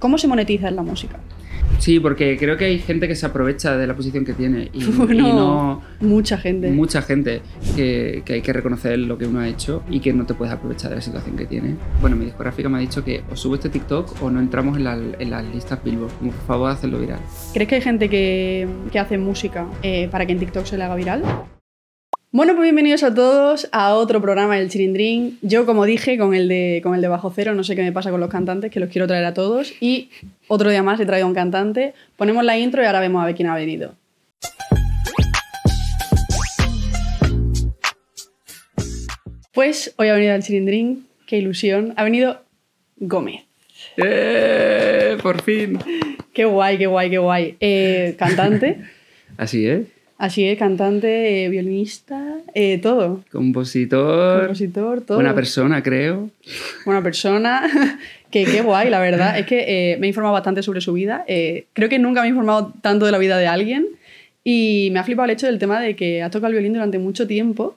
¿Cómo 0.00 0.18
se 0.18 0.26
monetiza 0.26 0.66
en 0.68 0.74
la 0.74 0.82
música? 0.82 1.20
Sí, 1.78 2.00
porque 2.00 2.36
creo 2.36 2.56
que 2.56 2.64
hay 2.64 2.80
gente 2.80 3.06
que 3.06 3.14
se 3.14 3.24
aprovecha 3.24 3.76
de 3.76 3.86
la 3.86 3.94
posición 3.94 4.24
que 4.24 4.32
tiene 4.32 4.68
y, 4.72 4.80
no 5.14 5.80
mucha 6.00 6.36
gente. 6.38 6.70
mucha 6.72 7.02
gente 7.02 7.40
que, 7.76 8.22
que 8.24 8.32
hay 8.32 8.42
que 8.42 8.52
reconocer 8.52 8.98
lo 8.98 9.16
que 9.16 9.26
uno 9.28 9.38
ha 9.38 9.46
hecho 9.48 9.84
y 9.88 10.00
que 10.00 10.12
no 10.12 10.26
te 10.26 10.34
puedes 10.34 10.52
aprovechar 10.52 10.90
de 10.90 10.96
la 10.96 11.02
situación 11.02 11.36
que 11.36 11.46
tiene. 11.46 11.76
Bueno, 12.00 12.16
mi 12.16 12.24
discográfica 12.24 12.68
me 12.68 12.78
ha 12.78 12.80
dicho 12.80 13.04
que 13.04 13.22
o 13.30 13.36
subo 13.36 13.54
este 13.54 13.68
TikTok 13.68 14.20
o 14.24 14.28
no 14.30 14.40
entramos 14.40 14.76
en, 14.76 14.82
la- 14.82 14.98
en 15.20 15.30
las 15.30 15.44
listas 15.54 15.78
Billboard. 15.84 16.10
Como, 16.18 16.32
por 16.32 16.46
favor, 16.46 16.70
hacerlo 16.72 16.98
viral. 16.98 17.20
¿Crees 17.54 17.68
que 17.68 17.74
hay 17.76 17.80
gente 17.82 18.08
que, 18.10 18.66
que 18.90 18.98
hace 18.98 19.18
música 19.18 19.68
eh, 19.84 20.08
para 20.10 20.26
que 20.26 20.32
en 20.32 20.40
TikTok 20.40 20.64
se 20.64 20.76
le 20.78 20.82
haga 20.82 20.96
viral? 20.96 21.22
Bueno, 22.36 22.54
pues 22.54 22.64
bienvenidos 22.64 23.02
a 23.02 23.14
todos 23.14 23.66
a 23.72 23.94
otro 23.94 24.20
programa 24.20 24.56
del 24.56 24.68
Chirindrín. 24.68 25.38
Yo, 25.40 25.64
como 25.64 25.86
dije, 25.86 26.18
con 26.18 26.34
el, 26.34 26.48
de, 26.48 26.80
con 26.82 26.94
el 26.94 27.00
de 27.00 27.08
Bajo 27.08 27.32
Cero, 27.34 27.54
no 27.54 27.64
sé 27.64 27.74
qué 27.74 27.82
me 27.82 27.92
pasa 27.92 28.10
con 28.10 28.20
los 28.20 28.28
cantantes, 28.28 28.70
que 28.70 28.78
los 28.78 28.90
quiero 28.90 29.06
traer 29.06 29.24
a 29.24 29.32
todos. 29.32 29.72
Y 29.80 30.10
otro 30.46 30.68
día 30.68 30.82
más 30.82 31.00
he 31.00 31.06
traído 31.06 31.24
a 31.24 31.28
un 31.30 31.34
cantante. 31.34 31.94
Ponemos 32.18 32.44
la 32.44 32.58
intro 32.58 32.82
y 32.82 32.84
ahora 32.84 33.00
vemos 33.00 33.22
a 33.22 33.24
ver 33.24 33.36
quién 33.36 33.48
ha 33.48 33.54
venido. 33.54 33.94
Pues 39.54 39.94
hoy 39.96 40.08
ha 40.08 40.12
venido 40.12 40.34
al 40.34 40.42
Chirindrín, 40.42 41.06
qué 41.26 41.38
ilusión. 41.38 41.94
Ha 41.96 42.04
venido 42.04 42.42
Gómez. 42.98 43.44
¡Eh! 43.96 45.16
¡Por 45.22 45.40
fin! 45.40 45.78
Qué 46.34 46.44
guay, 46.44 46.76
qué 46.76 46.86
guay, 46.86 47.08
qué 47.08 47.18
guay. 47.18 47.56
Eh, 47.60 48.14
cantante, 48.18 48.76
Así 49.38 49.66
es. 49.66 49.95
Así 50.18 50.44
es, 50.44 50.58
cantante, 50.58 51.44
eh, 51.44 51.48
violinista, 51.48 52.38
eh, 52.54 52.78
todo. 52.78 53.24
Compositor. 53.30 54.40
Compositor, 54.40 55.00
todo. 55.02 55.18
Buena 55.18 55.34
persona, 55.34 55.82
creo. 55.82 56.30
Buena 56.84 57.02
persona. 57.02 57.62
que 58.30 58.44
qué 58.44 58.62
guay, 58.62 58.90
la 58.90 59.00
verdad. 59.00 59.38
Es 59.38 59.46
que 59.46 59.92
eh, 59.92 59.96
me 59.98 60.06
he 60.06 60.08
informado 60.08 60.34
bastante 60.34 60.62
sobre 60.62 60.80
su 60.80 60.92
vida. 60.92 61.24
Eh, 61.26 61.66
creo 61.72 61.88
que 61.88 61.98
nunca 61.98 62.20
me 62.20 62.26
he 62.26 62.30
informado 62.30 62.72
tanto 62.80 63.06
de 63.06 63.12
la 63.12 63.18
vida 63.18 63.38
de 63.38 63.46
alguien. 63.46 63.86
Y 64.44 64.90
me 64.92 65.00
ha 65.00 65.04
flipado 65.04 65.24
el 65.24 65.32
hecho 65.32 65.46
del 65.46 65.58
tema 65.58 65.80
de 65.80 65.96
que 65.96 66.22
has 66.22 66.30
tocado 66.30 66.48
el 66.48 66.52
violín 66.52 66.72
durante 66.72 66.98
mucho 66.98 67.26
tiempo 67.26 67.76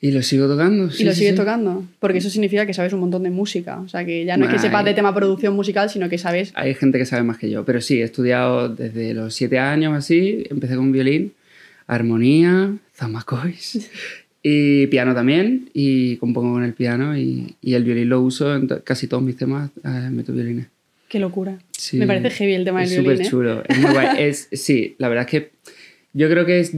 Y 0.00 0.12
lo 0.12 0.22
sigo 0.22 0.46
tocando. 0.46 0.86
y 0.86 0.90
sí, 0.92 1.04
lo 1.04 1.10
sí, 1.10 1.18
sigues 1.18 1.32
sí. 1.32 1.36
tocando. 1.36 1.84
Porque 1.98 2.18
eso 2.18 2.30
significa 2.30 2.64
que 2.64 2.74
sabes 2.74 2.92
un 2.92 3.00
montón 3.00 3.24
de 3.24 3.30
música. 3.30 3.80
O 3.80 3.88
sea, 3.88 4.04
que 4.04 4.24
ya 4.24 4.36
no 4.36 4.46
es 4.46 4.52
que 4.52 4.58
sepas 4.58 4.84
de 4.84 4.94
tema 4.94 5.14
producción 5.14 5.54
musical, 5.54 5.90
sino 5.90 6.08
que 6.08 6.18
sabes 6.18 6.52
Hay 6.54 6.74
gente 6.74 6.98
que 6.98 7.06
sabe 7.06 7.22
más 7.24 7.38
que 7.38 7.50
yo, 7.50 7.64
pero 7.64 7.80
sí, 7.80 8.00
he 8.00 8.04
estudiado 8.04 8.68
desde 8.68 9.14
los 9.14 9.34
siete 9.34 9.58
años 9.58 9.94
así, 9.94 10.44
empecé 10.48 10.76
con 10.76 10.92
violín, 10.92 11.32
armonía, 11.94 12.76
zamacois 12.94 13.90
y 14.42 14.86
piano 14.86 15.14
también, 15.14 15.68
y 15.74 16.16
compongo 16.16 16.52
con 16.54 16.64
el 16.64 16.72
piano 16.74 17.16
y, 17.18 17.56
y 17.60 17.74
el 17.74 17.84
violín 17.84 18.08
lo 18.08 18.20
uso 18.22 18.54
en 18.54 18.68
to- 18.68 18.82
casi 18.84 19.06
todos 19.06 19.22
mis 19.22 19.36
temas, 19.36 19.70
eh, 19.84 20.08
meto 20.10 20.32
violines. 20.32 20.66
qué 21.08 21.18
locura. 21.18 21.58
Sí. 21.72 21.96
Me 21.98 22.06
parece 22.06 22.30
heavy 22.30 22.52
el 22.54 22.64
tema 22.64 22.80
del 22.80 22.88
violín. 22.90 23.04
súper 23.10 23.26
¿eh? 23.26 23.28
chulo, 23.30 23.62
es 23.68 23.78
muy 23.78 23.90
guay. 23.92 24.08
Es, 24.20 24.48
sí, 24.52 24.94
la 24.98 25.08
verdad 25.08 25.24
es 25.26 25.30
que 25.30 25.50
yo 26.12 26.28
creo 26.30 26.46
que 26.46 26.60
es, 26.60 26.72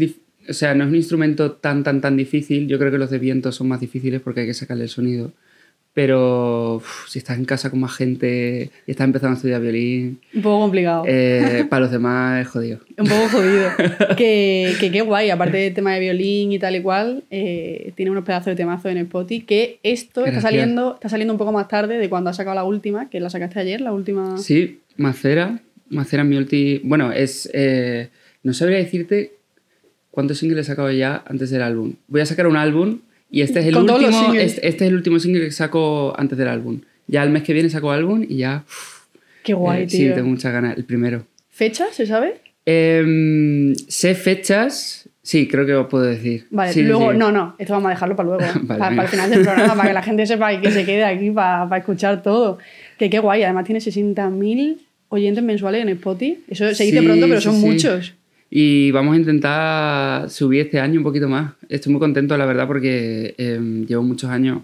o 0.48 0.52
sea, 0.52 0.74
no 0.74 0.84
es 0.84 0.90
un 0.90 0.96
instrumento 0.96 1.52
tan, 1.52 1.84
tan, 1.84 2.00
tan 2.00 2.16
difícil, 2.16 2.66
yo 2.68 2.78
creo 2.78 2.90
que 2.90 2.98
los 2.98 3.10
de 3.10 3.18
viento 3.18 3.52
son 3.52 3.68
más 3.68 3.80
difíciles 3.80 4.20
porque 4.20 4.40
hay 4.40 4.46
que 4.46 4.54
sacarle 4.54 4.84
el 4.84 4.90
sonido. 4.90 5.32
Pero 5.94 6.76
uf, 6.76 7.06
si 7.08 7.18
estás 7.18 7.36
en 7.36 7.44
casa 7.44 7.68
con 7.68 7.80
más 7.80 7.92
gente 7.94 8.70
y 8.86 8.90
estás 8.90 9.04
empezando 9.04 9.34
a 9.34 9.36
estudiar 9.36 9.60
violín, 9.60 10.20
Un 10.34 10.40
poco 10.40 10.60
complicado. 10.60 11.04
eh, 11.06 11.66
para 11.68 11.80
los 11.82 11.90
demás 11.92 12.40
es 12.40 12.48
jodido. 12.48 12.80
Un 12.96 13.06
poco 13.06 13.28
jodido. 13.28 13.68
que, 14.16 14.72
que 14.80 14.90
qué 14.90 15.02
guay, 15.02 15.28
aparte 15.28 15.58
del 15.58 15.74
tema 15.74 15.92
de 15.92 16.00
violín 16.00 16.50
y 16.52 16.58
tal 16.58 16.76
y 16.76 16.80
cual, 16.80 17.24
eh, 17.30 17.92
tiene 17.94 18.10
unos 18.10 18.24
pedazos 18.24 18.46
de 18.46 18.56
temazo 18.56 18.88
en 18.88 18.96
Spotify. 18.98 19.44
Que 19.44 19.80
esto 19.82 20.24
está 20.24 20.40
saliendo, 20.40 20.94
está 20.94 21.10
saliendo 21.10 21.34
un 21.34 21.38
poco 21.38 21.52
más 21.52 21.68
tarde 21.68 21.98
de 21.98 22.08
cuando 22.08 22.30
has 22.30 22.36
sacado 22.36 22.54
la 22.54 22.64
última, 22.64 23.10
que 23.10 23.20
la 23.20 23.28
sacaste 23.28 23.60
ayer, 23.60 23.82
la 23.82 23.92
última. 23.92 24.38
Sí, 24.38 24.80
Macera. 24.96 25.60
Macera 25.90 26.24
mi 26.24 26.36
ulti. 26.36 26.80
Bueno, 26.84 27.12
es. 27.12 27.50
eh, 27.52 28.08
no 28.42 28.54
sabría 28.54 28.78
decirte 28.78 29.34
cuántos 30.10 30.38
singles 30.38 30.66
he 30.66 30.70
sacado 30.70 30.90
ya 30.90 31.22
antes 31.26 31.50
del 31.50 31.60
álbum. 31.60 31.92
Voy 32.08 32.22
a 32.22 32.26
sacar 32.26 32.46
un 32.46 32.56
álbum 32.56 33.00
y 33.32 33.40
este 33.42 33.58
es 33.58 33.66
el 33.66 33.76
último. 33.76 34.34
Este, 34.34 34.68
este 34.68 34.84
es 34.84 34.90
el 34.90 34.94
último 34.94 35.18
single 35.18 35.40
que 35.46 35.50
saco 35.50 36.14
antes 36.16 36.38
del 36.38 36.46
álbum. 36.48 36.80
Ya 37.08 37.24
el 37.24 37.30
mes 37.30 37.42
que 37.42 37.52
viene 37.52 37.68
saco 37.70 37.90
álbum 37.90 38.24
y 38.28 38.36
ya. 38.36 38.64
Qué 39.42 39.54
guay, 39.54 39.82
eh, 39.82 39.86
tío. 39.86 39.98
Sí, 40.10 40.14
tengo 40.14 40.28
muchas 40.28 40.52
ganas. 40.52 40.76
El 40.76 40.84
primero. 40.84 41.26
¿Fecha, 41.50 41.86
se 41.90 42.06
sabe? 42.06 42.36
Em, 42.64 43.74
sé 43.88 44.14
fechas. 44.14 45.08
Sí, 45.22 45.46
creo 45.48 45.64
que 45.66 45.74
os 45.74 45.86
puedo 45.88 46.04
decir. 46.04 46.46
Vale, 46.50 46.72
Sí, 46.72 46.82
luego, 46.82 47.12
sí. 47.12 47.18
no, 47.18 47.30
no, 47.30 47.54
esto 47.58 47.72
vamos 47.74 47.86
a 47.88 47.90
dejarlo 47.90 48.16
para 48.16 48.28
luego, 48.28 48.44
Vale, 48.62 48.78
para, 48.78 48.90
venga. 48.90 49.02
el 49.04 49.08
final 49.08 49.30
del 49.30 49.42
programa, 49.42 49.74
para 49.76 49.88
que 49.88 49.94
la 49.94 50.02
gente 50.10 50.26
sepa 50.26 50.52
y 50.52 50.60
que 50.60 50.70
se 50.70 50.84
quede 50.84 51.04
aquí 51.04 51.30
para, 51.30 51.68
para 51.68 51.78
escuchar 51.80 52.22
todo. 52.22 52.58
Que 52.98 53.08
qué 53.08 53.18
guay, 53.20 53.42
además 53.44 53.64
tiene 53.64 53.80
60.000 53.80 54.78
oyentes 55.08 55.44
mensuales 55.44 55.82
en 55.82 55.90
Spotify. 55.90 56.38
Eso 56.48 56.64
se 56.74 56.84
dice 56.84 56.98
Sí, 56.98 57.04
pronto, 57.04 57.26
pero 57.28 57.40
son 57.40 57.60
muchos. 57.60 58.14
Y 58.54 58.90
vamos 58.90 59.14
a 59.14 59.16
intentar 59.16 60.28
subir 60.28 60.60
este 60.60 60.78
año 60.78 61.00
un 61.00 61.04
poquito 61.04 61.26
más. 61.26 61.54
Estoy 61.70 61.90
muy 61.90 62.00
contento, 62.00 62.36
la 62.36 62.44
verdad, 62.44 62.66
porque 62.66 63.34
eh, 63.38 63.84
llevo 63.88 64.02
muchos 64.02 64.28
años 64.28 64.60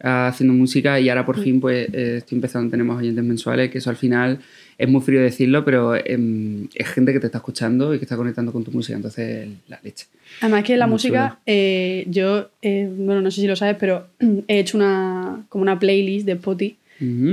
ah, 0.00 0.28
haciendo 0.28 0.54
música 0.54 1.00
y 1.00 1.08
ahora 1.08 1.26
por 1.26 1.40
fin 1.40 1.60
pues 1.60 1.88
eh, 1.92 2.18
estoy 2.18 2.36
empezando 2.36 2.68
a 2.68 2.70
tener 2.70 2.86
más 2.86 2.98
oyentes 2.98 3.24
mensuales, 3.24 3.68
que 3.68 3.78
eso 3.78 3.90
al 3.90 3.96
final 3.96 4.38
es 4.78 4.88
muy 4.88 5.00
frío 5.00 5.20
decirlo, 5.20 5.64
pero 5.64 5.96
em, 5.96 6.68
es 6.72 6.88
gente 6.88 7.12
que 7.12 7.18
te 7.18 7.26
está 7.26 7.38
escuchando 7.38 7.92
y 7.92 7.98
que 7.98 8.04
está 8.04 8.16
conectando 8.16 8.52
con 8.52 8.62
tu 8.62 8.70
música, 8.70 8.94
entonces 8.94 9.48
la 9.66 9.80
leche. 9.82 10.06
Además 10.40 10.62
que 10.62 10.76
la 10.76 10.86
Muy 10.86 10.92
música, 10.92 11.40
eh, 11.44 12.04
yo, 12.06 12.48
eh, 12.62 12.88
bueno, 12.96 13.22
no 13.22 13.32
sé 13.32 13.40
si 13.40 13.48
lo 13.48 13.56
sabes, 13.56 13.74
pero 13.76 14.06
he 14.46 14.60
hecho 14.60 14.78
una, 14.78 15.44
como 15.48 15.62
una 15.62 15.80
playlist 15.80 16.26
de 16.26 16.32
Spotify 16.34 16.76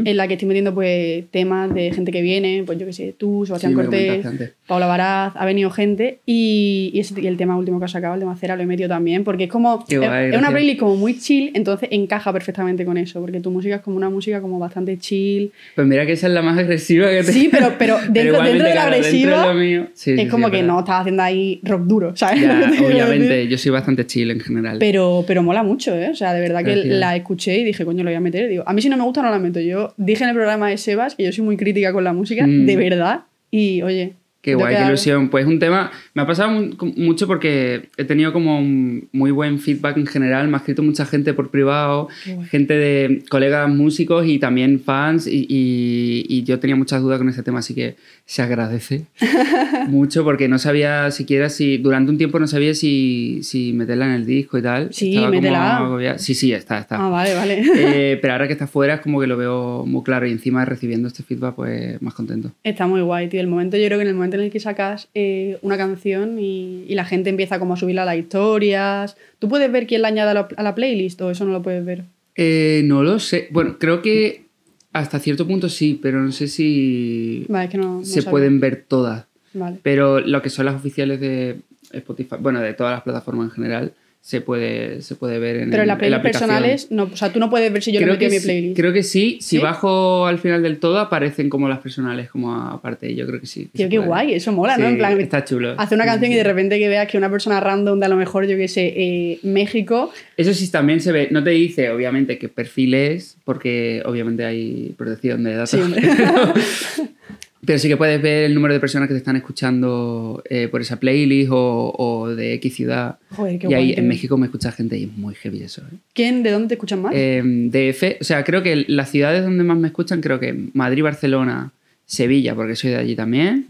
En 0.06 0.18
la 0.18 0.28
que 0.28 0.34
estoy 0.34 0.47
metiendo 0.47 0.74
pues 0.74 1.25
temas 1.31 1.74
de 1.74 1.91
gente 1.91 2.12
que 2.12 2.22
viene, 2.22 2.63
pues 2.66 2.78
yo 2.80 2.85
que 2.85 2.94
sé, 2.94 3.13
tú, 3.18 3.46
Sebastián 3.46 3.74
Sí, 3.74 3.75
Cortés. 3.75 4.25
Paula 4.68 4.88
Baraz, 4.88 5.34
ha 5.35 5.46
venido 5.46 5.69
gente 5.69 6.19
y, 6.25 6.91
y, 6.94 7.00
ese- 7.00 7.19
y 7.22 7.28
el 7.28 7.38
tema 7.38 7.56
último 7.57 7.79
que 7.79 7.85
has 7.85 7.91
sacado, 7.91 8.13
el 8.16 8.19
de 8.19 8.25
Macera, 8.25 8.56
lo 8.56 8.63
he 8.63 8.66
metido 8.66 8.90
también, 8.90 9.24
porque 9.24 9.46
es 9.46 9.50
como, 9.50 9.85
Qué 9.88 9.96
es- 9.96 10.35
una 10.38 10.50
playlist 10.52 10.79
como 10.79 10.96
muy 10.96 11.18
chill, 11.19 11.52
entonces 11.53 11.90
encaja 11.91 12.31
perfectamente 12.34 12.84
con 12.85 12.97
eso, 12.97 13.22
porque 13.22 13.40
tu 13.40 13.52
música 13.52 13.75
es 13.75 13.81
como 13.81 13.96
una 13.97 14.09
música 14.09 14.41
como 14.41 14.58
bastante 14.59 14.97
chill, 14.97 15.52
Pues 15.75 15.88
mira 15.88 16.06
que 16.06 16.13
esa 16.13 16.28
es 16.28 16.34
la 16.34 16.41
más 16.41 16.58
agresiva 16.58 17.09
que 17.09 17.24
te... 17.24 17.31
Sí, 17.31 17.50
pero- 17.52 17.74
pero 17.79 17.97
dentro- 18.00 18.24
igualmente, 18.24 18.50
dentro 18.63 18.68
de 18.69 18.75
la 18.75 18.84
agresiva, 18.84 19.53
Sí, 19.94 20.12
es 20.12 20.19
sí, 20.22 20.28
como 20.28 20.47
que 20.50 20.58
verdad. 20.58 20.68
no 20.74 20.79
estás 20.79 21.02
haciendo 21.02 21.24
ahí 21.24 21.59
rock 21.63 21.81
duro, 21.84 22.12
¿sabes? 22.16 22.41
Ya, 22.41 22.72
obviamente, 22.85 23.47
yo 23.47 23.58
soy 23.58 23.72
bastante 23.72 24.06
chill 24.06 24.31
en 24.31 24.40
general. 24.40 24.78
Pero, 24.79 25.24
pero 25.28 25.44
mola 25.44 25.63
mucho, 25.63 25.96
¿eh? 25.96 26.09
O 26.12 26.16
sea, 26.16 26.34
de 26.34 26.41
verdad 26.41 26.63
que 26.63 26.75
la 26.85 27.16
escuché 27.16 27.58
y 27.59 27.63
dije, 27.63 27.85
coño, 27.85 28.03
lo 28.03 28.09
voy 28.09 28.16
a 28.16 28.19
meter. 28.19 28.47
Digo, 28.50 28.63
a 28.66 28.74
mí 28.74 28.81
si 28.81 28.90
no 28.90 28.97
me 28.97 29.03
gusta, 29.03 29.22
no 29.22 29.29
la 29.29 29.40
meto. 29.40 29.59
Yo 29.66 29.94
dije 29.97 30.24
en 30.24 30.30
el 30.30 30.36
programa 30.36 30.70
de 30.70 30.78
Sebas 30.78 31.16
que 31.16 31.24
yo 31.24 31.31
soy 31.31 31.44
muy 31.46 31.58
crítica 31.58 31.92
con 31.94 32.03
la 32.03 32.14
música, 32.14 32.46
Mm. 32.47 32.66
de 32.66 32.75
verdad. 32.75 33.22
Y 33.52 33.81
oye. 33.81 34.14
Qué 34.42 34.56
guay, 34.56 34.74
qué 34.76 34.82
ilusión. 34.88 35.30
Pues 35.30 35.46
un 35.46 35.60
tema, 35.60 35.92
me 36.14 36.22
ha 36.22 36.26
pasado 36.26 36.50
mu- 36.52 36.74
mucho 36.96 37.28
porque 37.28 37.90
he 37.98 38.06
tenido 38.06 38.32
como 38.32 38.58
un 38.60 39.10
muy 39.12 39.32
buen 39.32 39.60
feedback 39.60 39.98
en 39.98 40.06
general, 40.08 40.48
me 40.48 40.56
ha 40.56 40.60
escrito 40.60 40.82
mucha 40.82 41.06
gente 41.06 41.34
por 41.34 41.52
privado, 41.52 42.08
gente 42.50 42.74
de 42.76 43.24
colegas 43.30 43.70
músicos 43.70 44.26
y 44.26 44.40
también 44.40 44.80
fans 44.80 45.28
y, 45.28 45.46
y- 45.50 46.26
y 46.30 46.44
yo 46.44 46.58
tenía 46.60 46.78
muchas 46.78 47.02
dudas 47.02 47.18
con 47.18 47.28
este 47.28 47.44
tema, 47.44 47.60
así 47.60 47.74
que 47.74 47.96
se 48.26 48.42
agradece 48.42 49.08
mucho 49.88 50.24
porque 50.24 50.48
no 50.48 50.58
sabía 50.58 51.12
siquiera 51.12 51.50
si, 51.50 51.78
durante 51.78 52.12
un 52.12 52.18
tiempo 52.18 52.40
no 52.40 52.48
sabía 52.48 52.74
si, 52.74 53.40
si 53.44 53.74
meterla 53.74 54.06
en 54.06 54.12
el 54.14 54.26
disco 54.26 54.58
y 54.58 54.62
tal. 54.62 54.94
Sí, 54.94 55.10
Estaba 55.10 55.32
métela. 55.32 56.18
Sí, 56.18 56.34
sí, 56.34 56.54
está, 56.54 56.80
está. 56.80 56.96
Ah, 57.06 57.10
vale, 57.10 57.34
vale. 57.36 57.64
Eh, 57.76 58.18
pero 58.22 58.34
ahora 58.34 58.48
que 58.48 58.54
está 58.54 58.68
fuera 58.68 58.96
es 58.96 59.02
como 59.02 59.20
que 59.20 59.28
lo 59.28 59.38
veo 59.38 59.86
muy 59.86 60.04
claro 60.04 60.26
y 60.28 60.32
encima 60.32 60.64
recibiendo 60.66 61.08
este 61.08 61.24
feedback 61.24 61.56
pues 61.56 62.02
más 62.02 62.14
contento. 62.14 62.52
Está 62.64 62.88
muy 62.88 63.02
guay, 63.02 63.28
tío. 63.30 63.42
El 63.42 63.48
momento, 63.48 63.78
yo 63.78 63.86
creo 63.86 63.98
que 63.98 64.04
en 64.04 64.10
el 64.10 64.16
momento 64.16 64.28
en 64.38 64.44
el 64.44 64.51
que 64.51 64.59
sacas 64.59 65.09
eh, 65.13 65.57
una 65.62 65.78
canción 65.78 66.40
y, 66.40 66.84
y 66.88 66.95
la 66.95 67.06
gente 67.06 67.29
empieza 67.29 67.59
como 67.59 67.73
a 67.73 67.78
subirla 67.78 68.03
a 68.03 68.06
las 68.06 68.17
historias, 68.17 69.17
¿tú 69.40 69.47
puedes 69.50 69.72
ver 69.72 69.88
quién 69.88 70.01
la 70.01 70.09
añade 70.09 70.31
a 70.31 70.34
la, 70.34 70.47
a 70.56 70.63
la 70.63 70.75
playlist 70.75 71.22
o 71.22 71.31
eso 71.31 71.45
no 71.45 71.51
lo 71.51 71.62
puedes 71.62 71.84
ver? 71.85 72.03
Eh, 72.35 72.81
no 72.85 73.03
lo 73.03 73.19
sé. 73.19 73.47
Bueno, 73.51 73.78
creo 73.79 74.01
que 74.01 74.45
hasta 74.94 75.19
cierto 75.19 75.45
punto 75.45 75.69
sí, 75.69 76.00
pero 76.01 76.19
no 76.22 76.31
sé 76.31 76.47
si 76.47 77.45
Vale, 77.50 77.66
es 77.66 77.72
que 77.72 77.78
no. 77.78 78.00
no 78.00 78.06
se 78.06 78.23
pueden 78.23 78.59
ver 78.59 78.85
todas. 78.87 79.26
Vale. 79.53 79.79
Pero 79.84 80.20
lo 80.20 80.41
que 80.41 80.49
son 80.49 80.66
las 80.66 80.75
oficiales 80.75 81.20
de 81.20 81.58
Spotify, 81.91 82.35
bueno, 82.40 82.61
de 82.61 82.73
todas 82.73 82.93
las 82.93 83.03
plataformas 83.03 83.46
en 83.46 83.52
general, 83.52 83.93
se 84.22 84.42
puede, 84.42 85.02
se 85.02 85.16
puede 85.16 85.40
ver 85.40 85.56
en, 85.56 85.70
Pero 85.72 85.84
en 85.84 85.88
las 85.88 85.96
la 85.96 85.98
playlists 85.98 86.20
aplicación. 86.20 86.50
personales, 86.50 86.92
no, 86.92 87.10
o 87.12 87.16
sea, 87.16 87.32
tú 87.34 87.40
no 87.40 87.50
puedes 87.50 87.72
ver 87.72 87.82
si 87.82 87.92
yo 87.92 88.00
creo, 88.02 88.14
metí 88.14 88.26
en 88.26 88.30
que 88.30 88.36
mi 88.36 88.40
sí, 88.40 88.46
playlist. 88.46 88.76
creo 88.78 88.94
que 88.94 89.04
sí. 89.04 89.38
Si 89.42 89.56
¿Sí? 89.56 89.58
bajo 89.60 90.26
al 90.28 90.38
final 90.40 90.62
del 90.62 90.78
todo, 90.80 91.00
aparecen 91.00 91.50
como 91.50 91.68
las 91.70 91.80
personales, 91.80 92.30
como 92.30 92.54
aparte. 92.54 93.16
Yo 93.16 93.26
creo 93.26 93.40
que 93.40 93.48
sí. 93.48 93.70
Tío, 93.74 93.90
qué 93.90 93.98
guay, 93.98 94.34
eso 94.34 94.52
mola, 94.52 94.78
¿no? 94.78 94.88
En 94.88 94.98
plan, 94.98 95.20
está 95.20 95.44
chulo. 95.46 95.74
hace 95.78 95.96
una 95.96 96.06
canción 96.06 96.32
y 96.32 96.36
de 96.36 96.44
repente 96.44 96.78
que 96.78 96.88
veas 96.90 97.08
que 97.08 97.18
una 97.18 97.32
persona 97.32 97.60
random 97.60 98.00
de 98.00 98.06
a 98.06 98.10
lo 98.10 98.18
mejor, 98.18 98.46
yo 98.46 98.58
qué 98.58 98.68
sé, 98.68 98.94
eh, 98.96 99.40
México, 99.44 100.12
Eso 100.38 100.54
sí 100.54 100.70
también 100.70 101.00
se 101.00 101.12
ve, 101.12 101.30
no 101.32 101.44
te 101.44 101.52
dice 101.52 101.90
obviamente 101.90 102.38
qué 102.38 102.50
perfil 102.50 102.94
es, 102.94 103.38
porque 103.46 104.04
obviamente 104.06 104.44
hay 104.46 104.94
protección 104.98 105.44
de 105.44 105.56
datos. 105.56 105.80
Pero, 107.66 107.78
sí 107.78 107.88
que 107.88 107.97
puedes 107.97 108.22
ver 108.22 108.46
el 108.46 108.56
número 108.56 108.73
de 108.73 108.79
personas 108.79 109.08
que 109.08 109.14
te 109.14 109.17
están 109.17 109.35
escuchando 109.35 110.41
eh, 110.50 110.67
por 110.70 110.82
esa 110.82 111.00
playlist 111.00 111.52
o, 111.52 111.94
o 111.97 112.29
de 112.29 112.53
X 112.53 112.76
ciudad. 112.76 113.20
Joder, 113.32 113.59
qué 113.59 113.67
y 113.70 113.73
ahí 113.73 113.94
en. 113.97 114.08
México 114.08 114.38
me 114.38 114.46
escucha 114.46 114.72
gente 114.72 114.97
y 114.97 115.03
es 115.03 115.17
muy 115.17 115.35
heavy 115.35 115.64
eso. 115.64 115.82
¿eh? 115.82 115.96
¿quién, 116.14 116.41
de 116.41 116.52
dónde 116.52 116.70
te 116.70 116.73
escuchan 116.76 117.02
más? 117.02 117.14
Eh, 117.16 117.41
DF, 117.44 118.22
o 118.22 118.23
sea, 118.23 118.44
creo 118.44 118.64
que 118.64 118.85
las 118.88 119.11
ciudades 119.11 119.44
donde 119.44 119.64
más 119.64 119.78
me 119.78 119.88
escuchan, 119.88 120.22
creo 120.22 120.40
que 120.40 120.70
Madrid, 120.73 121.03
Barcelona, 121.03 121.72
Sevilla, 122.06 122.56
porque 122.56 122.76
soy 122.76 122.91
de 122.91 122.97
allí 122.97 123.16
también. 123.16 123.66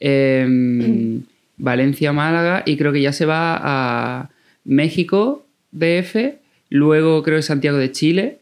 Em, 0.00 1.22
Valencia, 1.58 2.12
Málaga 2.12 2.62
y 2.66 2.76
creo 2.76 2.92
que 2.92 3.00
ya 3.00 3.12
se 3.12 3.26
va 3.26 3.58
a 3.60 4.30
México, 4.64 5.46
DF, 5.72 6.34
luego 6.70 7.22
creo 7.22 7.38
que 7.38 7.42
Santiago 7.42 7.78
de 7.78 7.90
Chile 7.90 8.38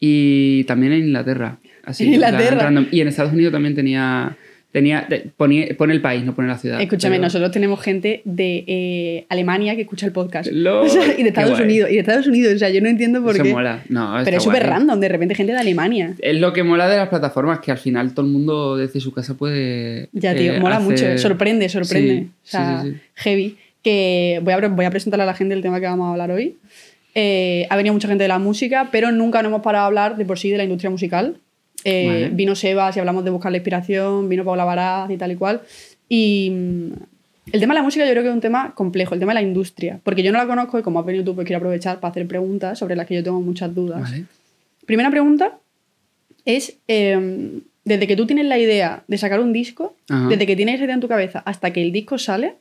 y 0.00 0.64
también 0.64 0.92
en 0.92 1.04
Inglaterra. 1.06 1.58
Así, 1.84 2.04
En 2.04 2.14
Inglaterra. 2.14 2.62
random. 2.64 2.86
Y 2.90 3.00
en 3.00 3.08
Estados 3.08 3.32
Unidos 3.32 3.52
también 3.52 3.74
tenía... 3.74 4.36
tenía 4.72 5.06
ponía- 5.36 5.76
pone 5.76 5.92
el 5.92 6.00
país, 6.00 6.24
no 6.24 6.34
pone 6.34 6.48
la 6.48 6.56
ciudad. 6.58 6.80
Escúchame, 6.80 7.16
pero- 7.16 7.24
nosotros 7.24 7.50
tenemos 7.50 7.80
gente 7.82 8.22
de 8.24 8.64
eh, 8.66 9.26
Alemania 9.28 9.74
que 9.76 9.82
escucha 9.82 10.06
el 10.06 10.12
podcast. 10.12 10.48
O 10.66 10.88
sea, 10.88 11.02
y 11.18 11.22
de 11.22 11.28
Estados. 11.28 11.60
Unidos. 11.60 11.90
Y 11.90 11.94
de 11.94 12.00
Estados 12.00 12.26
Unidos. 12.26 12.54
O 12.54 12.58
sea, 12.58 12.70
yo 12.70 12.80
no 12.80 12.88
entiendo 12.88 13.22
por 13.22 13.34
Eso 13.34 13.42
qué. 13.44 13.52
mola. 13.52 13.82
No, 13.88 14.14
Pero 14.24 14.36
es 14.38 14.42
súper 14.42 14.66
random, 14.66 14.98
de 15.00 15.08
repente 15.08 15.34
gente 15.34 15.52
de 15.52 15.58
Alemania. 15.58 16.14
Es 16.20 16.36
lo 16.40 16.52
que 16.52 16.62
mola 16.62 16.88
de 16.88 16.96
las 16.96 17.08
plataformas, 17.08 17.58
que 17.60 17.70
al 17.70 17.78
final 17.78 18.14
todo 18.14 18.24
el 18.24 18.32
mundo 18.32 18.76
desde 18.76 19.00
su 19.00 19.12
casa 19.12 19.34
puede. 19.34 20.08
Ya, 20.12 20.34
tío, 20.34 20.54
eh, 20.54 20.60
mola 20.60 20.76
hacer- 20.78 20.90
mucho. 20.90 21.18
Sorprende, 21.18 21.68
sorprende. 21.68 22.14
Sí, 22.14 22.28
o 22.44 22.48
sea, 22.50 22.82
sí, 22.82 22.90
sí, 22.92 22.96
heavy. 23.16 23.56
Que 23.82 24.40
voy 24.44 24.54
a, 24.54 24.68
voy 24.68 24.84
a 24.84 24.90
presentarle 24.90 25.24
a 25.24 25.26
la 25.26 25.34
gente 25.34 25.54
el 25.54 25.60
tema 25.60 25.80
que 25.80 25.86
vamos 25.86 26.06
a 26.06 26.12
hablar 26.12 26.30
hoy. 26.30 26.56
Eh, 27.14 27.66
ha 27.68 27.76
venido 27.76 27.92
mucha 27.92 28.08
gente 28.08 28.24
de 28.24 28.28
la 28.28 28.38
música, 28.38 28.88
pero 28.90 29.10
nunca 29.12 29.42
nos 29.42 29.50
hemos 29.50 29.62
parado 29.62 29.84
a 29.84 29.86
hablar 29.88 30.16
de 30.16 30.24
por 30.24 30.38
sí 30.38 30.50
de 30.50 30.56
la 30.56 30.64
industria 30.64 30.88
musical. 30.88 31.36
Eh, 31.84 32.06
Vale. 32.06 32.28
Vino 32.30 32.54
Sebas 32.54 32.96
y 32.96 33.00
hablamos 33.00 33.24
de 33.24 33.30
buscar 33.30 33.50
la 33.50 33.58
inspiración, 33.58 34.28
vino 34.28 34.44
Paula 34.44 34.64
Varaz 34.64 35.10
y 35.10 35.16
tal 35.16 35.32
y 35.32 35.36
cual. 35.36 35.62
Y 36.08 36.50
mm, 36.50 36.92
el 37.52 37.60
tema 37.60 37.74
de 37.74 37.80
la 37.80 37.82
música 37.82 38.04
yo 38.04 38.10
creo 38.12 38.22
que 38.22 38.28
es 38.28 38.34
un 38.34 38.40
tema 38.40 38.74
complejo, 38.74 39.14
el 39.14 39.20
tema 39.20 39.32
de 39.32 39.40
la 39.40 39.46
industria. 39.46 40.00
Porque 40.02 40.22
yo 40.22 40.32
no 40.32 40.38
la 40.38 40.46
conozco 40.46 40.78
y 40.78 40.82
como 40.82 41.00
has 41.00 41.06
venido 41.06 41.24
tú, 41.24 41.34
pues 41.34 41.46
quiero 41.46 41.58
aprovechar 41.58 42.00
para 42.00 42.10
hacer 42.10 42.26
preguntas 42.26 42.78
sobre 42.78 42.96
las 42.96 43.06
que 43.06 43.14
yo 43.14 43.22
tengo 43.22 43.40
muchas 43.40 43.74
dudas. 43.74 44.00
Vale. 44.00 44.24
Primera 44.86 45.10
pregunta 45.10 45.58
es, 46.44 46.78
eh, 46.88 47.60
desde 47.84 48.06
que 48.06 48.16
tú 48.16 48.26
tienes 48.26 48.46
la 48.46 48.58
idea 48.58 49.04
de 49.08 49.18
sacar 49.18 49.40
un 49.40 49.52
disco, 49.52 49.96
Ajá. 50.08 50.28
desde 50.28 50.46
que 50.46 50.56
tienes 50.56 50.76
esa 50.76 50.84
idea 50.84 50.94
en 50.94 51.00
tu 51.00 51.08
cabeza 51.08 51.42
hasta 51.44 51.72
que 51.72 51.82
el 51.82 51.92
disco 51.92 52.18
sale, 52.18 52.54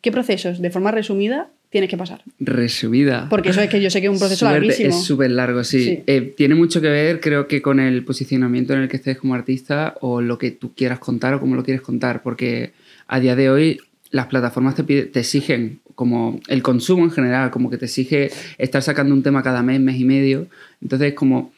¿qué 0.00 0.10
procesos, 0.10 0.60
de 0.60 0.70
forma 0.70 0.90
resumida, 0.90 1.48
tienes 1.72 1.90
que 1.90 1.96
pasar? 1.96 2.22
Resumida. 2.38 3.26
Porque 3.28 3.48
eso 3.48 3.60
es 3.60 3.68
que 3.68 3.80
yo 3.80 3.90
sé 3.90 4.00
que 4.00 4.06
es 4.06 4.12
un 4.12 4.18
proceso 4.20 4.46
Súper- 4.46 4.52
larguísimo. 4.62 4.88
Es 4.90 5.02
súper 5.04 5.30
largo, 5.32 5.64
sí. 5.64 5.84
Sí. 5.84 6.02
Eh, 6.06 6.32
tiene 6.36 6.54
mucho 6.54 6.80
que 6.80 6.88
ver, 6.88 7.18
creo 7.20 7.48
que, 7.48 7.60
con 7.60 7.80
el 7.80 8.04
posicionamiento 8.04 8.74
en 8.74 8.82
el 8.82 8.88
que 8.88 8.98
estés 8.98 9.18
como 9.18 9.34
artista 9.34 9.96
o 10.02 10.20
lo 10.20 10.38
que 10.38 10.52
tú 10.52 10.72
quieras 10.74 11.00
contar 11.00 11.34
o 11.34 11.40
cómo 11.40 11.56
lo 11.56 11.64
quieres 11.64 11.80
contar. 11.82 12.22
Porque 12.22 12.72
a 13.08 13.18
día 13.18 13.34
de 13.34 13.50
hoy 13.50 13.80
las 14.10 14.26
plataformas 14.26 14.76
te, 14.76 14.84
pide- 14.84 15.06
te 15.06 15.20
exigen, 15.20 15.80
como 15.94 16.38
el 16.48 16.62
consumo 16.62 17.04
en 17.04 17.10
general, 17.10 17.50
como 17.50 17.70
que 17.70 17.78
te 17.78 17.86
exige 17.86 18.30
estar 18.58 18.82
sacando 18.82 19.14
un 19.14 19.22
tema 19.22 19.42
cada 19.42 19.62
mes, 19.62 19.80
mes 19.80 19.98
y 19.98 20.04
medio. 20.04 20.46
Entonces, 20.80 21.14
como 21.14 21.52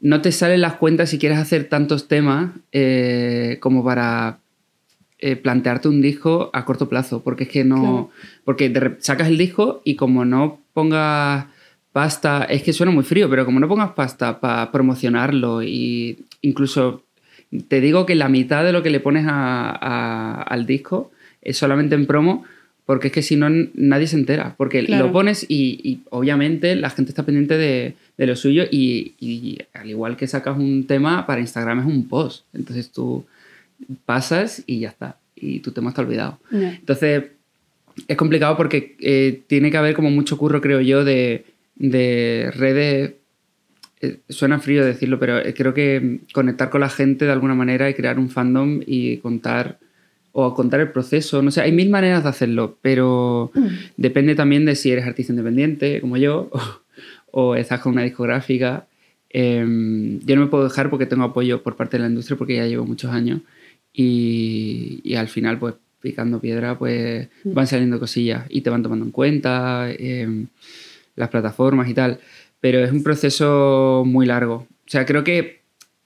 no 0.00 0.20
te 0.22 0.32
salen 0.32 0.60
las 0.60 0.74
cuentas 0.74 1.10
si 1.10 1.18
quieres 1.18 1.38
hacer 1.38 1.64
tantos 1.64 2.08
temas 2.08 2.52
eh, 2.72 3.58
como 3.60 3.84
para 3.84 4.38
eh, 5.20 5.36
plantearte 5.36 5.88
un 5.88 6.00
disco 6.00 6.50
a 6.52 6.64
corto 6.64 6.88
plazo, 6.88 7.22
porque 7.22 7.44
es 7.44 7.50
que 7.50 7.64
no... 7.64 7.76
Claro. 7.76 8.10
Porque 8.44 8.96
sacas 9.00 9.28
el 9.28 9.36
disco 9.38 9.82
y 9.84 9.94
como 9.96 10.24
no 10.24 10.60
pongas 10.72 11.46
pasta, 11.92 12.44
es 12.44 12.62
que 12.62 12.72
suena 12.72 12.92
muy 12.92 13.04
frío, 13.04 13.28
pero 13.28 13.44
como 13.44 13.58
no 13.60 13.68
pongas 13.68 13.90
pasta 13.92 14.40
para 14.40 14.70
promocionarlo 14.70 15.62
y 15.62 16.18
incluso 16.42 17.02
te 17.68 17.80
digo 17.80 18.06
que 18.06 18.14
la 18.14 18.28
mitad 18.28 18.62
de 18.64 18.72
lo 18.72 18.82
que 18.82 18.90
le 18.90 19.00
pones 19.00 19.26
a- 19.26 19.70
a- 19.70 20.42
al 20.42 20.66
disco 20.66 21.10
es 21.42 21.56
solamente 21.56 21.94
en 21.94 22.06
promo, 22.06 22.44
porque 22.84 23.08
es 23.08 23.12
que 23.12 23.22
si 23.22 23.36
no 23.36 23.48
nadie 23.74 24.06
se 24.06 24.16
entera, 24.16 24.54
porque 24.56 24.84
Claro. 24.84 25.06
lo 25.06 25.12
pones 25.12 25.44
y, 25.48 25.80
y 25.82 26.00
obviamente 26.10 26.74
la 26.76 26.90
gente 26.90 27.10
está 27.10 27.24
pendiente 27.24 27.56
de, 27.58 27.94
de 28.16 28.26
lo 28.26 28.36
suyo 28.36 28.64
y, 28.70 29.14
y 29.18 29.58
al 29.74 29.88
igual 29.90 30.16
que 30.16 30.26
sacas 30.26 30.56
un 30.58 30.86
tema 30.86 31.26
para 31.26 31.40
Instagram 31.40 31.80
es 31.80 31.86
un 31.86 32.06
post, 32.08 32.44
entonces 32.54 32.90
tú 32.90 33.24
pasas 34.04 34.62
y 34.66 34.80
ya 34.80 34.88
está, 34.88 35.18
y 35.36 35.60
tu 35.60 35.72
tema 35.72 35.90
está 35.90 36.02
olvidado. 36.02 36.38
Ya. 36.50 36.74
Entonces, 36.74 37.24
es 38.06 38.16
complicado 38.16 38.56
porque 38.56 38.96
eh, 39.00 39.42
tiene 39.46 39.70
que 39.70 39.76
haber 39.76 39.94
como 39.94 40.10
mucho 40.10 40.36
curro, 40.38 40.60
creo 40.60 40.80
yo, 40.80 41.04
de, 41.04 41.44
de 41.76 42.50
redes. 42.54 43.14
eh, 44.00 44.18
suena 44.28 44.60
frío 44.60 44.84
decirlo, 44.84 45.18
pero 45.18 45.38
eh, 45.38 45.54
creo 45.54 45.74
que 45.74 46.20
conectar 46.32 46.70
con 46.70 46.80
la 46.80 46.88
gente 46.88 47.24
de 47.24 47.32
alguna 47.32 47.54
manera 47.54 47.90
y 47.90 47.94
crear 47.94 48.18
un 48.18 48.30
fandom 48.30 48.80
y 48.86 49.16
contar 49.18 49.78
o 50.32 50.54
contar 50.54 50.78
el 50.80 50.92
proceso, 50.92 51.42
no 51.42 51.50
sé, 51.50 51.62
hay 51.62 51.72
mil 51.72 51.90
maneras 51.90 52.22
de 52.22 52.28
hacerlo, 52.28 52.76
pero 52.80 53.50
depende 53.96 54.36
también 54.36 54.64
de 54.66 54.76
si 54.76 54.92
eres 54.92 55.04
artista 55.04 55.32
independiente, 55.32 56.00
como 56.00 56.16
yo, 56.16 56.48
o, 56.52 56.60
o 57.32 57.54
estás 57.56 57.80
con 57.80 57.92
una 57.94 58.02
discográfica. 58.04 58.86
Em, 59.30 60.20
yo 60.20 60.36
no 60.36 60.42
me 60.42 60.46
puedo 60.48 60.64
dejar 60.64 60.90
porque 60.90 61.06
tengo 61.06 61.24
apoyo 61.24 61.62
por 61.62 61.74
parte 61.76 61.96
de 61.96 62.02
la 62.04 62.08
industria 62.08 62.38
porque 62.38 62.56
ya 62.56 62.66
llevo 62.66 62.86
muchos 62.86 63.10
años 63.10 63.40
y, 63.92 65.00
y 65.04 65.14
al 65.14 65.28
final, 65.28 65.58
pues 65.58 65.74
picando 66.00 66.40
piedra, 66.40 66.78
pues 66.78 67.28
van 67.44 67.66
saliendo 67.66 67.98
cosillas 67.98 68.44
y 68.48 68.60
te 68.60 68.70
van 68.70 68.82
tomando 68.82 69.04
en 69.04 69.10
cuenta 69.10 69.90
em, 69.90 70.46
las 71.16 71.28
plataformas 71.28 71.88
y 71.88 71.94
tal. 71.94 72.20
Pero 72.60 72.78
es 72.84 72.92
un 72.92 73.02
proceso 73.02 74.04
muy 74.06 74.26
largo. 74.26 74.54
O 74.56 74.66
sea, 74.90 75.04
creo 75.04 75.24
que 75.24 75.58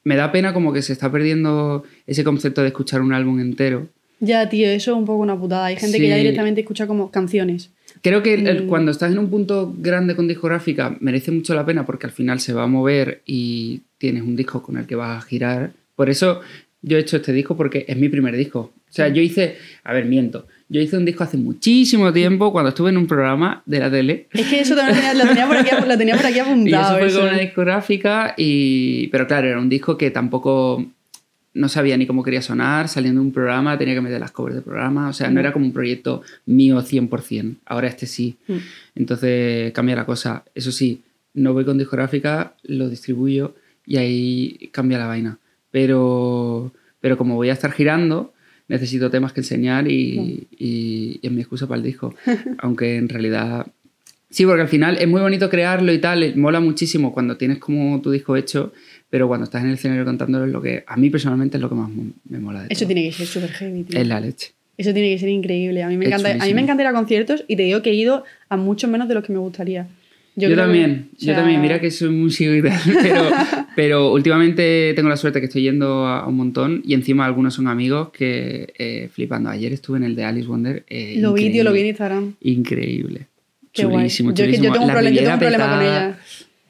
me 0.04 0.16
da 0.16 0.32
pena 0.32 0.52
como 0.54 0.72
que 0.72 0.82
se 0.82 0.92
está 0.92 1.10
perdiendo 1.12 1.84
ese 2.06 2.24
concepto 2.24 2.62
de 2.62 2.68
escuchar 2.68 3.02
un 3.02 3.12
álbum 3.12 3.38
entero. 3.40 3.88
Ya, 4.20 4.48
tío, 4.48 4.68
eso 4.68 4.92
es 4.92 4.96
un 4.96 5.04
poco 5.04 5.22
una 5.22 5.38
putada. 5.38 5.66
Hay 5.66 5.76
gente 5.76 5.98
que 5.98 6.08
ya 6.08 6.16
directamente 6.16 6.60
escucha 6.62 6.86
como 6.86 7.10
canciones. 7.10 7.70
Creo 8.02 8.22
que 8.22 8.34
el- 8.34 8.64
Mm. 8.64 8.68
cuando 8.68 8.90
estás 8.92 9.12
en 9.12 9.18
un 9.18 9.28
punto 9.28 9.74
grande 9.78 10.16
con 10.16 10.26
discográfica 10.28 10.96
merece 11.00 11.30
mucho 11.32 11.54
la 11.54 11.66
pena 11.66 11.84
porque 11.84 12.06
al 12.06 12.12
final 12.12 12.40
se 12.40 12.52
va 12.52 12.62
a 12.62 12.66
mover 12.66 13.20
y 13.26 13.82
tienes 13.98 14.22
un 14.22 14.36
disco 14.36 14.62
con 14.62 14.76
el 14.78 14.86
que 14.86 14.94
vas 14.94 15.18
a 15.22 15.26
girar. 15.26 15.72
Por 15.96 16.08
eso 16.08 16.40
yo 16.82 16.96
he 16.96 17.00
hecho 17.00 17.16
este 17.16 17.32
disco 17.32 17.56
porque 17.56 17.84
es 17.88 17.96
mi 17.96 18.08
primer 18.08 18.36
disco. 18.36 18.72
O 18.92 18.94
sea, 18.94 19.08
yo 19.08 19.22
hice, 19.22 19.56
a 19.84 19.92
ver, 19.94 20.04
miento, 20.04 20.46
yo 20.68 20.80
hice 20.80 20.96
un 20.96 21.04
disco 21.04 21.24
hace 21.24 21.36
muchísimo 21.36 22.12
tiempo 22.12 22.52
cuando 22.52 22.70
estuve 22.70 22.90
en 22.90 22.98
un 22.98 23.06
programa 23.06 23.62
de 23.64 23.78
la 23.78 23.90
tele. 23.90 24.26
Es 24.32 24.46
que 24.48 24.60
eso 24.60 24.74
también 24.74 25.16
lo 25.16 25.26
tenía, 25.26 25.46
por, 25.46 25.56
aquí, 25.56 25.70
lo 25.86 25.98
tenía 25.98 26.16
por 26.16 26.26
aquí 26.26 26.34
Y 26.36 26.40
eso 26.40 26.50
apuntado. 26.50 26.98
fue 26.98 27.12
con 27.12 27.22
una 27.22 27.38
discográfica 27.38 28.34
y... 28.36 29.08
Pero 29.08 29.26
claro, 29.26 29.48
era 29.48 29.58
un 29.58 29.68
disco 29.68 29.96
que 29.96 30.10
tampoco... 30.10 30.84
No 31.54 31.68
sabía 31.68 31.98
ni 31.98 32.06
cómo 32.06 32.22
quería 32.22 32.40
sonar, 32.40 32.88
saliendo 32.88 33.20
de 33.20 33.26
un 33.26 33.32
programa, 33.32 33.76
tenía 33.76 33.94
que 33.94 34.00
meter 34.00 34.18
las 34.18 34.30
covers 34.30 34.54
del 34.54 34.64
programa, 34.64 35.10
o 35.10 35.12
sea, 35.12 35.28
no 35.28 35.38
era 35.38 35.52
como 35.52 35.66
un 35.66 35.72
proyecto 35.74 36.22
mío 36.46 36.78
100%, 36.80 37.56
ahora 37.66 37.88
este 37.88 38.06
sí. 38.06 38.36
Mm. 38.48 38.56
Entonces 38.94 39.70
cambia 39.72 39.94
la 39.94 40.06
cosa. 40.06 40.44
Eso 40.54 40.72
sí, 40.72 41.02
no 41.34 41.52
voy 41.52 41.66
con 41.66 41.76
discográfica, 41.76 42.54
lo 42.62 42.88
distribuyo 42.88 43.54
y 43.84 43.98
ahí 43.98 44.70
cambia 44.72 44.96
la 44.96 45.06
vaina. 45.06 45.38
Pero, 45.72 46.72
pero 47.00 47.18
como 47.18 47.34
voy 47.34 47.50
a 47.50 47.54
estar 47.54 47.72
girando, 47.72 48.32
necesito 48.68 49.10
temas 49.10 49.32
que 49.32 49.40
enseñar 49.40 49.90
y, 49.90 50.46
y- 50.56 51.18
y 51.20 51.26
es 51.26 51.32
mi 51.32 51.40
excusa 51.40 51.66
para 51.66 51.78
el 51.78 51.82
disco. 51.84 52.14
Aunque 52.58 52.96
en 52.96 53.08
realidad... 53.08 53.66
Sí, 54.30 54.46
porque 54.46 54.62
al 54.62 54.68
final 54.68 54.96
es 54.98 55.06
muy 55.08 55.20
bonito 55.20 55.50
crearlo 55.50 55.92
y 55.92 55.98
tal, 55.98 56.34
mola 56.36 56.58
muchísimo 56.60 57.12
cuando 57.12 57.36
tienes 57.36 57.58
como 57.58 58.00
tu 58.00 58.10
disco 58.10 58.34
hecho, 58.34 58.72
pero 59.10 59.28
cuando 59.28 59.44
estás 59.44 59.62
en 59.62 59.68
el 59.68 59.74
escenario 59.74 60.06
cantándolo 60.06 60.46
es 60.46 60.52
lo 60.52 60.62
que 60.62 60.84
a 60.86 60.96
mí 60.96 61.10
personalmente 61.10 61.58
es 61.58 61.60
lo 61.60 61.68
que 61.68 61.74
más 61.74 61.90
me- 61.90 62.38
mola 62.38 62.60
de 62.62 62.68
Eso 62.70 62.80
todo. 62.84 62.94
tiene 62.94 63.02
que 63.10 63.12
ser 63.12 63.26
súper 63.26 63.50
heavy, 63.50 63.82
tío. 63.82 64.00
Es 64.00 64.06
la 64.06 64.20
leche. 64.20 64.52
Eso 64.78 64.94
tiene 64.94 65.10
que 65.10 65.18
ser 65.18 65.28
increíble. 65.28 65.82
A 65.82 65.88
mí 65.88 65.98
me 65.98 66.06
Es 66.06 66.12
encanta, 66.12 66.42
a 66.42 66.46
mí 66.46 66.54
me 66.54 66.62
encanta 66.62 66.82
ir 66.82 66.86
a 66.86 66.92
conciertos 66.94 67.44
y 67.46 67.56
te 67.56 67.64
digo 67.64 67.82
que 67.82 67.90
he 67.90 67.94
ido 67.94 68.24
a 68.48 68.56
mucho 68.56 68.88
menos 68.88 69.06
de 69.06 69.14
lo 69.14 69.22
que 69.22 69.34
me 69.34 69.38
gustaría. 69.38 69.86
Yo, 70.34 70.48
que- 70.48 70.56
también, 70.56 71.08
yo 71.18 71.34
también, 71.34 71.60
mira 71.60 71.78
que 71.80 71.90
soy 71.90 72.08
músico 72.08 72.54
y 72.54 72.62
tal, 72.62 72.72
pero, 73.02 73.22
pero 73.76 74.12
últimamente 74.12 74.92
tengo 74.96 75.08
la 75.10 75.16
suerte 75.18 75.40
que 75.40 75.46
estoy 75.46 75.62
yendo 75.62 76.06
a 76.06 76.26
un 76.26 76.36
montón 76.36 76.80
y 76.86 76.94
encima 76.94 77.26
algunos 77.26 77.52
son 77.54 77.68
amigos 77.68 78.10
que 78.10 78.72
eh, 78.78 79.08
flipando. 79.12 79.50
Ayer 79.50 79.72
estuve 79.72 79.98
en 79.98 80.04
el 80.04 80.14
de 80.16 80.24
Alice 80.24 80.48
Wonder. 80.48 80.84
eh, 80.88 81.16
Lo 81.18 81.34
vi, 81.34 81.50
tío, 81.50 81.64
lo 81.64 81.72
vi 81.72 81.80
en 81.80 81.86
Instagram. 81.88 82.34
Increíble. 82.40 83.26
Qué 83.72 83.84
guay. 83.84 84.08
Yo, 84.08 84.44
yo 84.46 84.72
tengo 84.72 84.84
un 84.84 84.90
problema, 84.90 85.10
yo 85.16 85.20
tengo 85.22 85.32
un 85.34 85.38
problema 85.38 85.70
con 85.76 85.82
ella. 85.82 86.18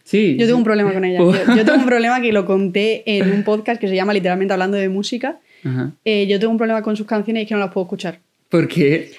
Sí. 0.04 0.37
Yo 0.38 0.47
tengo 0.47 0.59
un 0.59 0.64
problema 0.64 0.92
con 0.92 1.04
ella. 1.04 1.19
Yo, 1.47 1.57
yo 1.57 1.64
tengo 1.64 1.78
un 1.78 1.87
problema 1.87 2.21
que 2.21 2.33
lo 2.33 2.45
conté 2.45 3.02
en 3.07 3.33
un 3.33 3.45
podcast 3.45 3.81
que 3.81 3.88
se 3.88 3.95
llama 3.95 4.12
literalmente 4.12 4.52
Hablando 4.52 4.76
de 4.76 4.88
Música. 4.88 5.38
Eh, 6.04 6.26
yo 6.28 6.38
tengo 6.40 6.50
un 6.50 6.59
problema 6.59 6.83
con 6.83 6.97
sus 6.97 7.07
canciones 7.07 7.40
y 7.40 7.42
es 7.45 7.49
que 7.49 7.54
no 7.54 7.61
las 7.61 7.73
puedo 7.73 7.85
escuchar. 7.87 8.19
¿Por 8.53 8.69
qué? 8.69 9.11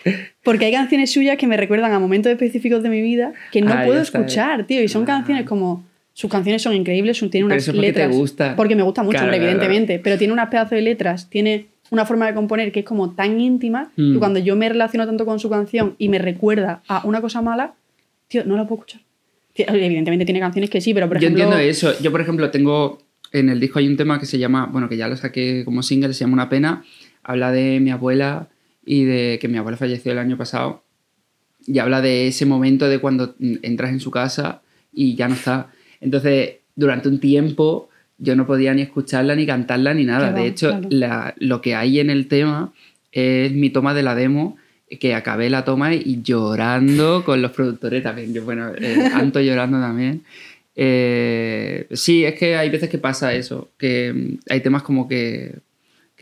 Porque 0.44 0.66
hay 0.66 0.72
canciones 0.72 1.12
suyas 1.12 1.38
que 1.38 1.48
me 1.48 1.58
recuerdan 1.58 1.92
a 1.92 2.00
momentos 2.00 2.32
específicos 2.32 2.84
de 2.84 2.90
mi 2.90 3.02
vida 3.02 3.34
que 3.52 3.62
no 3.62 3.74
Ah, 3.74 3.82
puedo 3.86 4.00
está. 4.02 4.20
escuchar, 4.20 4.66
tío. 4.68 4.82
Y 4.84 4.88
son 4.88 5.04
Ah. 5.04 5.08
canciones 5.08 5.44
como. 5.46 5.84
Sus 6.14 6.30
canciones 6.30 6.62
son 6.62 6.76
increíbles, 6.76 7.20
Pero 7.32 7.48
unas 7.48 7.58
eso 7.58 7.72
es 7.72 7.76
porque 7.76 7.92
te 7.92 8.00
letras. 8.02 8.16
gusta. 8.16 8.56
Porque 8.56 8.76
me 8.76 8.84
gusta 8.84 9.02
mucho, 9.02 9.14
Claro, 9.14 9.26
hombre, 9.26 9.40
claro, 9.40 9.52
evidentemente. 9.52 9.98
Pero 9.98 10.18
tiene 10.20 10.32
unas 10.32 10.50
pedazos 10.50 10.70
de 10.72 10.82
letras, 10.84 11.28
tiene 11.28 11.66
una 11.90 12.06
forma 12.06 12.28
de 12.28 12.36
componer 12.36 12.72
que 12.72 12.82
es 12.82 12.86
como 12.86 13.10
tan 13.16 13.42
íntima 13.42 13.92
Mm. 13.96 14.14
que 14.14 14.20
cuando 14.20 14.40
yo 14.40 14.56
me 14.56 14.70
relaciono 14.70 15.08
tanto 15.08 15.26
con 15.26 15.40
su 15.40 15.50
canción 15.50 15.96
y 15.98 16.10
me 16.10 16.20
recuerda 16.20 16.84
a 16.88 17.06
una 17.08 17.20
cosa 17.20 17.42
mala, 17.42 17.74
tío, 18.28 18.44
no 18.46 18.56
la 18.56 18.68
puedo 18.68 18.82
escuchar. 18.84 19.02
Tío, 19.54 19.66
Evidentemente 19.70 20.26
tiene 20.26 20.40
canciones 20.40 20.70
que 20.70 20.82
sí, 20.82 20.94
pero 20.94 21.08
por 21.08 21.18
Yo 21.18 21.28
ejemplo. 21.30 21.46
entiendo 21.46 21.68
eso. 21.68 22.00
Yo, 22.00 22.12
por 22.12 22.22
ejemplo, 22.22 22.52
tengo. 22.52 23.00
En 23.32 23.50
el 23.50 23.60
disco 23.60 23.80
hay 23.80 23.88
un 23.88 23.98
tema 23.98 24.20
que 24.20 24.28
se 24.28 24.38
llama. 24.38 24.68
Bueno, 24.72 24.88
que 24.88 24.98
ya 24.98 25.08
lo 25.08 25.18
saqué 25.18 25.64
como 25.66 25.82
single, 25.82 26.14
se 26.14 26.20
llama 26.26 26.34
Una 26.34 26.50
Pena. 26.50 26.84
Habla 27.24 27.52
de 27.52 27.80
mi 27.80 27.90
abuela 27.90 28.50
y 28.86 29.04
de 29.06 29.40
que 29.40 29.48
mi 29.48 29.58
abuela 29.58 29.78
falleció 29.78 30.12
el 30.12 30.18
año 30.20 30.38
pasado. 30.38 30.84
Y 31.66 31.80
habla 31.80 32.02
de 32.02 32.28
ese 32.28 32.46
momento 32.46 32.88
de 32.90 33.00
cuando 33.00 33.36
entras 33.40 33.92
en 33.92 34.00
su 34.00 34.12
casa 34.12 34.62
y 34.92 35.16
ya 35.16 35.28
no 35.30 35.36
está. 35.36 35.72
Entonces, 36.02 36.56
durante 36.76 37.08
un 37.08 37.20
tiempo 37.20 37.90
yo 38.18 38.36
no 38.36 38.46
podía 38.46 38.74
ni 38.74 38.82
escucharla, 38.82 39.36
ni 39.36 39.46
cantarla, 39.46 39.94
ni 39.94 40.04
nada. 40.06 40.30
Claro, 40.30 40.42
de 40.44 40.48
hecho, 40.48 40.70
claro. 40.70 40.88
la- 40.92 41.34
lo 41.38 41.62
que 41.62 41.76
hay 41.76 42.00
en 42.00 42.10
el 42.10 42.28
tema 42.28 42.74
es 43.12 43.52
mi 43.52 43.70
toma 43.70 43.94
de 43.94 44.04
la 44.04 44.16
demo, 44.16 44.58
que 45.00 45.16
acabé 45.16 45.50
la 45.50 45.66
toma 45.66 45.94
y 45.96 46.22
llorando 46.22 47.24
con 47.26 47.42
los 47.42 47.52
productores 47.52 48.04
también. 48.04 48.34
Yo, 48.34 48.44
bueno, 48.44 48.72
eh, 48.78 49.10
Anto 49.14 49.40
llorando 49.42 49.80
también. 49.80 50.24
Eh, 50.76 51.88
sí, 51.92 52.26
es 52.26 52.36
que 52.36 52.56
hay 52.56 52.70
veces 52.70 52.90
que 52.90 52.98
pasa 52.98 53.34
eso, 53.34 53.72
que 53.78 54.38
hay 54.50 54.60
temas 54.62 54.84
como 54.84 55.08
que, 55.08 55.56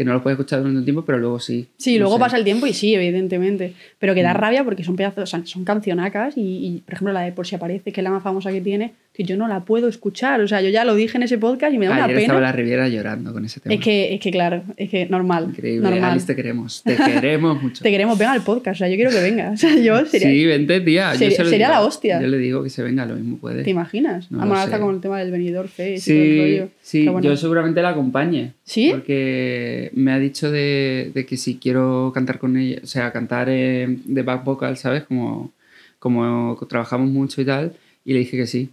que 0.01 0.05
no 0.05 0.13
los 0.13 0.21
puedes 0.23 0.37
escuchar 0.39 0.59
durante 0.59 0.79
un 0.79 0.83
tiempo, 0.85 1.03
pero 1.05 1.17
luego 1.19 1.39
sí. 1.39 1.67
Sí, 1.77 1.93
No 1.95 1.99
luego 2.01 2.15
sé. 2.15 2.19
pasa 2.21 2.37
el 2.37 2.43
tiempo 2.43 2.65
y 2.67 2.73
sí, 2.73 2.93
evidentemente. 2.95 3.73
Pero 3.99 4.13
que 4.15 4.23
da 4.23 4.33
Mm. 4.33 4.37
rabia 4.37 4.63
porque 4.63 4.83
son 4.83 4.95
pedazos, 4.95 5.29
son 5.29 5.63
cancionacas 5.63 6.35
y, 6.37 6.41
y, 6.41 6.81
por 6.85 6.93
ejemplo, 6.95 7.13
la 7.13 7.21
de 7.21 7.31
Por 7.31 7.45
si 7.47 7.55
aparece, 7.55 7.91
que 7.91 8.01
es 8.01 8.03
la 8.03 8.09
más 8.11 8.23
famosa 8.23 8.51
que 8.51 8.61
tiene, 8.61 8.93
que 9.13 9.23
yo 9.25 9.35
no 9.35 9.47
la 9.49 9.65
puedo 9.65 9.89
escuchar. 9.89 10.39
O 10.39 10.47
sea, 10.47 10.61
yo 10.61 10.69
ya 10.69 10.85
lo 10.85 10.95
dije 10.95 11.17
en 11.17 11.23
ese 11.23 11.37
podcast 11.37 11.73
y 11.73 11.77
me 11.77 11.85
da 11.87 11.91
una 11.95 12.03
Ayer 12.05 12.15
pena. 12.15 12.21
estaba 12.27 12.39
la 12.41 12.51
Riviera 12.53 12.87
llorando 12.87 13.33
con 13.33 13.43
ese 13.43 13.59
tema. 13.59 13.75
Es 13.75 13.81
que, 13.81 14.13
es 14.13 14.21
que, 14.21 14.31
claro, 14.31 14.63
es 14.77 14.89
que 14.89 15.05
normal. 15.07 15.47
Increíble, 15.49 15.89
normal. 15.89 16.11
Alice, 16.11 16.25
te 16.27 16.35
queremos. 16.35 16.81
Te 16.83 16.95
queremos 17.21 17.61
mucho. 17.61 17.83
Te 17.83 17.91
queremos, 17.91 18.17
venga 18.17 18.31
al 18.31 18.41
podcast. 18.41 18.75
O 18.75 18.79
sea, 18.79 18.87
yo 18.87 18.95
quiero 18.95 19.11
que 19.11 19.19
venga. 19.21 19.51
O 19.53 19.57
sea, 19.57 19.75
yo 19.75 20.05
sería. 20.05 20.29
Sí, 20.29 20.45
vente, 20.45 20.79
tía. 20.79 21.13
Sería- 21.15 21.43
digo. 21.43 21.57
la 21.57 21.81
hostia. 21.81 22.21
Yo 22.21 22.27
le 22.27 22.37
digo 22.37 22.63
que 22.63 22.69
se 22.69 22.83
venga, 22.83 23.05
lo 23.05 23.15
mismo 23.15 23.37
puede. 23.37 23.63
¿Te 23.63 23.69
imaginas? 23.69 24.31
No 24.31 24.37
Vamos 24.39 24.57
lo 24.57 24.63
a 24.63 24.67
sé. 24.67 24.79
con 24.79 24.95
el 24.95 25.01
tema 25.01 25.19
del 25.19 25.31
venidor 25.31 25.67
Fest 25.67 26.07
y 26.07 26.11
todo 26.11 26.21
el 26.23 26.29
Sí, 26.31 26.39
rollo. 26.59 26.69
sí 26.81 26.99
Pero 27.01 27.11
bueno. 27.11 27.27
yo 27.29 27.35
seguramente 27.37 27.81
la 27.81 27.89
acompañe. 27.89 28.53
¿Sí? 28.63 28.91
Porque 28.91 29.91
me 29.93 30.13
ha 30.13 30.19
dicho 30.19 30.49
de, 30.51 31.11
de 31.13 31.25
que 31.25 31.35
si 31.35 31.57
quiero 31.57 32.11
cantar 32.13 32.39
con 32.39 32.55
ella, 32.55 32.79
o 32.81 32.87
sea, 32.87 33.11
cantar 33.11 33.47
eh, 33.49 33.87
de 34.05 34.21
back 34.23 34.45
vocal, 34.45 34.77
¿sabes? 34.77 35.03
Como, 35.03 35.51
como 35.99 36.57
trabajamos 36.69 37.09
mucho 37.09 37.41
y 37.41 37.45
tal, 37.45 37.73
y 38.05 38.13
le 38.13 38.19
dije 38.19 38.37
que 38.37 38.47
sí. 38.47 38.69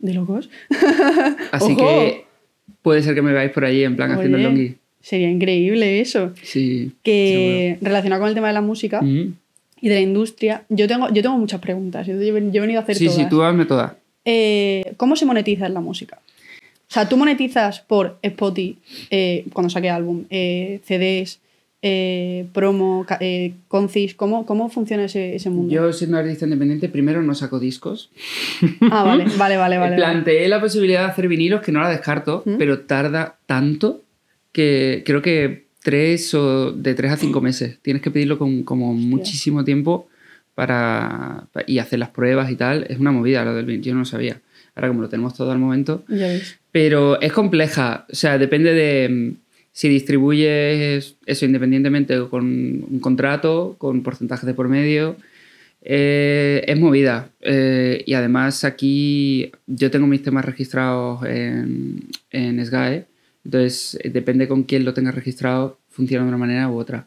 ¿De 0.00 0.14
locos? 0.14 0.50
Así 1.52 1.72
¡Ojo! 1.72 1.76
que 1.76 2.24
puede 2.82 3.02
ser 3.02 3.14
que 3.14 3.22
me 3.22 3.32
veáis 3.32 3.52
por 3.52 3.64
ahí 3.64 3.84
en 3.84 3.96
plan 3.96 4.10
haciendo 4.12 4.36
el 4.38 4.42
longi. 4.44 4.74
Sería 5.00 5.30
increíble 5.30 6.00
eso. 6.00 6.32
Sí. 6.42 6.92
Que 7.02 7.78
relacionado 7.80 8.20
con 8.20 8.28
el 8.28 8.34
tema 8.34 8.48
de 8.48 8.54
la 8.54 8.60
música 8.60 9.00
y 9.02 9.88
de 9.88 9.94
la 9.94 10.00
industria, 10.00 10.64
yo 10.68 10.86
tengo, 10.86 11.08
yo 11.12 11.22
tengo 11.22 11.38
muchas 11.38 11.60
preguntas. 11.60 12.06
Yo, 12.06 12.14
yo 12.20 12.36
he 12.36 12.60
venido 12.60 12.80
a 12.80 12.82
hacer 12.82 12.96
Sí, 12.96 13.06
todas. 13.06 13.18
sí, 13.18 13.26
tú 13.30 13.42
hazme 13.42 13.64
todas. 13.64 13.92
Eh, 14.24 14.92
¿Cómo 14.98 15.16
se 15.16 15.24
monetiza 15.24 15.66
en 15.66 15.74
la 15.74 15.80
música? 15.80 16.18
O 16.88 16.92
sea, 16.92 17.08
tú 17.08 17.16
monetizas 17.16 17.80
por 17.80 18.18
Spotify 18.20 18.76
eh, 19.10 19.44
cuando 19.52 19.70
saque 19.70 19.88
álbum, 19.88 20.24
eh, 20.28 20.80
CDs, 20.84 21.38
eh, 21.82 22.46
promo, 22.52 23.06
eh, 23.20 23.54
concis. 23.68 24.14
¿Cómo, 24.14 24.44
¿Cómo 24.46 24.68
funciona 24.68 25.04
ese, 25.04 25.34
ese 25.36 25.50
mundo? 25.50 25.72
Yo, 25.72 25.92
siendo 25.92 26.18
artista 26.18 26.44
independiente, 26.44 26.88
primero 26.88 27.22
no 27.22 27.34
saco 27.34 27.58
discos. 27.58 28.10
Ah, 28.90 29.04
vale, 29.06 29.24
vale, 29.38 29.56
vale. 29.56 29.78
vale, 29.78 29.96
Planteé 29.96 30.48
la 30.48 30.60
posibilidad 30.60 31.04
de 31.04 31.10
hacer 31.12 31.28
vinilos, 31.28 31.62
que 31.62 31.72
no 31.72 31.80
la 31.80 31.88
descarto, 31.90 32.42
¿Mm? 32.44 32.56
pero 32.58 32.80
tarda 32.80 33.38
tanto 33.46 34.02
que 34.52 35.02
creo 35.06 35.22
que 35.22 35.66
tres 35.82 36.34
o 36.34 36.72
de 36.72 36.94
tres 36.94 37.12
a 37.12 37.16
cinco 37.16 37.40
meses. 37.40 37.78
Tienes 37.80 38.02
que 38.02 38.10
pedirlo 38.10 38.36
con 38.38 38.62
como 38.64 38.92
muchísimo 38.92 39.64
tiempo 39.64 40.08
para, 40.54 41.46
pa- 41.52 41.62
y 41.66 41.78
hacer 41.78 41.98
las 41.98 42.10
pruebas 42.10 42.50
y 42.50 42.56
tal. 42.56 42.84
Es 42.88 42.98
una 42.98 43.12
movida 43.12 43.44
lo 43.44 43.54
del 43.54 43.64
vinilo, 43.66 43.84
yo 43.84 43.94
no 43.94 44.00
lo 44.00 44.04
sabía. 44.04 44.40
Ahora 44.74 44.88
como 44.88 45.00
lo 45.02 45.08
tenemos 45.08 45.34
todo 45.34 45.50
al 45.52 45.58
momento. 45.58 46.04
Ya 46.08 46.26
ves. 46.26 46.58
Pero 46.72 47.20
es 47.20 47.32
compleja, 47.32 48.06
o 48.10 48.14
sea, 48.14 48.38
depende 48.38 48.72
de 48.74 49.08
mm, 49.08 49.36
si 49.80 49.88
distribuyes 49.88 51.16
eso 51.24 51.44
independientemente 51.46 52.18
o 52.18 52.28
con 52.28 52.44
un 52.44 53.00
contrato, 53.00 53.76
con 53.78 54.02
porcentajes 54.02 54.44
de 54.44 54.52
por 54.52 54.68
medio. 54.68 55.16
eh, 55.80 56.62
es 56.66 56.78
movida. 56.78 57.30
Eh, 57.40 58.02
y 58.04 58.12
además 58.12 58.64
aquí 58.64 59.50
yo 59.66 59.90
tengo 59.90 60.06
mis 60.06 60.22
temas 60.22 60.44
registrados 60.44 61.24
en, 61.24 62.00
en 62.30 62.62
SGAE, 62.62 63.06
entonces 63.46 63.98
eh, 64.04 64.10
depende 64.10 64.46
con 64.48 64.64
quién 64.64 64.84
lo 64.84 64.92
tenga 64.92 65.12
registrado, 65.12 65.78
funciona 65.88 66.24
de 66.24 66.28
una 66.28 66.36
manera 66.36 66.68
u 66.68 66.76
otra. 66.76 67.06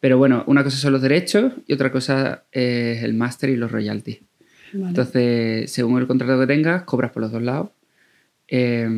Pero 0.00 0.18
bueno, 0.18 0.42
una 0.48 0.64
cosa 0.64 0.76
son 0.76 0.94
los 0.94 1.02
derechos 1.02 1.52
y 1.68 1.72
otra 1.72 1.92
cosa 1.92 2.42
es 2.50 3.04
el 3.04 3.14
máster 3.14 3.50
y 3.50 3.56
los 3.56 3.70
royalties. 3.70 4.18
Vale. 4.72 4.88
Entonces, 4.88 5.70
según 5.70 6.00
el 6.00 6.08
contrato 6.08 6.40
que 6.40 6.48
tengas, 6.48 6.82
cobras 6.82 7.12
por 7.12 7.22
los 7.22 7.30
dos 7.30 7.42
lados. 7.42 7.68
Eh, 8.48 8.88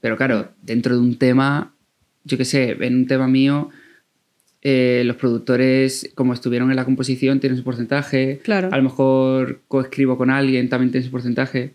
pero 0.00 0.16
claro, 0.16 0.48
dentro 0.60 0.96
de 0.96 1.00
un 1.00 1.16
tema, 1.18 1.72
yo 2.24 2.38
qué 2.38 2.44
sé, 2.44 2.76
en 2.80 2.94
un 2.94 3.06
tema 3.06 3.28
mío, 3.28 3.70
eh, 4.60 5.02
los 5.04 5.16
productores, 5.16 6.10
como 6.14 6.34
estuvieron 6.34 6.70
en 6.70 6.76
la 6.76 6.84
composición, 6.84 7.40
tienen 7.40 7.56
su 7.56 7.64
porcentaje. 7.64 8.40
Claro. 8.42 8.68
A 8.72 8.76
lo 8.76 8.82
mejor 8.82 9.60
coescribo 9.68 10.18
con 10.18 10.30
alguien, 10.30 10.68
también 10.68 10.90
tiene 10.90 11.04
su 11.04 11.12
porcentaje. 11.12 11.72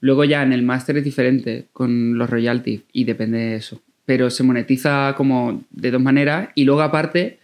Luego 0.00 0.24
ya 0.24 0.42
en 0.42 0.52
el 0.52 0.62
máster 0.62 0.96
es 0.96 1.04
diferente 1.04 1.66
con 1.72 2.18
los 2.18 2.28
royalties 2.28 2.82
y 2.92 3.04
depende 3.04 3.38
de 3.38 3.56
eso. 3.56 3.80
Pero 4.06 4.30
se 4.30 4.42
monetiza 4.42 5.14
como 5.16 5.62
de 5.70 5.90
dos 5.90 6.02
maneras 6.02 6.48
y 6.54 6.64
luego 6.64 6.80
aparte, 6.80 7.38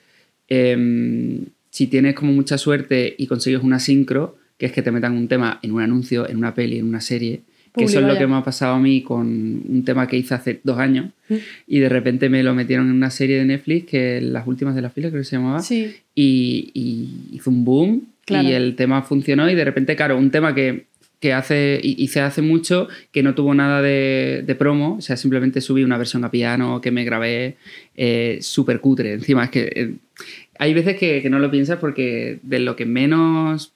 em, 0.49 1.47
si 1.71 1.87
tienes 1.87 2.15
como 2.15 2.33
mucha 2.33 2.59
suerte 2.59 3.15
y 3.17 3.27
consigues 3.27 3.63
una 3.63 3.79
sincro, 3.79 4.37
que 4.57 4.67
es 4.67 4.73
que 4.73 4.83
te 4.83 4.91
metan 4.91 5.17
un 5.17 5.29
tema 5.29 5.61
en 5.63 5.73
un 5.73 5.83
anuncio, 5.83 6.29
en 6.29 6.37
una 6.37 6.55
peli, 6.55 6.79
en 6.79 6.87
una 6.87 7.01
serie, 7.01 7.43
que 7.79 7.85
eso 7.85 8.01
es 8.01 8.07
lo 8.07 8.19
que 8.19 8.27
me 8.27 8.37
ha 8.37 8.45
pasado 8.45 8.75
a 8.75 8.79
mí 8.79 9.03
con 9.03 9.27
un 9.27 9.83
tema 9.85 10.07
que 10.07 10.17
hice 10.19 10.35
hace 10.35 10.61
dos 10.65 10.79
años 10.79 11.07
Mm. 11.31 11.35
y 11.67 11.79
de 11.81 11.89
repente 11.91 12.29
me 12.31 12.43
lo 12.43 12.55
metieron 12.55 12.87
en 12.89 12.95
una 12.97 13.11
serie 13.11 13.37
de 13.39 13.45
Netflix 13.45 13.87
que 13.87 14.21
las 14.23 14.47
últimas 14.47 14.75
de 14.75 14.81
la 14.83 14.89
fila 14.91 15.11
creo 15.11 15.21
que 15.21 15.27
se 15.27 15.37
llamaba 15.37 15.61
Sí, 15.61 15.95
y, 16.15 16.71
y 16.75 17.37
hizo 17.37 17.51
un 17.51 17.65
boom 17.65 18.03
Claro. 18.25 18.49
y 18.49 18.53
el 18.53 18.75
tema 18.77 19.03
funcionó 19.03 19.49
y 19.51 19.55
de 19.55 19.65
repente, 19.65 19.95
claro, 19.97 20.17
un 20.19 20.31
tema 20.31 20.55
que, 20.55 20.85
que 21.21 21.33
hace, 21.33 21.81
hice 21.83 22.21
hace 22.21 22.41
mucho 22.43 22.89
que 23.13 23.23
no 23.23 23.35
tuvo 23.35 23.53
nada 23.55 23.83
de, 23.83 24.43
de 24.47 24.55
promo, 24.55 24.97
o 24.97 25.01
sea, 25.01 25.17
simplemente 25.17 25.61
subí 25.61 25.83
una 25.83 25.99
versión 25.99 26.25
a 26.25 26.31
piano 26.31 26.81
que 26.81 26.91
me 26.91 27.05
grabé 27.05 27.57
eh, 27.97 28.39
súper 28.41 28.81
cutre. 28.81 29.13
Encima, 29.15 29.45
es 29.45 29.51
que 29.51 29.73
eh, 29.75 29.95
hay 30.59 30.73
veces 30.75 30.97
que, 30.97 31.21
que 31.23 31.29
no 31.31 31.39
lo 31.39 31.51
piensas 31.51 31.79
porque 31.79 32.39
de 32.43 32.59
lo 32.61 32.77
que 32.77 32.85
menos... 32.87 33.73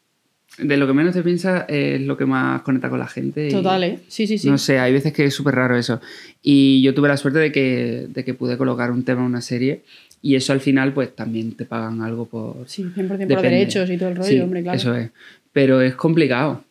De 0.59 0.76
lo 0.76 0.87
que 0.87 0.92
menos 0.92 1.14
te 1.14 1.23
piensas 1.23 1.64
es 1.68 2.00
lo 2.02 2.16
que 2.16 2.26
más 2.26 2.62
conecta 2.62 2.90
con 2.90 2.99
la 2.99 3.06
gente. 3.09 3.49
total, 3.50 3.85
¿eh? 3.85 3.99
Sí, 4.09 4.26
sí, 4.26 4.37
sí. 4.37 4.50
no 4.50 4.59
sé, 4.59 4.78
hay 4.78 4.92
veces 4.92 5.12
que 5.12 5.25
es 5.25 5.35
súper 5.35 5.54
raro 5.54 5.76
eso. 5.76 6.00
Y 6.42 6.82
yo 6.82 6.94
tuve 6.94 7.09
la 7.09 7.16
suerte 7.16 7.38
de 7.38 7.50
que, 7.52 8.06
de 8.09 8.25
que 8.25 8.35
pude 8.35 8.59
colocar 8.59 8.90
un 8.90 9.02
tema 9.02 9.21
en 9.23 9.26
una 9.28 9.40
serie 9.40 9.82
y 10.21 10.37
eso 10.37 10.52
al 10.52 10.61
final 10.61 10.92
pues 10.92 11.14
también 11.16 11.52
te 11.52 11.64
pagan 11.64 12.00
algo 12.02 12.26
por... 12.26 12.68
Sí, 12.68 12.85
100% 12.85 12.94
por 12.94 13.02
los 13.11 13.18
Depende. 13.18 13.42
derechos 13.42 13.90
y 13.90 13.97
todo 13.97 14.11
el 14.11 14.16
rollo, 14.16 14.28
Sí, 14.28 14.40
hombre, 14.40 14.62
claro. 14.62 14.76
Eso 14.76 14.94
es. 14.94 15.11
Pero 15.52 15.80
es 15.80 15.94
complicado. 15.97 16.62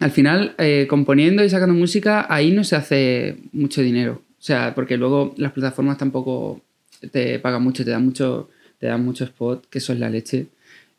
Al 0.00 0.10
final, 0.10 0.54
eh, 0.58 0.86
componiendo 0.88 1.44
y 1.44 1.50
sacando 1.50 1.74
música, 1.74 2.26
ahí 2.28 2.52
no 2.52 2.64
se 2.64 2.76
hace 2.76 3.36
mucho 3.52 3.82
dinero. 3.82 4.22
O 4.38 4.42
sea, 4.42 4.74
porque 4.74 4.96
luego 4.96 5.34
las 5.36 5.52
plataformas 5.52 5.98
tampoco 5.98 6.60
te 7.10 7.38
pagan 7.38 7.62
mucho, 7.62 7.84
te 7.84 7.90
dan 7.90 8.04
mucho, 8.04 8.48
te 8.78 8.86
dan 8.86 9.04
mucho 9.04 9.24
spot, 9.24 9.66
que 9.68 9.78
eso 9.78 9.92
es 9.92 9.98
la 9.98 10.10
leche, 10.10 10.46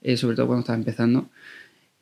eh, 0.01 0.17
sobre 0.17 0.35
todo 0.35 0.47
cuando 0.47 0.61
estás 0.61 0.77
empezando. 0.77 1.29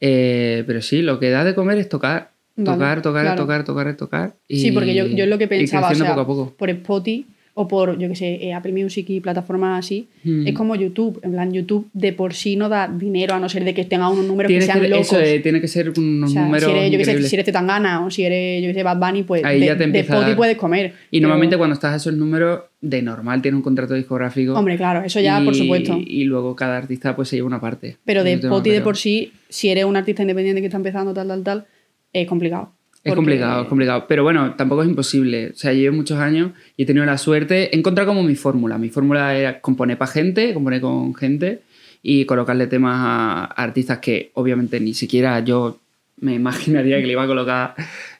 Eh, 0.08 0.64
pero 0.68 0.84
sí, 0.84 1.02
lo 1.02 1.20
que 1.20 1.32
da 1.32 1.44
de 1.44 1.56
comer 1.56 1.80
es 1.80 1.90
tocar. 1.90 2.30
Vale, 2.58 2.72
Tocar, 2.78 3.02
tocar, 3.02 3.24
claro. 3.24 3.42
tocar, 3.42 3.64
tocar, 3.66 3.98
tocar. 3.98 4.36
Y, 4.48 4.60
Sí, 4.60 4.72
porque 4.72 4.94
yo, 4.94 5.08
yo 5.08 5.24
es 5.24 5.30
lo 5.30 5.38
que 5.40 5.46
y 5.46 5.48
pensaba, 5.48 5.90
o 5.90 5.96
sea, 5.96 6.10
poco 6.10 6.22
a 6.22 6.28
poco. 6.28 6.54
por 6.56 6.70
Spotify 6.70 7.26
o 7.58 7.70
por, 7.70 7.98
yo 7.98 8.10
que 8.10 8.16
sé, 8.18 8.36
eh, 8.46 8.54
Apple 8.54 8.74
Music 8.74 9.10
y 9.10 9.22
plataformas 9.22 9.80
así, 9.80 10.10
Mm. 10.26 10.46
es 10.48 10.54
como 10.54 10.76
YouTube. 10.76 11.22
En 11.24 11.32
plan, 11.32 11.54
YouTube 11.54 11.88
de 11.94 12.12
por 12.12 12.34
sí 12.34 12.58
no 12.58 12.68
da 12.68 12.90
dinero 12.90 13.34
a 13.34 13.40
no 13.40 13.48
ser 13.48 13.64
de 13.64 13.74
que 13.74 13.86
tenga 13.86 14.10
unos 14.10 14.26
números 14.26 14.50
Tiene 14.50 14.60
que 14.66 14.66
sean 14.66 14.82
que, 14.82 14.90
locos. 14.90 15.08
eso, 15.08 15.20
eh, 15.22 15.40
tiene 15.40 15.62
que 15.62 15.70
ser 15.70 15.94
unos 15.98 16.32
o 16.32 16.34
sea, 16.34 16.44
números 16.44 16.66
si 16.70 16.78
eres, 16.78 16.92
yo 16.92 16.98
que 16.98 17.06
sé, 17.06 17.24
si 17.24 17.36
eres 17.38 17.52
Tangana 17.54 18.06
o 18.06 18.12
si 18.12 18.24
eres, 18.26 18.62
yo 18.62 18.68
que 18.68 18.74
sé, 18.74 18.84
Bad 18.84 18.98
Bunny, 19.00 19.24
pues 19.24 19.44
Ahí 19.46 19.62
de, 19.62 19.68
ya 19.68 19.78
te 19.78 19.88
de 19.88 20.00
Spotify 20.02 20.36
puedes 20.36 20.58
comer. 20.58 20.94
Y 21.12 21.20
Pero- 21.20 21.30
normalmente 21.30 21.56
cuando 21.58 21.76
estás 21.76 21.94
a 21.94 21.96
esos 21.96 22.14
números, 22.14 22.60
de 22.82 23.02
normal 23.02 23.42
tiene 23.42 23.56
un 23.56 23.64
contrato 23.64 23.94
discográfico. 23.94 24.54
Hombre, 24.54 24.76
claro, 24.76 25.04
eso 25.06 25.22
ya, 25.22 25.42
por 25.44 25.56
supuesto. 25.56 25.98
Y 26.06 26.26
luego 26.26 26.58
cada 26.58 26.76
artista 26.78 27.16
pues 27.16 27.30
se 27.30 27.38
lleva 27.38 27.48
una 27.48 27.62
parte. 27.62 27.96
Pero 28.04 28.26
de 28.26 28.34
Spotify 28.34 28.76
de 28.76 28.82
por 28.82 28.98
sí, 28.98 29.32
si 29.48 29.70
eres 29.70 29.86
un 29.86 29.96
artista 29.96 30.22
independiente 30.24 30.60
que 30.60 30.68
está 30.68 30.78
empezando, 30.78 31.14
tal, 31.14 31.28
tal, 31.30 31.42
tal, 31.42 31.66
es 32.12 32.28
complicado. 32.28 32.74
Es 33.06 33.12
Porque- 33.12 33.16
complicado, 33.18 33.62
es 33.62 33.68
complicado. 33.68 34.06
Pero 34.08 34.24
bueno, 34.24 34.56
tampoco 34.56 34.82
es 34.82 34.90
imposible. 34.90 35.52
O 35.54 35.56
sea, 35.56 35.72
llevo 35.74 35.96
muchos 35.96 36.18
años 36.20 36.52
y 36.76 36.84
he 36.84 36.86
tenido 36.88 37.06
la 37.06 37.20
suerte. 37.20 37.70
He 37.74 37.78
encontrado 37.78 38.08
como 38.10 38.24
mi 38.24 38.34
fórmula. 38.36 38.80
Mi 38.80 38.90
fórmula 38.90 39.36
era 39.38 39.62
componer 39.62 39.98
para 40.00 40.12
gente, 40.12 40.54
componer 40.56 40.82
con 40.82 41.14
gente 41.14 41.62
y 42.02 42.26
colocarle 42.26 42.66
temas 42.68 42.96
a 43.00 43.44
artistas 43.46 44.00
que 44.00 44.32
obviamente 44.34 44.80
ni 44.80 44.96
siquiera 44.96 45.40
yo 45.42 45.80
me 46.20 46.34
imaginaría 46.42 47.00
que 47.00 47.06
le 47.06 47.12
iba 47.12 47.24
a 47.24 47.28
colocar. 47.28 47.76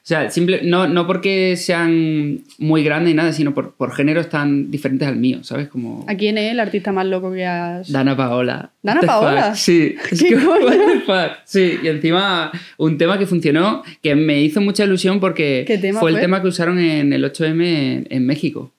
O 0.06 0.08
sea, 0.08 0.30
simple, 0.30 0.60
no, 0.62 0.86
no 0.86 1.04
porque 1.04 1.56
sean 1.56 2.42
muy 2.58 2.84
grandes 2.84 3.08
ni 3.08 3.16
nada, 3.16 3.32
sino 3.32 3.54
por, 3.54 3.74
por 3.74 3.92
géneros 3.92 4.28
tan 4.28 4.70
diferentes 4.70 5.08
al 5.08 5.16
mío, 5.16 5.42
¿sabes? 5.42 5.66
Como 5.66 6.04
¿A 6.06 6.14
quién 6.14 6.38
es 6.38 6.52
el 6.52 6.60
artista 6.60 6.92
más 6.92 7.06
loco 7.06 7.32
que 7.32 7.44
has...? 7.44 7.90
Dana 7.90 8.16
Paola. 8.16 8.70
¿Dana 8.84 9.00
What 9.00 9.06
Paola? 9.08 9.54
Sí. 9.56 9.96
Es 10.12 10.20
¿Qué 10.22 10.28
que, 10.28 10.34
coño? 10.44 10.68
the 10.68 11.00
fuck? 11.00 11.38
Sí, 11.44 11.80
y 11.82 11.88
encima 11.88 12.52
un 12.76 12.98
tema 12.98 13.18
que 13.18 13.26
funcionó, 13.26 13.82
que 14.00 14.14
me 14.14 14.40
hizo 14.42 14.60
mucha 14.60 14.84
ilusión 14.84 15.18
porque 15.18 15.64
¿Qué 15.66 15.76
tema 15.76 15.98
fue 15.98 16.12
el 16.12 16.20
tema 16.20 16.40
que 16.40 16.46
usaron 16.46 16.78
en 16.78 17.12
el 17.12 17.24
8M 17.24 17.64
en, 17.64 18.06
en 18.08 18.26
México. 18.26 18.70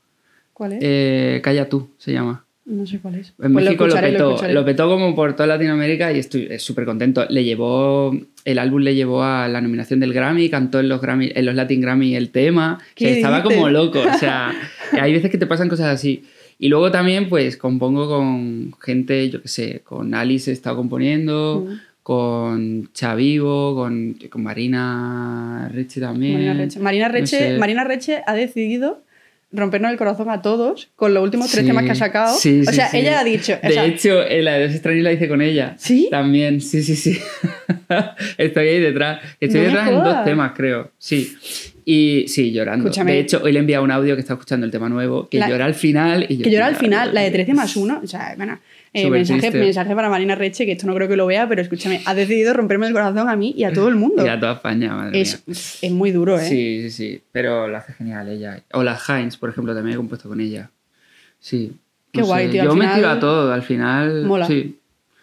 ¿Cuál 0.53 0.74
es? 0.74 0.79
Eh, 0.81 1.41
Calla 1.43 1.67
tú, 1.67 1.89
se 1.98 2.13
llama. 2.13 2.46
No 2.69 2.86
sé 2.86 3.00
cuál 3.00 3.15
es. 3.15 3.29
En 3.41 3.53
Pues 3.53 3.65
México 3.65 3.86
lo, 3.86 3.93
escucharé, 3.93 4.12
petó, 4.12 4.29
escucharé. 4.31 4.53
lo 4.53 4.65
petó 4.65 4.89
como 4.89 5.15
por 5.15 5.33
toda 5.38 5.47
Latinoamérica 5.47 6.12
y 6.12 6.19
estoy 6.19 6.59
súper 6.59 6.83
contento. 6.86 7.25
Le 7.29 7.43
llevó, 7.45 8.13
el 8.43 8.59
álbum 8.59 8.81
le 8.81 8.93
llevó 8.93 9.24
a 9.24 9.47
la 9.47 9.62
nominación 9.62 10.01
del 10.01 10.12
Grammy, 10.13 10.50
cantó 10.50 10.81
en 10.81 10.89
los 10.89 11.00
Grammy, 11.01 11.31
en 11.33 11.45
los 11.45 11.55
Latin 11.55 11.79
Grammy 11.79 12.15
el 12.15 12.29
tema, 12.29 12.77
¿Qué 12.93 13.05
que 13.05 13.12
estaba 13.13 13.41
como 13.41 13.69
loco. 13.69 14.00
O 14.00 14.17
sea, 14.17 14.53
hay 14.91 15.13
veces 15.13 15.31
que 15.31 15.38
te 15.38 15.47
pasan 15.47 15.69
cosas 15.69 15.88
así. 15.88 16.24
Y 16.59 16.67
luego 16.69 16.91
también, 16.91 17.29
pues, 17.29 17.55
compongo 17.55 18.07
con 18.09 18.74
gente, 18.81 19.29
yo 19.29 19.41
qué 19.41 19.47
sé, 19.47 19.81
con 19.86 20.13
Alice 20.13 20.50
he 20.51 20.53
estado 20.53 20.75
componiendo, 20.75 21.65
Mm. 21.69 21.74
con 22.03 22.89
Chavivo, 22.93 23.75
con, 23.75 24.17
con 24.29 24.43
Marina 24.43 25.69
Reche 25.74 26.01
también. 26.01 26.33
Marina 26.33 26.53
Reche. 26.53 26.79
Marina 26.79 27.07
No 27.07 27.13
Reche, 27.13 27.38
sé. 27.38 27.57
Marina 27.59 27.83
Reche 27.83 28.21
ha 28.25 28.33
decidido 28.33 29.01
rompernos 29.51 29.92
el 29.92 29.98
corazón 29.98 30.30
a 30.30 30.42
todos 30.42 30.89
con 30.96 31.13
los 31.13 31.24
últimos 31.24 31.50
tres 31.50 31.62
Sí, 31.63 31.68
temas 31.68 31.86
que 31.86 31.92
ha 31.92 31.96
sacado. 31.96 32.38
sí, 32.38 32.62
o 32.68 32.72
sea, 32.72 32.89
sí. 32.89 32.98
ella 32.98 33.20
ha 33.20 33.24
dicho. 33.24 33.54
o 33.62 33.68
De 33.68 33.74
sea, 33.74 33.86
hecho, 33.86 34.24
la 34.42 34.54
de 34.54 34.66
Dos 34.68 34.74
extraños 34.75 35.04
la 35.04 35.13
hice 35.13 35.27
con 35.27 35.42
ella. 35.42 35.75
¿Sí? 35.77 36.08
También, 36.12 36.60
sí, 36.62 36.84
sí, 36.84 36.96
sí. 36.96 37.18
Estoy 38.38 38.68
ahí 38.68 38.80
detrás. 38.80 39.22
Estoy 39.39 39.62
No 39.62 39.66
detrás 39.68 39.89
en 39.89 39.96
dos 40.04 40.24
temas, 40.25 40.51
creo. 40.56 40.92
Sí. 40.98 41.36
Y 41.86 42.25
sí, 42.27 42.51
llorando. 42.51 42.86
Escúchame. 42.89 43.13
De 43.13 43.20
hecho, 43.20 43.39
hoy 43.44 43.54
le 43.54 43.60
he 43.60 43.62
enviado 43.62 43.84
un 43.84 43.92
audio 43.92 44.16
que 44.16 44.22
está 44.22 44.34
escuchando 44.34 44.66
el 44.66 44.72
tema 44.72 44.89
nuevo, 44.89 45.30
que 45.30 45.39
La- 45.39 45.48
llora 45.50 45.66
al 45.66 45.74
final. 45.75 46.25
Y 46.27 46.38
yo, 46.38 46.44
que 46.44 46.51
llora 46.51 46.66
al 46.66 46.72
"Mira, 46.74 46.80
final, 46.82 47.13
la 47.13 47.22
de 47.22 47.27
Dios 47.27 47.34
13 47.36 47.51
mío". 47.54 47.62
más 47.62 47.75
1. 47.77 48.01
O 48.04 48.08
sea, 48.08 48.34
bueno, 48.36 48.60
eh, 49.06 49.10
mensaje, 49.10 49.51
mensaje 49.51 49.96
para 49.96 50.10
Marina 50.10 50.36
Reche, 50.36 50.66
que 50.66 50.74
esto 50.74 50.88
no 50.88 50.94
creo 50.96 51.08
que 51.08 51.16
lo 51.16 51.25
vea, 51.25 51.48
pero 51.48 51.62
escúchame, 51.62 52.01
ha 52.06 52.13
decidido 52.16 52.54
romperme 52.54 52.88
el 52.88 52.94
corazón 52.94 53.30
a 53.30 53.36
mí 53.36 53.54
y 53.58 53.63
a 53.63 53.72
todo 53.74 53.88
el 53.89 53.96
mundo. 54.04 54.25
Y 54.25 54.30
a 54.30 54.39
toda 54.39 54.54
España, 54.54 54.94
madre 54.94 55.22
es, 55.22 55.44
mía. 55.48 55.56
es 55.82 55.92
muy 55.92 56.12
duro, 56.12 56.39
¿eh? 56.39 56.46
Sí, 56.48 56.82
sí, 56.84 56.89
sí. 56.92 57.22
Pero 57.32 57.68
lo 57.68 57.77
hace 57.77 57.94
genial 57.94 58.30
ella. 58.30 58.62
O 58.74 58.84
la 58.84 58.98
Heinz, 59.08 59.38
por 59.38 59.50
ejemplo, 59.50 59.74
también 59.75 59.94
he 59.96 59.98
compuesto 59.98 60.27
con 60.30 60.39
ella. 60.42 60.70
Sí. 61.39 61.74
Qué 62.12 62.22
guay, 62.22 62.50
tío, 62.50 62.63
Yo 62.63 62.74
me 62.75 62.82
final- 62.82 62.96
tiro 62.96 63.10
a 63.10 63.20
todo, 63.20 63.51
al 63.54 63.62
final. 63.63 64.25
Mola. 64.25 64.48
Sí. 64.48 64.77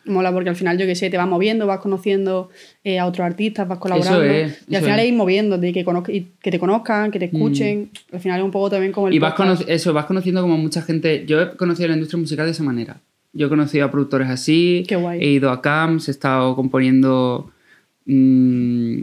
Mola 0.06 0.30
porque 0.32 0.50
al 0.50 0.56
final, 0.56 0.76
yo 0.76 0.84
que 0.84 0.94
sé, 0.94 1.08
te 1.08 1.16
vas 1.16 1.26
moviendo, 1.26 1.66
vas 1.66 1.80
conociendo 1.80 2.50
eh, 2.84 2.98
a 2.98 3.06
otros 3.06 3.24
artistas, 3.24 3.66
vas 3.66 3.78
colaborando. 3.78 4.22
es, 4.22 4.62
y 4.68 4.74
al 4.74 4.82
eso 4.82 4.84
final 4.84 5.00
es. 5.00 5.06
ir 5.06 5.14
moviéndote, 5.14 5.72
que, 5.72 5.82
conozca- 5.82 6.12
que 6.12 6.50
te 6.50 6.58
conozcan, 6.58 7.10
que 7.10 7.18
te 7.18 7.24
escuchen. 7.24 7.88
Al 8.12 8.20
final 8.20 8.38
es 8.40 8.44
un 8.44 8.50
poco 8.50 8.68
también 8.68 8.92
como 8.92 9.08
el 9.08 9.14
Y 9.14 9.18
vas, 9.18 9.34
eso, 9.66 9.94
vas 9.94 10.04
conociendo 10.04 10.42
como 10.42 10.58
mucha 10.58 10.82
gente. 10.82 11.24
Yo 11.26 11.40
he 11.40 11.56
conocido 11.56 11.88
la 11.88 11.94
industria 11.94 12.20
musical 12.20 12.44
de 12.44 12.52
esa 12.52 12.62
manera. 12.62 12.98
Yo 13.34 13.46
he 13.46 13.50
conocido 13.50 13.84
a 13.84 13.90
productores 13.90 14.28
así. 14.28 14.84
Qué 14.88 14.96
guay. 14.96 15.20
He 15.20 15.30
ido 15.32 15.50
a 15.50 15.60
camps, 15.60 16.08
he 16.08 16.10
estado 16.10 16.54
componiendo. 16.56 17.50
mm, 18.06 19.02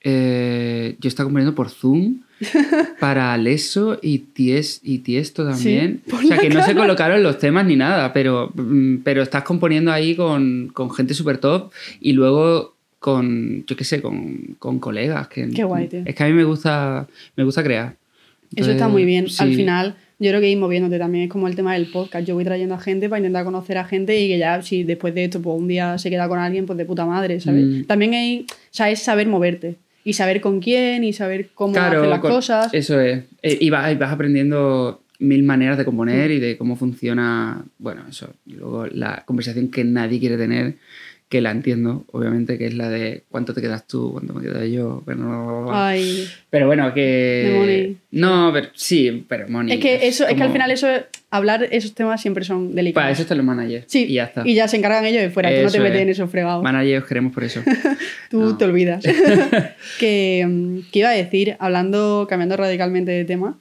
eh, 0.00 0.96
yo 1.00 1.08
he 1.08 1.10
estado 1.10 1.26
componiendo 1.26 1.54
por 1.54 1.70
Zoom 1.70 2.20
para 3.00 3.32
Aleso 3.32 3.98
y, 4.00 4.18
Ties, 4.18 4.80
y 4.84 4.98
Tiesto 4.98 5.44
también. 5.44 6.02
o 6.12 6.22
sea, 6.22 6.38
que 6.38 6.48
no 6.48 6.64
se 6.64 6.74
colocaron 6.74 7.22
los 7.22 7.38
temas 7.38 7.66
ni 7.66 7.76
nada, 7.76 8.12
pero, 8.12 8.52
mm, 8.54 8.98
pero 8.98 9.22
estás 9.22 9.42
componiendo 9.42 9.92
ahí 9.92 10.14
con, 10.14 10.68
con 10.72 10.90
gente 10.90 11.14
súper 11.14 11.38
top 11.38 11.72
y 12.00 12.12
luego 12.12 12.74
con, 12.98 13.64
yo 13.66 13.76
qué 13.76 13.84
sé, 13.84 14.00
con, 14.00 14.56
con 14.58 14.78
colegas. 14.78 15.28
Que, 15.28 15.48
Qué 15.50 15.64
guay, 15.64 15.88
tío. 15.88 16.02
Es 16.04 16.14
que 16.14 16.24
a 16.24 16.26
mí 16.26 16.32
me 16.32 16.44
gusta, 16.44 17.06
me 17.36 17.44
gusta 17.44 17.62
crear. 17.62 17.96
Eso 18.54 18.70
está 18.70 18.88
muy 18.88 19.04
bien. 19.04 19.26
Al 19.38 19.54
final, 19.54 19.96
yo 20.18 20.30
creo 20.30 20.40
que 20.40 20.50
ir 20.50 20.58
moviéndote 20.58 20.98
también 20.98 21.24
es 21.24 21.30
como 21.30 21.46
el 21.48 21.54
tema 21.56 21.74
del 21.74 21.86
podcast. 21.86 22.26
Yo 22.26 22.34
voy 22.34 22.44
trayendo 22.44 22.74
a 22.74 22.78
gente 22.80 23.08
para 23.08 23.18
intentar 23.20 23.44
conocer 23.44 23.78
a 23.78 23.84
gente 23.84 24.20
y 24.20 24.28
que 24.28 24.38
ya, 24.38 24.60
si 24.62 24.82
después 24.84 25.14
de 25.14 25.24
esto, 25.24 25.40
pues 25.40 25.56
un 25.58 25.68
día 25.68 25.96
se 25.98 26.10
queda 26.10 26.28
con 26.28 26.38
alguien, 26.38 26.66
pues 26.66 26.76
de 26.76 26.84
puta 26.84 27.06
madre, 27.06 27.40
¿sabes? 27.40 27.64
Mm. 27.64 27.84
También 27.84 28.14
hay, 28.14 28.46
o 28.50 28.54
sea, 28.70 28.90
es 28.90 29.00
saber 29.00 29.28
moverte 29.28 29.76
y 30.04 30.14
saber 30.14 30.40
con 30.40 30.60
quién 30.60 31.04
y 31.04 31.12
saber 31.12 31.50
cómo 31.54 31.72
Claro, 31.74 31.98
hacer 31.98 32.10
las 32.10 32.20
con- 32.20 32.30
cosas. 32.30 32.72
Eso 32.74 33.00
es. 33.00 33.24
Eh, 33.42 33.58
Y 33.60 33.70
vas, 33.70 33.92
y 33.92 33.96
vas 33.96 34.12
aprendiendo 34.12 35.02
mil 35.20 35.42
maneras 35.42 35.76
de 35.78 35.84
componer 35.84 36.30
y 36.30 36.38
de 36.38 36.56
cómo 36.56 36.76
funciona, 36.76 37.64
bueno, 37.78 38.02
eso. 38.08 38.32
Y 38.46 38.52
luego 38.54 38.86
la 38.86 39.22
conversación 39.26 39.68
que 39.68 39.82
nadie 39.84 40.20
quiere 40.20 40.36
tener, 40.36 40.76
que 41.28 41.42
la 41.42 41.50
entiendo, 41.50 42.06
obviamente, 42.12 42.56
que 42.56 42.66
es 42.66 42.74
la 42.74 42.88
de 42.88 43.24
cuánto 43.28 43.52
te 43.52 43.60
quedas 43.60 43.86
tú, 43.86 44.12
cuánto 44.12 44.32
me 44.32 44.40
quedo 44.40 44.64
yo. 44.64 45.02
Pero, 45.04 45.66
Ay, 45.70 46.26
pero 46.48 46.66
bueno, 46.66 46.94
que... 46.94 47.96
No, 48.10 48.50
pero 48.52 48.68
sí, 48.74 49.26
pero 49.28 49.46
money. 49.48 49.74
es 49.74 49.80
que 49.80 50.06
eso, 50.08 50.24
es 50.26 50.28
que 50.34 50.42
al 50.42 50.48
como- 50.48 50.52
final 50.54 50.70
eso, 50.70 50.86
hablar 51.30 51.68
esos 51.70 51.94
temas 51.94 52.22
siempre 52.22 52.44
son 52.44 52.74
delicados. 52.74 53.04
Para 53.04 53.12
eso 53.12 53.22
están 53.22 53.36
los 53.36 53.46
managers. 53.46 53.84
Sí, 53.88 54.06
Y 54.08 54.14
ya 54.14 54.24
está. 54.24 54.42
Y 54.46 54.54
ya 54.54 54.68
se 54.68 54.78
encargan 54.78 55.04
ellos 55.04 55.20
de 55.20 55.28
fuera, 55.28 55.50
tú 55.50 55.56
no 55.56 55.60
te 55.62 55.66
Eso 55.76 55.78
metes 55.82 55.96
es. 55.96 56.02
en 56.02 56.08
esos 56.08 56.30
fregados. 56.30 56.62
Managers 56.62 57.02
os 57.02 57.08
queremos 57.08 57.34
por 57.34 57.44
eso. 57.44 57.60
Tú 58.30 58.56
te 58.56 58.64
olvidas. 58.64 59.04
que, 59.98 60.46
mm, 60.48 60.90
que 60.90 60.98
iba 61.00 61.08
a 61.10 61.12
decir, 61.12 61.56
hablando, 61.58 62.26
cambiando 62.28 62.56
radicalmente 62.56 63.10
de 63.10 63.24
tema, 63.26 63.58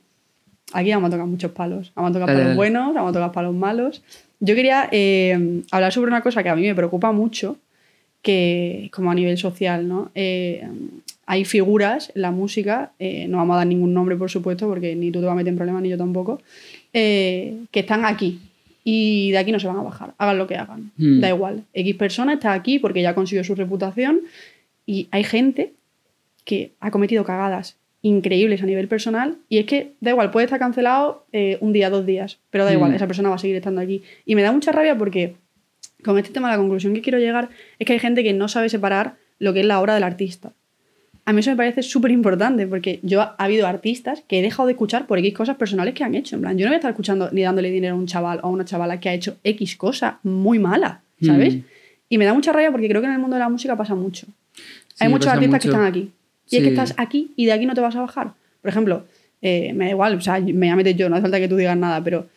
aquí 0.71 0.91
vamos 0.91 1.10
a 1.10 1.12
tocar 1.12 1.25
muchos 1.27 1.51
palos. 1.51 1.91
Vamos 1.95 2.12
a 2.12 2.13
tocar 2.13 2.27
Dale, 2.27 2.38
palos 2.39 2.45
dale. 2.47 2.56
buenos, 2.56 2.93
vamos 2.93 3.10
a 3.10 3.13
tocar 3.13 3.32
palos 3.34 3.53
malos. 3.53 4.01
Yo 4.39 4.56
quería 4.56 4.88
eh, 4.91 5.62
hablar 5.71 5.91
sobre 5.91 6.12
una 6.12 6.21
cosa 6.21 6.43
que 6.43 6.50
a 6.50 6.56
mí 6.56 6.62
me 6.63 6.76
preocupa 6.76 7.12
mucho, 7.12 7.58
que 8.21 8.89
como 8.93 9.12
a 9.12 9.15
nivel 9.15 9.38
social, 9.38 9.88
¿no? 9.88 10.12
Eh, 10.15 10.67
hay 11.26 11.43
figuras 11.43 12.12
en 12.15 12.21
la 12.21 12.32
música, 12.32 12.91
eh, 13.00 13.28
no 13.28 13.38
vamos 13.38 13.56
a 13.56 13.58
dar 13.58 13.67
ningún 13.67 13.93
nombre, 13.93 14.15
por 14.15 14.30
supuesto, 14.30 14.67
porque 14.67 14.95
ni 14.95 15.12
tú 15.12 15.19
te 15.19 15.26
vas 15.26 15.34
a 15.34 15.36
meter 15.36 15.50
en 15.50 15.58
problemas, 15.58 15.82
ni 15.82 15.89
yo 15.89 15.97
tampoco, 15.97 16.41
que 16.91 17.67
están 17.73 18.06
aquí. 18.06 18.39
Y 18.84 19.32
de 19.32 19.38
aquí 19.38 19.52
no 19.52 19.60
se 19.60 19.67
van 19.67 19.78
a 19.78 19.82
bajar, 19.82 20.13
hagan 20.17 20.38
lo 20.38 20.47
que 20.47 20.56
hagan. 20.56 20.91
Hmm. 20.97 21.19
Da 21.19 21.28
igual. 21.28 21.65
X 21.73 21.95
persona 21.95 22.34
está 22.34 22.54
aquí 22.54 22.80
porque 22.80 23.02
ya 23.02 23.13
consiguió 23.13 23.43
su 23.43 23.54
reputación 23.54 24.21
y 24.86 25.10
hay 25.12 25.26
gente 25.26 25.73
que 26.45 26.71
ha 26.80 26.89
cometido 26.89 27.26
cagadas 27.26 27.76
increíbles 28.01 28.62
a 28.62 28.65
nivel 28.65 28.88
personal 28.88 29.38
y 29.49 29.57
es 29.57 29.65
que 29.65 29.93
da 30.01 30.12
igual, 30.12 30.31
puede 30.31 30.45
estar 30.45 30.60
cancelado 30.60 31.25
eh, 31.33 31.57
un 31.62 31.73
día, 31.73 31.89
dos 31.89 32.05
días, 32.05 32.38
pero 32.51 32.63
da 32.65 32.71
igual, 32.73 32.91
Mm. 32.91 32.95
esa 32.95 33.07
persona 33.07 33.29
va 33.29 33.36
a 33.36 33.39
seguir 33.39 33.55
estando 33.55 33.81
aquí. 33.81 34.03
Y 34.25 34.36
me 34.36 34.41
da 34.43 34.51
mucha 34.51 34.71
rabia 34.71 34.97
porque 34.97 35.36
con 36.03 36.17
este 36.17 36.31
tema 36.31 36.49
la 36.49 36.57
conclusión 36.57 36.93
que 36.93 37.01
quiero 37.01 37.17
llegar 37.19 37.49
es 37.79 37.88
que 37.88 37.93
hay 37.93 37.99
gente 37.99 38.23
que 38.23 38.33
no 38.33 38.47
sabe 38.47 38.69
separar 38.69 39.15
lo 39.39 39.53
que 39.53 39.62
es 39.62 39.65
la 39.65 39.79
obra 39.81 39.93
del 39.95 40.03
artista. 40.03 40.51
A 41.25 41.33
mí 41.33 41.41
eso 41.41 41.49
me 41.49 41.57
parece 41.57 41.83
súper 41.83 42.12
importante 42.12 42.65
porque 42.67 42.99
yo 43.03 43.21
ha 43.21 43.36
habido 43.38 43.67
artistas 43.67 44.23
que 44.27 44.39
he 44.39 44.41
dejado 44.41 44.67
de 44.67 44.73
escuchar 44.73 45.07
por 45.07 45.17
X 45.19 45.33
cosas 45.33 45.57
personales 45.57 45.93
que 45.93 46.03
han 46.05 46.15
hecho. 46.15 46.36
En 46.38 46.41
plan, 46.41 46.57
yo 46.57 46.65
no 46.65 46.69
voy 46.69 46.75
a 46.75 46.77
estar 46.77 46.91
escuchando 46.91 47.29
ni 47.33 47.41
dándole 47.41 47.69
dinero 47.69 47.95
a 47.95 47.97
un 47.97 48.07
chaval 48.07 48.39
o 48.43 48.47
a 48.47 48.49
una 48.49 48.63
chavala 48.63 48.99
que 49.01 49.10
ha 49.10 49.13
hecho 49.13 49.36
X 49.43 49.75
cosa 49.75 50.19
muy 50.23 50.57
mala, 50.60 51.01
¿sabes? 51.21 51.55
Mm. 51.55 51.62
Y 52.10 52.17
me 52.17 52.23
da 52.25 52.33
mucha 52.33 52.53
rabia 52.53 52.71
porque 52.71 52.88
creo 52.88 53.01
que 53.01 53.07
en 53.07 53.13
el 53.13 53.19
mundo 53.19 53.36
de 53.36 53.41
la 53.41 53.49
música 53.49 53.75
pasa 53.75 53.93
mucho. 53.93 54.27
Hay 54.99 55.07
Sí, 55.07 55.12
muchos 55.13 55.25
pasa 55.25 55.33
artistas 55.33 55.60
que 55.62 55.67
mucho. 55.67 55.77
están 55.77 55.86
aquí. 55.89 56.12
Y 56.49 56.57
es 56.57 56.63
que 56.63 56.69
Sí. 56.69 56.73
estás 56.75 56.93
aquí 56.97 57.31
y 57.36 57.45
de 57.45 57.53
aquí 57.53 57.65
no 57.65 57.73
te 57.73 57.81
vas 57.81 57.95
a 57.95 58.01
bajar. 58.01 58.33
Por 58.62 58.69
ejemplo, 58.69 59.03
eh, 59.41 59.73
me 59.73 59.86
da 59.86 59.91
igual, 59.91 60.15
o 60.15 60.21
sea, 60.21 60.39
me 60.39 60.51
voy 60.53 60.67
a 60.69 60.75
meter 60.75 60.95
yo, 60.95 61.10
no 61.10 61.15
hace 61.15 61.23
falta 61.23 61.39
que 61.39 61.47
tú 61.47 61.55
digas 61.57 61.77
nada, 61.77 62.03
pero 62.03 62.27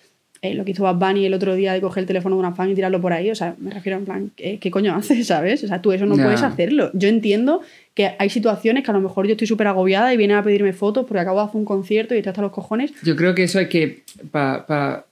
eh, 0.43 0.55
lo 0.55 0.65
que 0.65 0.71
hizo 0.71 0.83
Bad 0.85 0.95
Bunny 0.97 1.27
el 1.27 1.35
otro 1.35 1.55
día 1.55 1.75
de 1.75 1.83
coger 1.83 2.01
el 2.03 2.07
teléfono 2.07 2.35
de 2.35 2.41
una 2.41 2.53
fan 2.53 2.71
y 2.71 2.75
tirarlo 2.75 2.99
por 3.01 3.13
ahí, 3.13 3.31
o 3.31 3.35
sea, 3.35 3.55
me 3.59 3.71
refiero 3.71 3.99
en 3.99 4.05
plan, 4.07 4.31
¿qué, 4.37 4.59
qué 4.59 4.71
coño 4.71 4.95
haces, 4.95 5.27
sabes? 5.27 5.63
O 5.65 5.69
sea, 5.69 5.83
tú 5.83 5.93
eso 5.93 6.07
no 6.07 6.17
Ya. 6.17 6.25
puedes 6.25 6.43
hacerlo. 6.43 6.91
Yo 6.95 7.09
entiendo 7.09 7.61
que 7.95 8.13
hay 8.19 8.31
situaciones 8.31 8.83
que 8.85 8.91
a 8.91 8.95
lo 8.95 9.01
mejor 9.03 9.27
yo 9.27 9.33
estoy 9.33 9.47
súper 9.47 9.67
agobiada 9.67 10.13
y 10.15 10.17
vienen 10.17 10.39
a 10.39 10.43
pedirme 10.43 10.73
fotos 10.73 11.05
porque 11.07 11.21
acabo 11.21 11.41
de 11.41 11.45
hacer 11.47 11.57
un 11.59 11.65
concierto 11.67 12.15
y 12.15 12.19
estoy 12.19 12.31
hasta 12.31 12.41
los 12.43 12.53
cojones. 12.53 12.93
Yo 13.03 13.17
creo 13.17 13.35
que 13.35 13.45
eso 13.45 13.59
hay 13.59 13.69
que. 13.69 14.03
pa- 14.31 14.67
pa- 14.67 15.05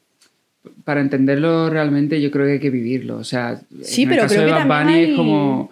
para 0.85 1.01
entenderlo 1.01 1.69
realmente, 1.71 2.21
yo 2.21 2.31
creo 2.31 2.47
que 2.47 2.53
hay 2.53 2.61
que 2.61 2.71
vivirlo. 2.71 3.17
O 3.19 3.25
sea, 3.25 3.61
Sí, 3.83 4.03
en 4.05 4.09
pero 4.11 4.23
el 4.23 4.29
caso 4.29 4.35
creo 4.41 4.47
de 4.47 4.63
que 4.63 4.69
Bad 4.69 4.79
también 4.79 4.87
Bunny 4.87 4.99
hay- 5.07 5.11
es 5.11 5.17
como. 5.17 5.71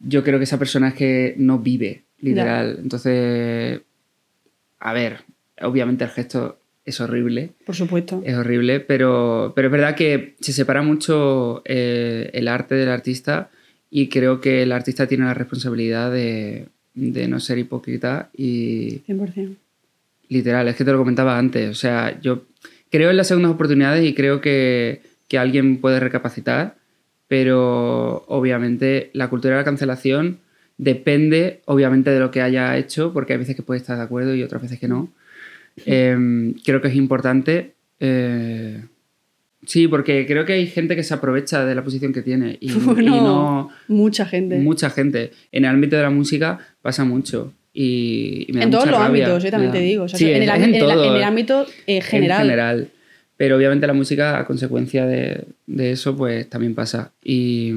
Yo 0.00 0.24
creo 0.24 0.38
que 0.38 0.44
esa 0.44 0.58
persona 0.58 0.88
es 0.88 0.94
que 0.94 1.34
no 1.38 1.58
vive, 1.58 2.02
literal. 2.20 2.78
Entonces. 2.82 3.80
A 4.78 4.92
ver, 4.92 5.20
obviamente 5.60 6.04
el 6.04 6.10
gesto 6.10 6.58
es 6.84 7.00
horrible. 7.00 7.50
Por 7.66 7.74
supuesto. 7.74 8.22
Es 8.24 8.34
horrible, 8.34 8.80
pero, 8.80 9.52
pero 9.54 9.68
es 9.68 9.72
verdad 9.72 9.94
que 9.94 10.34
se 10.40 10.52
separa 10.52 10.82
mucho 10.82 11.62
eh, 11.64 12.30
el 12.32 12.48
arte 12.48 12.74
del 12.74 12.88
artista 12.88 13.50
y 13.90 14.08
creo 14.08 14.40
que 14.40 14.62
el 14.62 14.72
artista 14.72 15.06
tiene 15.06 15.24
la 15.24 15.34
responsabilidad 15.34 16.10
de, 16.10 16.68
de 16.94 17.28
no 17.28 17.40
ser 17.40 17.58
hipócrita 17.58 18.30
y, 18.36 19.00
100%. 19.00 19.56
Literal, 20.28 20.68
es 20.68 20.76
que 20.76 20.84
te 20.84 20.92
lo 20.92 20.98
comentaba 20.98 21.38
antes. 21.38 21.68
O 21.68 21.74
sea, 21.74 22.20
yo 22.20 22.44
creo 22.90 23.10
en 23.10 23.16
las 23.16 23.28
segundas 23.28 23.52
oportunidades 23.52 24.04
y 24.04 24.14
creo 24.14 24.40
que, 24.40 25.02
que 25.28 25.38
alguien 25.38 25.78
puede 25.78 26.00
recapacitar, 26.00 26.76
pero 27.26 28.24
obviamente 28.28 29.10
la 29.12 29.28
cultura 29.28 29.54
de 29.54 29.60
la 29.60 29.64
cancelación 29.64 30.38
depende, 30.84 31.60
obviamente, 31.66 32.10
de 32.10 32.18
lo 32.20 32.30
que 32.30 32.40
haya 32.40 32.76
hecho, 32.78 33.12
porque 33.12 33.34
hay 33.34 33.38
veces 33.38 33.54
que 33.54 33.62
puede 33.62 33.80
estar 33.80 33.96
de 33.98 34.02
acuerdo 34.02 34.34
y 34.34 34.42
otras 34.42 34.62
veces 34.62 34.78
que 34.80 34.88
no. 34.88 35.08
Eh, 35.86 36.54
creo 36.64 36.80
que 36.80 36.88
es 36.88 36.94
importante. 36.94 37.72
eh, 38.00 38.82
sí, 39.66 39.88
porque 39.88 40.26
creo 40.26 40.44
que 40.46 40.54
hay 40.54 40.66
gente 40.66 40.96
que 40.96 41.02
se 41.02 41.12
aprovecha 41.14 41.64
de 41.66 41.74
la 41.74 41.84
posición 41.84 42.12
que 42.14 42.22
tiene 42.22 42.56
y, 42.60 42.70
y 42.72 42.74
Bueno, 42.76 43.16
no 43.22 43.70
mucha 43.88 44.24
gente. 44.24 44.56
mucha 44.58 44.88
gente. 44.90 45.32
En 45.52 45.64
el 45.64 45.70
ámbito 45.70 45.96
de 45.96 46.02
la 46.02 46.10
música 46.10 46.58
pasa 46.82 47.04
mucho. 47.04 47.52
Y, 47.72 48.46
y 48.48 48.52
me 48.52 48.60
da 48.60 48.64
en 48.64 48.70
todos 48.72 48.86
los 48.86 48.94
rabia. 48.98 49.06
ámbitos, 49.26 49.44
eh, 49.44 49.50
también 49.50 49.72
te 49.72 49.78
digo. 49.80 50.04
O 50.04 50.08
sea, 50.08 50.18
Sí, 50.18 50.30
en, 50.30 50.42
el, 50.42 50.48
es 50.48 50.54
ámbi- 50.54 50.64
en 50.64 50.74
el- 50.74 50.80
todo, 50.80 51.04
en 51.04 51.14
el 51.16 51.22
ámbito 51.22 51.66
eh, 51.86 52.00
general. 52.00 52.40
En 52.40 52.46
general. 52.46 52.88
Pero 53.36 53.56
obviamente 53.56 53.86
la 53.86 53.92
música, 53.94 54.38
a 54.38 54.44
consecuencia 54.46 55.06
de, 55.06 55.44
de 55.66 55.92
eso, 55.92 56.16
pues 56.16 56.48
también 56.50 56.74
pasa. 56.74 57.12
Y 57.22 57.72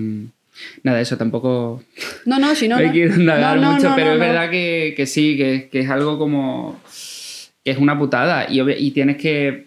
nada, 0.83 1.01
eso 1.01 1.17
tampoco 1.17 1.83
No, 2.25 2.39
no, 2.39 2.53
si 2.55 2.67
no. 2.67 2.79
no. 2.81 2.91
quiero 2.91 3.15
indagar 3.15 3.57
No, 3.57 3.61
no, 3.63 3.71
mucho, 3.73 3.89
no, 3.89 3.95
pero 3.95 4.07
no, 4.07 4.13
es 4.13 4.19
no. 4.19 4.25
verdad 4.25 4.49
que, 4.51 4.93
que 4.95 5.05
sí, 5.05 5.35
que, 5.37 5.69
que 5.71 5.79
es 5.81 5.89
algo 5.89 6.17
como. 6.17 6.79
que 7.63 7.71
es 7.71 7.77
una 7.77 7.97
putada. 7.97 8.47
Y, 8.49 8.61
y 8.61 8.91
tienes 8.91 9.17
que 9.17 9.65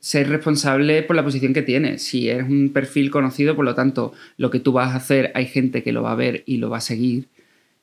ser 0.00 0.28
responsable 0.28 1.02
por 1.02 1.14
la 1.16 1.22
posición 1.24 1.52
que 1.54 1.62
tienes. 1.62 2.02
Si 2.02 2.28
eres 2.28 2.48
un 2.48 2.70
perfil 2.72 3.10
conocido, 3.10 3.54
por 3.54 3.64
lo 3.64 3.74
tanto, 3.74 4.12
lo 4.36 4.50
que 4.50 4.58
tú 4.60 4.72
vas 4.72 4.92
a 4.92 4.96
hacer, 4.96 5.30
hay 5.34 5.46
gente 5.46 5.82
que 5.82 5.92
lo 5.92 6.02
va 6.02 6.12
a 6.12 6.16
ver 6.16 6.42
y 6.46 6.56
lo 6.56 6.70
va 6.70 6.78
a 6.78 6.80
seguir. 6.80 7.26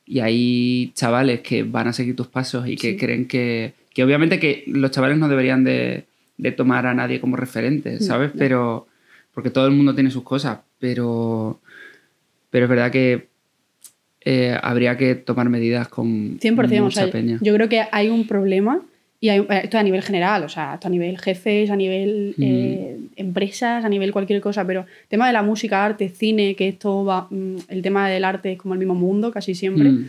Y 0.04 0.20
hay 0.20 0.92
chavales 0.94 1.40
que 1.40 1.62
van 1.62 1.88
a 1.88 1.92
seguir 1.92 2.16
tus 2.16 2.26
pasos 2.26 2.66
y 2.68 2.76
que 2.76 2.90
Sí. 2.92 2.96
creen 2.96 3.26
que, 3.26 3.72
que 3.94 4.02
obviamente 4.04 4.38
que 4.40 4.64
los 4.66 4.90
chavales 4.90 5.18
no 5.18 5.28
deberían 5.28 5.62
de, 5.64 6.04
de 6.36 6.52
tomar 6.52 6.84
a 6.86 6.94
nadie 6.94 7.20
como 7.20 7.36
referente, 7.36 7.92
No, 7.92 8.00
¿sabes? 8.00 8.34
no. 8.34 8.38
Pero 8.38 8.86
porque 9.32 9.50
todo 9.50 9.66
el 9.66 9.72
mundo 9.72 9.94
tiene 9.94 10.10
sus 10.10 10.24
cosas, 10.24 10.58
pero, 10.80 11.60
pero 12.50 12.64
es 12.66 12.70
verdad 12.70 12.90
que 12.90 13.28
eh, 14.22 14.56
habría 14.62 14.96
que 14.96 15.14
tomar 15.14 15.48
medidas 15.48 15.88
con 15.88 16.38
100%, 16.38 16.80
o 16.80 16.84
mucha 16.84 17.02
sea, 17.02 17.10
peña. 17.10 17.38
yo 17.40 17.54
creo 17.54 17.68
que 17.68 17.82
hay 17.90 18.08
un 18.08 18.26
problema 18.26 18.82
y 19.18 19.28
hay, 19.30 19.40
eh, 19.40 19.60
esto 19.64 19.78
a 19.78 19.82
nivel 19.82 20.02
general, 20.02 20.44
o 20.44 20.48
sea, 20.48 20.74
esto 20.74 20.88
a 20.88 20.90
nivel 20.90 21.18
jefes, 21.18 21.70
a 21.70 21.76
nivel 21.76 22.34
Mm. 22.36 22.42
eh, 22.42 22.96
empresas, 23.16 23.84
a 23.84 23.88
nivel 23.88 24.12
cualquier 24.12 24.40
cosa, 24.40 24.66
pero 24.66 24.86
tema 25.08 25.26
de 25.26 25.32
la 25.32 25.42
música, 25.42 25.84
arte, 25.84 26.08
cine, 26.10 26.54
que 26.54 26.68
esto 26.68 27.04
va, 27.04 27.28
mm, 27.30 27.56
el 27.68 27.82
tema 27.82 28.08
del 28.08 28.24
arte 28.24 28.52
es 28.52 28.58
como 28.58 28.74
el 28.74 28.78
mismo 28.78 28.94
mundo 28.94 29.30
casi 29.30 29.54
siempre. 29.54 29.90
Mm. 29.90 30.08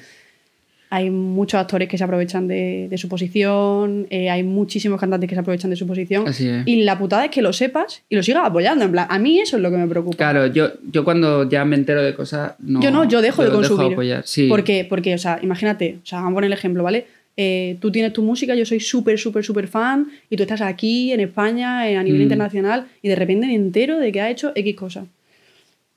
Hay 0.94 1.10
muchos 1.10 1.58
actores 1.60 1.88
que 1.88 1.98
se 1.98 2.04
aprovechan 2.04 2.48
de, 2.50 2.88
de 2.90 2.98
su 2.98 3.08
posición, 3.08 4.08
eh, 4.10 4.30
hay 4.30 4.44
muchísimos 4.44 5.00
cantantes 5.00 5.28
que 5.30 5.36
se 5.36 5.40
aprovechan 5.40 5.70
de 5.70 5.78
su 5.78 5.88
posición. 5.88 6.28
Así 6.28 6.48
es. 6.50 6.68
Y 6.68 6.84
la 6.84 7.00
putada 7.00 7.26
es 7.26 7.32
que 7.32 7.42
lo 7.42 7.54
sepas 7.54 8.04
y 8.10 8.16
lo 8.18 8.24
sigas 8.24 8.44
apoyando. 8.46 8.84
En 8.86 8.92
plan, 8.92 9.08
a 9.10 9.18
mí 9.18 9.40
eso 9.40 9.56
es 9.56 9.64
lo 9.64 9.72
que 9.72 9.78
me 9.78 9.88
preocupa. 9.88 10.18
Claro, 10.18 10.48
yo, 10.48 10.70
yo 10.92 11.04
cuando 11.06 11.50
ya 11.50 11.64
me 11.64 11.78
entero 11.78 12.04
de 12.04 12.14
cosas, 12.14 12.54
no. 12.60 12.82
yo 12.82 12.92
no, 12.92 13.06
yo 13.06 13.22
dejo 13.22 13.42
de 13.42 13.50
Dejo 13.50 13.60
consumir. 13.62 13.94
apoyar. 13.94 14.24
Sí. 14.26 14.48
Porque, 14.50 14.86
porque, 14.88 15.14
o 15.14 15.18
sea, 15.18 15.40
imagínate, 15.42 16.00
o 16.04 16.06
sea, 16.06 16.20
vamos 16.20 16.34
a 16.34 16.36
poner 16.36 16.48
el 16.50 16.54
ejemplo, 16.54 16.84
¿vale? 16.84 17.06
Eh, 17.38 17.78
tú 17.80 17.90
tienes 17.90 18.12
tu 18.12 18.22
música, 18.22 18.54
yo 18.54 18.66
soy 18.66 18.82
súper, 18.82 19.18
súper, 19.18 19.46
súper 19.46 19.68
fan, 19.70 20.08
y 20.30 20.36
tú 20.36 20.44
estás 20.44 20.60
aquí 20.62 21.14
en 21.14 21.22
España, 21.22 21.84
a 21.84 22.04
nivel 22.04 22.20
Mm. 22.20 22.24
internacional, 22.24 22.88
y 23.02 23.08
de 23.08 23.16
repente 23.16 23.48
me 23.48 23.56
entero 23.56 23.98
de 23.98 24.12
que 24.12 24.20
ha 24.20 24.30
hecho 24.30 24.52
X 24.54 24.76
cosa. 24.76 25.06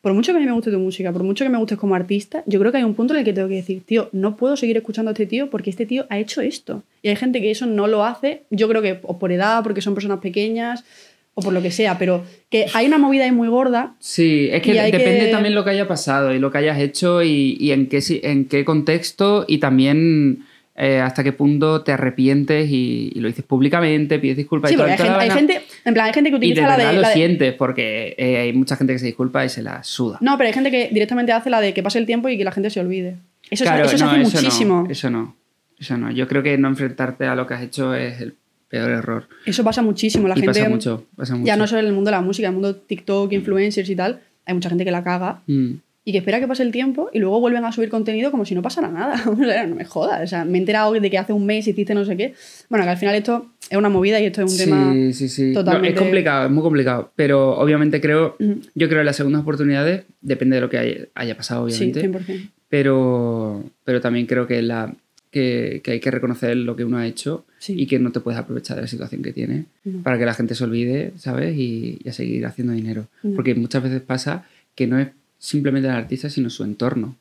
Por 0.05 0.13
mucho 0.13 0.33
que 0.33 0.37
a 0.37 0.41
mí 0.41 0.47
me 0.47 0.53
guste 0.53 0.71
tu 0.71 0.79
música, 0.79 1.11
por 1.13 1.23
mucho 1.25 1.47
que 1.47 1.49
me 1.49 1.57
gustes 1.57 1.79
como 1.79 1.95
artista, 1.95 2.43
yo 2.45 2.61
creo 2.61 2.71
que 2.71 2.77
hay 2.77 2.85
un 2.85 2.93
punto 2.95 3.15
en 3.15 3.21
el 3.21 3.25
que 3.25 3.33
tengo 3.33 3.49
que 3.49 3.55
decir, 3.55 3.83
tío, 3.87 4.11
no 4.13 4.37
puedo 4.37 4.55
seguir 4.55 4.77
escuchando 4.77 5.09
a 5.09 5.13
este 5.13 5.25
tío 5.25 5.49
porque 5.49 5.71
este 5.71 5.87
tío 5.87 6.05
ha 6.11 6.19
hecho 6.19 6.43
esto. 6.43 6.83
Y 7.03 7.09
hay 7.09 7.17
gente 7.17 7.41
que 7.41 7.51
eso 7.51 7.65
no 7.65 7.87
lo 7.87 8.05
hace, 8.05 8.43
yo 8.51 8.69
creo 8.69 8.83
que 8.83 8.99
o 9.03 9.19
por 9.19 9.33
edad, 9.33 9.63
porque 9.63 9.81
son 9.81 9.95
personas 9.95 10.19
pequeñas, 10.21 10.85
o 11.33 11.41
por 11.41 11.55
lo 11.55 11.63
que 11.63 11.71
sea, 11.71 11.97
pero 11.99 12.23
que 12.51 12.67
hay 12.75 12.87
una 12.87 12.99
movida 12.99 13.25
ahí 13.25 13.33
muy 13.33 13.49
gorda 13.49 13.95
Sí, 13.99 14.51
es 14.53 14.61
que 14.63 14.75
depende 14.75 15.25
que- 15.25 15.31
también 15.33 15.55
lo 15.55 15.65
que 15.65 15.71
haya 15.71 15.89
pasado 15.89 16.35
y 16.35 16.39
lo 16.39 16.53
que 16.53 16.59
hayas 16.59 16.79
hecho 16.79 17.23
y, 17.23 17.57
y 17.59 17.73
en, 17.73 17.89
qué, 17.89 18.03
si- 18.03 18.21
en 18.23 18.45
qué 18.45 18.63
contexto 18.67 19.47
y 19.49 19.57
también 19.57 20.45
eh, 20.77 20.99
hasta 21.01 21.23
qué 21.23 21.33
punto 21.33 21.83
te 21.83 21.93
arrepientes 21.93 22.69
y, 22.69 23.13
y 23.15 23.21
lo 23.21 23.29
dices 23.29 23.45
públicamente, 23.45 24.19
pides 24.19 24.37
disculpas 24.37 24.71
Sí, 24.71 24.75
y 24.75 24.77
todo. 24.79 24.87
hay 24.89 24.97
toda 24.97 25.09
gente, 25.21 25.23
hay 25.25 25.31
gente, 25.31 25.63
en 25.85 25.95
plan, 25.95 26.07
hay 26.07 26.13
gente 26.13 26.31
que 26.31 26.37
y 26.37 26.39
de 26.41 26.47
utiliza 26.53 26.67
la 26.69 26.77
de, 26.77 26.93
lo 26.95 27.01
la 27.01 27.09
de- 27.09 27.15
sientes 27.15 27.53
porque 27.55 28.15
eh, 28.19 28.39
hay 28.39 28.53
mucha 28.53 28.75
gente 28.77 28.93
que 28.93 28.99
se 28.99 29.07
disculpa 29.07 29.45
y 29.45 29.49
se 29.49 29.63
la 29.63 29.85
suda. 29.85 30.19
No, 30.21 30.37
pero 30.37 30.49
hay 30.49 30.53
gente 30.55 30.71
que 30.71 30.89
directamente 30.93 31.33
hace 31.33 31.49
la 31.51 31.61
de 31.61 31.73
que 31.75 31.83
pase 31.83 31.99
el 31.99 32.07
tiempo 32.07 32.29
y 32.29 32.37
que 32.37 32.45
la 32.45 32.53
gente 32.53 32.71
se 32.71 32.81
olvide. 32.81 33.17
Eso, 33.51 33.65
se- 33.65 33.81
eso 33.83 33.99
se 33.99 34.05
no, 34.05 34.11
hace 34.11 34.23
eso 34.23 34.37
muchísimo. 34.41 34.83
No, 34.85 34.91
eso 34.91 35.11
no, 35.11 35.37
eso 35.79 35.97
no. 35.97 36.11
Yo 36.11 36.27
creo 36.27 36.43
que 36.43 36.59
no 36.59 36.69
enfrentarte 36.69 37.27
a 37.27 37.35
lo 37.37 37.47
que 37.47 37.55
has 37.55 37.63
hecho 37.63 37.95
es 37.95 38.21
el 38.21 38.35
peor 38.69 38.91
error. 38.91 39.29
Eso 39.47 39.63
pasa 39.63 39.83
muchísimo. 39.83 40.27
La 40.27 40.35
y 40.37 40.41
gente, 40.41 40.59
pasa 40.59 40.69
mucho, 40.69 41.07
pasa 41.15 41.35
mucho. 41.37 41.47
ya 41.47 41.57
no 41.57 41.67
solo 41.69 41.81
en 41.83 41.87
el 41.87 41.93
mundo 41.93 42.11
de 42.11 42.17
la 42.17 42.23
música, 42.23 42.49
en 42.49 42.55
el 42.55 42.61
mundo 42.61 42.75
TikTok, 42.75 43.33
influencers 43.33 43.89
y 43.89 43.95
tal, 43.95 44.21
hay 44.47 44.55
mucha 44.55 44.69
gente 44.71 44.85
que 44.85 44.91
la 44.91 45.05
caga 45.05 45.43
Mm. 45.47 45.75
Y 46.07 46.13
que 46.13 46.19
espera 46.19 46.39
que 46.39 46.47
pase 46.47 46.63
el 46.63 46.71
tiempo 46.71 47.09
y 47.13 47.19
luego 47.19 47.41
vuelven 47.41 47.65
a 47.65 47.73
subir 47.73 47.89
contenido 47.89 48.31
como 48.31 48.45
si 48.45 48.55
no 48.55 48.61
pasara 48.63 48.89
nada. 48.91 49.23
O 49.31 49.37
sea, 49.37 49.67
no 49.67 49.75
me 49.75 49.85
jodas. 49.85 50.23
O 50.23 50.27
sea, 50.27 50.45
me 50.45 50.59
he 50.59 50.61
enterado 50.61 50.93
de 50.93 51.11
que 51.11 51.17
hace 51.19 51.33
un 51.33 51.47
mes 51.47 51.67
hiciste 51.67 51.95
no 51.95 52.05
sé 52.05 52.17
qué. 52.17 52.35
Bueno, 52.69 52.85
que 52.85 52.91
al 52.91 52.97
final 52.99 53.15
esto 53.15 53.47
es 53.71 53.77
una 53.79 53.89
movida 53.89 54.21
y 54.21 54.27
esto 54.27 54.43
es 54.43 54.53
un 54.53 54.57
sí, 54.59 54.65
tema. 54.65 54.93
Sí, 55.13 55.29
sí, 55.29 55.43
No, 55.53 55.61
totalmente- 55.61 55.95
es 55.95 55.99
complicado, 56.01 56.45
es 56.47 56.53
muy 56.53 56.63
complicado. 56.63 57.11
Pero 57.17 57.57
obviamente 57.59 58.01
creo, 58.01 58.37
yo 58.39 58.89
creo 58.89 59.01
que 59.01 59.05
las 59.05 59.17
segundas 59.17 59.41
oportunidades, 59.43 60.05
depende 60.21 60.57
de 60.57 60.61
lo 60.61 60.69
que 60.69 60.79
haya, 60.79 60.97
haya 61.15 61.37
pasado, 61.37 61.69
Sí, 61.71 61.91
obviamente. 61.93 62.01
100%. 62.35 62.51
pero, 62.69 63.65
pero 63.85 64.01
también 64.01 64.27
creo 64.27 64.47
que, 64.47 64.61
la, 64.61 64.93
que, 65.31 65.81
que 65.83 65.93
hay 65.93 66.01
que 66.01 66.11
reconocer 66.11 66.55
lo 66.57 66.77
que 66.77 66.85
uno 66.85 66.99
ha 66.99 67.07
hecho 67.07 67.45
Sí. 67.59 67.75
y 67.81 67.87
que 67.87 67.99
no 67.99 68.13
te 68.13 68.21
puedes 68.21 68.39
aprovechar 68.39 68.77
de 68.77 68.83
la 68.83 68.89
situación 68.89 69.23
que 69.23 69.33
tienes 69.33 69.65
No. 69.85 70.03
para 70.03 70.19
que 70.19 70.27
la 70.27 70.35
gente 70.35 70.55
se 70.55 70.65
olvide, 70.65 71.13
¿sabes? 71.17 71.57
Y, 71.57 71.99
y 72.05 72.09
a 72.11 72.13
seguir 72.13 72.45
haciendo 72.45 72.75
dinero. 72.75 73.07
No. 73.23 73.35
Porque 73.35 73.55
muchas 73.55 73.83
veces 73.83 74.03
pasa 74.03 74.45
que 74.75 74.87
no 74.87 74.99
es 74.99 75.09
simplemente 75.45 75.89
el 75.89 75.95
artista, 75.95 76.31
sino 76.31 76.49
su 76.49 76.65
entorno. 76.65 77.17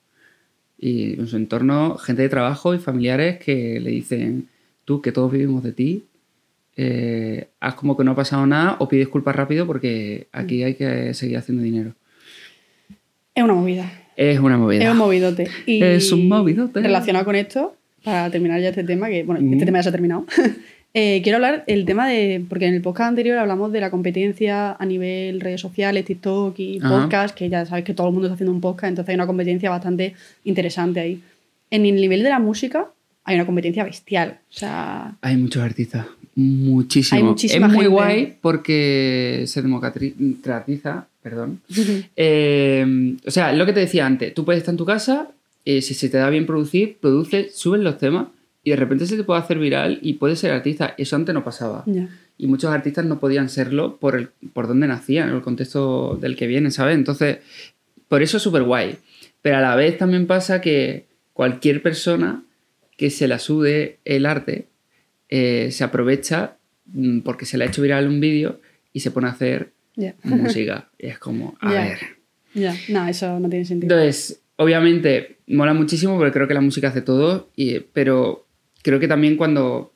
Y 0.79 1.19
en 1.19 1.27
su 1.27 1.35
entorno, 1.35 1.97
gente 1.97 2.21
de 2.21 2.29
trabajo 2.29 2.73
y 2.73 2.79
familiares 2.79 3.37
que 3.37 3.79
le 3.81 3.91
dicen, 3.91 4.47
tú, 4.85 5.01
que 5.01 5.11
todos 5.11 5.31
vivimos 5.31 5.61
de 5.63 5.73
ti, 5.73 6.03
eh, 6.77 7.47
haz 7.59 7.75
como 7.75 7.97
que 7.97 8.03
no 8.03 8.11
ha 8.11 8.15
pasado 8.15 8.47
nada 8.47 8.77
o 8.79 8.87
pide 8.87 9.01
disculpas 9.01 9.35
rápido 9.35 9.67
porque 9.67 10.27
aquí 10.31 10.63
hay 10.63 10.75
que 10.75 11.13
seguir 11.13 11.37
haciendo 11.37 11.63
dinero. 11.63 11.93
Es 13.35 13.43
una 13.43 13.53
movida. 13.53 13.91
Es 14.15 14.39
una 14.39 14.57
movida. 14.57 14.85
Es 14.85 14.91
un 14.91 14.97
movidote. 14.97 15.49
Y 15.65 15.83
Es 15.83 16.11
un 16.11 16.27
movidote. 16.29 16.81
Relacionado 16.81 17.25
con 17.25 17.35
esto, 17.35 17.75
para 18.03 18.29
terminar 18.31 18.61
ya 18.61 18.69
este 18.69 18.85
tema, 18.85 19.09
que 19.09 19.23
bueno, 19.23 19.45
este 19.53 19.65
tema 19.65 19.79
ya 19.79 19.83
se 19.83 19.89
ha 19.89 19.91
terminado. 19.91 20.25
eh, 20.95 21.21
quiero 21.23 21.37
hablar 21.37 21.63
el 21.67 21.85
tema 21.85 22.07
de. 22.07 22.45
Porque 22.47 22.67
en 22.67 22.75
el 22.75 22.81
podcast 22.81 23.09
anterior 23.09 23.37
hablamos 23.37 23.71
de 23.71 23.81
la 23.81 23.89
competencia 23.89 24.73
a 24.73 24.85
nivel 24.85 25.41
redes 25.41 25.59
sociales, 25.59 26.05
TikTok 26.05 26.57
y 26.59 26.79
Ajá. 26.79 27.01
podcast, 27.01 27.35
que 27.35 27.49
ya 27.49 27.65
sabes 27.65 27.83
que 27.83 27.93
todo 27.93 28.07
el 28.07 28.13
mundo 28.13 28.27
está 28.27 28.35
haciendo 28.35 28.51
un 28.51 28.61
podcast, 28.61 28.89
entonces 28.89 29.09
hay 29.09 29.15
una 29.15 29.25
competencia 29.25 29.69
bastante 29.71 30.13
interesante 30.43 30.99
ahí. 30.99 31.21
En 31.71 31.85
el 31.85 31.95
nivel 31.95 32.21
de 32.21 32.29
la 32.29 32.37
música 32.37 32.91
hay 33.23 33.35
una 33.35 33.45
competencia 33.45 33.83
bestial. 33.83 34.39
O 34.49 34.53
sea. 34.53 35.15
Hay 35.21 35.35
muchos 35.37 35.63
artistas, 35.63 36.05
muchísimo. 36.35 37.17
Hay 37.17 37.23
muchísima 37.23 37.67
es 37.67 37.73
muy 37.73 37.85
gente. 37.85 37.95
guay 37.95 38.37
porque 38.39 39.45
se 39.47 39.63
democratiza, 39.63 41.07
perdón. 41.23 41.59
Eh, 42.15 43.15
o 43.25 43.31
sea, 43.31 43.51
lo 43.53 43.65
que 43.65 43.73
te 43.73 43.79
decía 43.79 44.05
antes, 44.05 44.31
tú 44.35 44.45
puedes 44.45 44.59
estar 44.59 44.73
en 44.73 44.77
tu 44.77 44.85
casa, 44.85 45.31
eh, 45.65 45.81
si 45.81 45.95
se 45.95 46.09
te 46.09 46.17
da 46.17 46.29
bien 46.29 46.45
producir, 46.45 46.97
produces, 47.01 47.55
subes 47.55 47.81
los 47.81 47.97
temas 47.97 48.27
y 48.63 48.69
de 48.69 48.75
repente 48.77 49.05
se 49.05 49.17
te 49.17 49.23
puede 49.23 49.41
hacer 49.41 49.59
viral 49.59 49.99
y 50.01 50.13
puedes 50.13 50.39
ser 50.39 50.51
artista. 50.51 50.95
Eso 50.97 51.15
antes 51.15 51.35
no 51.35 51.43
pasaba. 51.43 51.83
Y 52.37 52.47
muchos 52.47 52.71
artistas 52.71 53.05
no 53.05 53.19
podían 53.19 53.49
serlo 53.49 53.97
por, 53.97 54.15
el, 54.15 54.29
por 54.53 54.67
donde 54.67 54.87
nacían, 54.87 55.29
el 55.29 55.41
contexto 55.41 56.17
del 56.19 56.37
que 56.37 56.47
vienen, 56.47 56.71
¿sabes? 56.71 56.95
Entonces, 56.95 57.39
por 58.07 58.21
eso 58.21 58.37
es 58.37 58.43
súper 58.43 58.63
guay. 58.63 58.97
Pero 59.41 59.57
a 59.57 59.61
la 59.61 59.75
vez 59.75 59.97
también 59.97 60.27
pasa 60.27 60.61
que 60.61 61.07
cualquier 61.33 61.81
persona 61.81 62.43
que 62.95 63.09
se 63.09 63.27
la 63.27 63.37
sude 63.37 63.99
el 64.05 64.25
arte 64.25 64.67
eh, 65.27 65.69
se 65.71 65.83
aprovecha 65.83 66.57
mm, 66.85 67.19
porque 67.19 67.45
se 67.45 67.57
le 67.57 67.65
ha 67.65 67.67
hecho 67.67 67.81
viral 67.81 68.07
un 68.07 68.21
vídeo 68.21 68.61
y 68.93 69.01
se 69.01 69.11
pone 69.11 69.27
a 69.27 69.31
hacer 69.31 69.73
música. 70.23 70.89
y 70.97 71.07
es 71.07 71.19
como, 71.19 71.57
a 71.59 71.71
ver. 71.71 71.99
Ya. 72.53 72.73
No, 72.87 73.07
eso 73.07 73.39
no 73.39 73.49
tiene 73.49 73.65
sentido. 73.65 73.93
Entonces, 73.93 74.41
obviamente, 74.55 75.37
mola 75.47 75.73
muchísimo 75.73 76.15
porque 76.17 76.31
creo 76.31 76.47
que 76.47 76.53
la 76.53 76.61
música 76.61 76.89
hace 76.89 77.01
todo, 77.01 77.49
y, 77.55 77.79
pero 77.79 78.42
creo 78.83 78.99
que 78.99 79.07
también 79.07 79.35
cuando. 79.37 79.89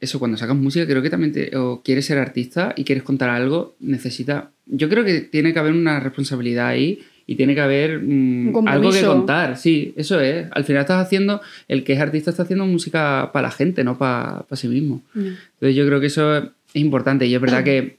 Eso, 0.00 0.18
cuando 0.18 0.36
sacas 0.36 0.56
música, 0.56 0.86
creo 0.86 1.00
que 1.00 1.08
también 1.08 1.32
te, 1.32 1.56
o 1.56 1.80
quieres 1.82 2.04
ser 2.04 2.18
artista 2.18 2.74
y 2.76 2.84
quieres 2.84 3.04
contar 3.04 3.30
algo, 3.30 3.74
necesita. 3.80 4.50
Yo 4.66 4.90
creo 4.90 5.02
que 5.02 5.20
tiene 5.22 5.54
que 5.54 5.58
haber 5.60 5.72
una 5.72 5.98
responsabilidad 6.00 6.66
ahí 6.66 7.00
y 7.26 7.36
tiene 7.36 7.54
que 7.54 7.62
haber 7.62 8.00
mm, 8.02 8.52
compromiso. 8.52 8.70
algo 8.88 8.92
que 8.92 9.02
contar. 9.06 9.56
Sí, 9.56 9.94
eso 9.96 10.20
es. 10.20 10.46
Al 10.50 10.64
final 10.64 10.82
estás 10.82 11.02
haciendo. 11.06 11.40
El 11.68 11.84
que 11.84 11.94
es 11.94 12.00
artista 12.00 12.28
está 12.30 12.42
haciendo 12.42 12.66
música 12.66 13.30
para 13.32 13.48
la 13.48 13.50
gente, 13.52 13.82
no 13.82 13.96
para 13.96 14.44
sí 14.52 14.68
mismo. 14.68 15.00
Ya. 15.14 15.20
Entonces 15.22 15.74
yo 15.74 15.86
creo 15.86 16.00
que 16.00 16.08
eso 16.08 16.36
es 16.36 16.50
importante 16.74 17.24
y 17.26 17.34
es 17.34 17.40
verdad 17.40 17.64
que 17.64 17.96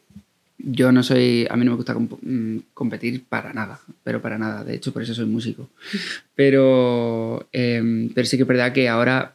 yo 0.59 0.91
no 0.91 1.01
soy, 1.01 1.47
a 1.49 1.55
mí 1.57 1.65
no 1.65 1.71
me 1.71 1.77
gusta 1.77 1.95
comp- 1.95 2.19
mm, 2.21 2.57
competir 2.75 3.23
para 3.27 3.51
nada, 3.51 3.79
pero 4.03 4.21
para 4.21 4.37
nada, 4.37 4.63
de 4.63 4.75
hecho 4.75 4.93
por 4.93 5.01
eso 5.01 5.15
soy 5.15 5.25
músico. 5.25 5.69
Pero, 6.35 7.47
em, 7.53 8.09
pero 8.13 8.27
sí 8.27 8.35
que 8.37 8.43
es 8.43 8.47
verdad 8.47 8.73
que 8.73 8.89
ahora 8.89 9.34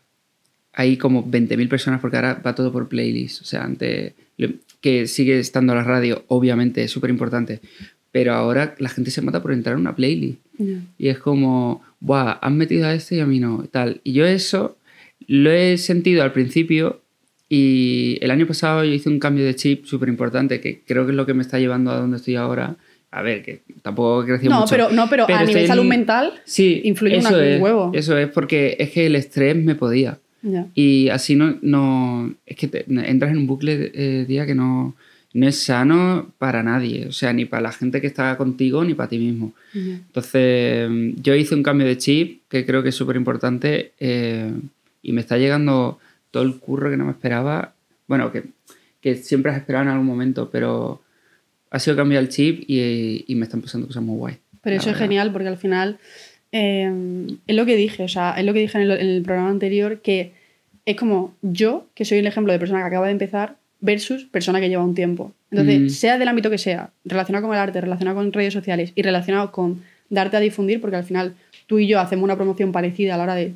hay 0.80 0.96
como 0.96 1.24
20.000 1.30 1.68
personas 1.68 2.00
porque 2.00 2.16
ahora 2.16 2.40
va 2.44 2.54
todo 2.54 2.72
por 2.72 2.88
playlist, 2.88 3.42
o 3.42 3.44
sea, 3.44 3.64
antes 3.64 4.14
que 4.80 5.06
sigue 5.06 5.38
estando 5.38 5.74
la 5.74 5.84
radio, 5.84 6.24
obviamente 6.28 6.82
es 6.82 6.90
súper 6.90 7.10
importante, 7.10 7.60
pero 8.10 8.32
ahora 8.32 8.74
la 8.78 8.88
gente 8.88 9.10
se 9.10 9.20
mata 9.20 9.42
por 9.42 9.52
entrar 9.52 9.74
en 9.74 9.82
una 9.82 9.94
playlist. 9.94 10.38
Ya. 10.56 10.78
Y 10.96 11.08
es 11.08 11.18
como, 11.18 11.82
Buah, 12.00 12.32
has 12.40 12.52
metido 12.52 12.86
a 12.86 12.94
este 12.94 13.16
y 13.16 13.20
a 13.20 13.26
mí 13.26 13.40
no, 13.40 13.64
tal. 13.70 14.00
Y 14.04 14.12
yo 14.14 14.24
eso 14.24 14.78
lo 15.26 15.50
he 15.50 15.76
sentido 15.76 16.22
al 16.22 16.32
principio 16.32 17.02
y 17.48 18.16
el 18.22 18.30
año 18.30 18.46
pasado 18.46 18.82
yo 18.82 18.92
hice 18.92 19.10
un 19.10 19.18
cambio 19.18 19.44
de 19.44 19.54
chip 19.54 19.84
súper 19.84 20.08
importante 20.08 20.62
que 20.62 20.80
creo 20.86 21.04
que 21.04 21.12
es 21.12 21.16
lo 21.16 21.26
que 21.26 21.34
me 21.34 21.42
está 21.42 21.58
llevando 21.58 21.90
a 21.90 21.96
donde 21.96 22.16
estoy 22.16 22.36
ahora. 22.36 22.76
A 23.10 23.22
ver, 23.22 23.42
que 23.42 23.60
tampoco 23.82 24.22
he 24.22 24.26
crecido 24.26 24.50
No, 24.50 24.60
mucho. 24.60 24.70
pero, 24.70 24.90
no, 24.90 25.10
pero, 25.10 25.24
a 25.28 25.32
estoy 25.32 25.46
nivel 25.48 25.66
salud 25.66 25.84
mental, 25.84 26.32
Sí, 26.44 26.80
influye 26.84 27.18
un 27.18 27.60
huevo. 27.60 27.90
Eso 27.92 28.16
es 28.16 28.28
porque 28.28 28.76
es 28.78 28.90
que 28.92 29.06
el 29.06 29.16
estrés 29.16 29.56
me 29.56 29.74
podía. 29.74 30.18
Ya. 30.42 30.66
Y 30.74 31.08
así 31.10 31.36
no, 31.36 31.58
no 31.62 32.34
es 32.46 32.56
que 32.56 32.68
te- 32.68 32.84
entras 32.88 33.30
en 33.32 33.38
un 33.38 33.46
bucle 33.46 33.90
eh, 33.94 34.24
día 34.26 34.46
que 34.46 34.54
no, 34.54 34.94
no 35.32 35.46
es 35.48 35.62
sano 35.62 36.32
para 36.38 36.62
nadie, 36.62 37.06
o 37.06 37.12
sea, 37.12 37.32
ni 37.32 37.44
para 37.44 37.62
la 37.62 37.72
gente 37.72 38.00
que 38.00 38.06
está 38.06 38.36
contigo 38.36 38.84
ni 38.84 38.94
para 38.94 39.08
ti 39.08 39.18
mismo. 39.18 39.52
ya. 39.74 39.80
Entonces, 39.94 40.88
mm, 40.90 41.20
yo 41.22 41.34
hice 41.34 41.54
un 41.54 41.62
cambio 41.62 41.86
de 41.86 41.96
chip 41.98 42.42
que 42.48 42.64
creo 42.66 42.82
que 42.82 42.88
es 42.90 42.94
súper 42.94 43.16
importante 43.16 43.92
eh, 44.00 44.52
y 45.02 45.12
me 45.12 45.20
está 45.20 45.38
llegando 45.38 45.98
todo 46.30 46.42
el 46.42 46.56
curro 46.58 46.90
que 46.90 46.96
no 46.96 47.04
me 47.04 47.12
esperaba. 47.12 47.74
Bueno, 48.08 48.32
que, 48.32 48.44
que 49.00 49.14
siempre 49.16 49.52
has 49.52 49.58
esperado 49.58 49.84
en 49.84 49.90
algún 49.90 50.06
momento, 50.06 50.50
pero 50.50 51.00
ha 51.70 51.78
sido 51.78 51.96
cambiar 51.96 52.22
el 52.22 52.28
chip 52.28 52.64
y, 52.66 53.24
y 53.28 53.34
me 53.36 53.44
están 53.44 53.60
pasando 53.62 53.86
cosas 53.86 54.02
muy 54.02 54.16
guay. 54.16 54.36
Pero 54.62 54.76
eso 54.76 54.90
es 54.90 54.96
genial 54.96 55.32
porque 55.32 55.48
al 55.48 55.56
final 55.56 55.98
eh, 56.52 56.90
es 57.46 57.56
lo 57.56 57.66
que 57.66 57.76
dije, 57.76 58.02
o 58.04 58.08
sea, 58.08 58.34
es 58.38 58.44
lo 58.44 58.52
que 58.52 58.60
dije 58.60 58.78
en 58.78 58.84
el, 58.84 58.90
en 59.00 59.08
el 59.08 59.22
programa 59.22 59.50
anterior, 59.50 60.00
que 60.00 60.32
es 60.86 60.96
como 60.96 61.34
yo, 61.42 61.86
que 61.94 62.04
soy 62.04 62.18
el 62.18 62.26
ejemplo 62.26 62.52
de 62.52 62.58
persona 62.58 62.80
que 62.80 62.86
acaba 62.86 63.06
de 63.06 63.12
empezar, 63.12 63.56
versus 63.80 64.24
persona 64.24 64.60
que 64.60 64.68
lleva 64.68 64.84
un 64.84 64.94
tiempo. 64.94 65.32
Entonces, 65.50 65.80
Mm. 65.80 65.88
sea 65.88 66.18
del 66.18 66.28
ámbito 66.28 66.50
que 66.50 66.58
sea, 66.58 66.90
relacionado 67.04 67.46
con 67.46 67.54
el 67.54 67.60
arte, 67.60 67.80
relacionado 67.80 68.16
con 68.16 68.32
redes 68.32 68.52
sociales 68.52 68.92
y 68.94 69.02
relacionado 69.02 69.52
con 69.52 69.82
darte 70.10 70.36
a 70.36 70.40
difundir, 70.40 70.80
porque 70.80 70.96
al 70.96 71.04
final 71.04 71.34
tú 71.66 71.78
y 71.78 71.86
yo 71.86 71.98
hacemos 72.00 72.24
una 72.24 72.36
promoción 72.36 72.72
parecida 72.72 73.14
a 73.14 73.16
la 73.16 73.22
hora 73.22 73.34
de 73.36 73.54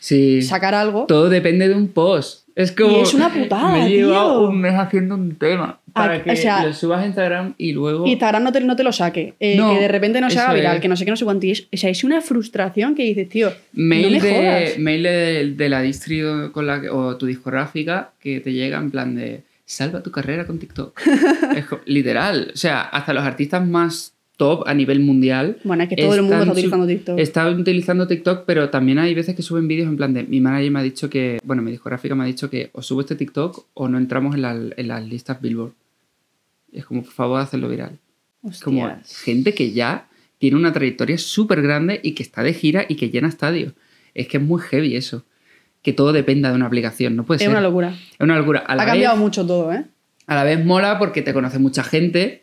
Sí. 0.00 0.40
sacar 0.42 0.74
algo. 0.74 1.06
Todo 1.06 1.28
depende 1.28 1.68
de 1.68 1.74
un 1.74 1.88
post. 1.88 2.45
Es 2.56 2.72
como. 2.72 2.98
Y 2.98 3.00
es 3.02 3.14
una 3.14 3.28
putada, 3.32 3.72
Me 3.72 3.86
he 3.86 3.90
llevado 3.90 4.40
tío. 4.40 4.48
un 4.48 4.60
mes 4.60 4.74
haciendo 4.74 5.14
un 5.14 5.36
tema 5.36 5.78
para 5.92 6.22
que 6.24 6.30
o 6.32 6.36
sea, 6.36 6.64
lo 6.66 6.72
subas 6.72 7.02
a 7.02 7.06
Instagram 7.06 7.54
y 7.58 7.72
luego. 7.72 8.06
Instagram 8.06 8.42
no 8.42 8.50
te, 8.52 8.60
no 8.62 8.74
te 8.76 8.82
lo 8.82 8.92
saque, 8.92 9.34
eh, 9.38 9.56
No, 9.56 9.74
que 9.74 9.80
de 9.80 9.88
repente 9.88 10.20
no 10.22 10.28
se 10.30 10.38
haga 10.38 10.54
viral, 10.54 10.76
es. 10.76 10.80
que 10.82 10.88
no 10.88 10.96
sé 10.96 11.04
qué, 11.04 11.10
no 11.10 11.16
sé 11.16 11.24
cuánto. 11.24 11.46
Es, 11.46 11.68
o 11.72 11.76
sea, 11.76 11.90
es 11.90 12.02
una 12.02 12.20
frustración 12.22 12.94
que 12.94 13.02
dices, 13.04 13.28
tío, 13.28 13.52
Mail, 13.74 14.02
no 14.04 14.10
me 14.10 14.20
de, 14.20 14.34
jodas. 14.34 14.78
mail 14.78 15.02
de, 15.02 15.52
de 15.54 15.68
la 15.68 15.82
distri 15.82 16.22
con 16.52 16.66
la 16.66 16.80
que- 16.80 16.88
o 16.90 17.16
tu 17.16 17.26
discográfica 17.26 18.10
que 18.20 18.40
te 18.40 18.52
llega 18.52 18.78
en 18.78 18.90
plan 18.90 19.14
de 19.14 19.42
salva 19.66 20.02
tu 20.02 20.10
carrera 20.10 20.46
con 20.46 20.58
TikTok. 20.58 20.98
es 21.56 21.64
literal. 21.84 22.52
O 22.54 22.56
sea, 22.56 22.80
hasta 22.82 23.12
los 23.12 23.22
artistas 23.24 23.66
más 23.66 24.14
top 24.36 24.66
a 24.66 24.74
nivel 24.74 25.00
mundial. 25.00 25.58
Bueno, 25.64 25.82
es 25.84 25.88
que 25.88 25.96
todo 25.96 26.14
el 26.14 26.22
mundo 26.22 26.38
está 26.40 26.52
utilizando 26.52 26.86
TikTok. 26.86 27.18
Están 27.18 27.60
utilizando 27.60 28.06
TikTok, 28.06 28.44
pero 28.46 28.68
también 28.70 28.98
hay 28.98 29.14
veces 29.14 29.34
que 29.34 29.42
suben 29.42 29.66
vídeos 29.68 29.88
en 29.88 29.96
plan 29.96 30.12
de 30.12 30.24
mi 30.24 30.40
manager 30.40 30.70
me 30.70 30.80
ha 30.80 30.82
dicho 30.82 31.08
que, 31.08 31.38
bueno, 31.44 31.62
mi 31.62 31.70
discográfica 31.70 32.14
me 32.14 32.24
ha 32.24 32.26
dicho 32.26 32.50
que 32.50 32.70
o 32.72 32.82
subo 32.82 33.00
este 33.00 33.16
TikTok 33.16 33.66
o 33.74 33.88
no 33.88 33.96
entramos 33.98 34.34
en, 34.34 34.42
la- 34.42 34.54
en 34.76 34.88
las 34.88 35.06
listas 35.06 35.40
Billboard. 35.40 35.72
Es 36.72 36.84
como, 36.84 37.02
por 37.02 37.12
favor, 37.12 37.40
hacerlo 37.40 37.68
viral. 37.68 37.98
Es 38.48 38.60
como 38.60 38.84
Hostias. 38.84 39.16
gente 39.22 39.54
que 39.54 39.72
ya 39.72 40.08
tiene 40.38 40.56
una 40.56 40.72
trayectoria 40.72 41.16
súper 41.16 41.62
grande 41.62 42.00
y 42.02 42.12
que 42.12 42.22
está 42.22 42.42
de 42.42 42.52
gira 42.52 42.84
y 42.88 42.96
que 42.96 43.08
llena 43.10 43.28
estadios. 43.28 43.72
Es 44.14 44.28
que 44.28 44.36
es 44.36 44.42
muy 44.42 44.60
heavy 44.60 44.96
eso. 44.96 45.24
Que 45.82 45.92
todo 45.94 46.12
dependa 46.12 46.50
de 46.50 46.56
una 46.56 46.66
aplicación, 46.66 47.16
no 47.16 47.24
puede 47.24 47.36
Es 47.38 47.42
ser. 47.42 47.50
una 47.50 47.60
locura. 47.60 47.90
Es 47.90 48.20
una 48.20 48.36
locura. 48.36 48.58
A 48.60 48.74
la, 48.76 48.82
Ha 48.82 48.84
vez, 48.86 48.92
cambiado 48.92 49.16
mucho 49.16 49.46
todo, 49.46 49.72
¿eh? 49.72 49.84
a 50.26 50.34
la 50.34 50.44
vez 50.44 50.62
mola 50.64 50.98
porque 50.98 51.22
te 51.22 51.32
conoce 51.32 51.58
mucha 51.58 51.82
gente, 51.84 52.42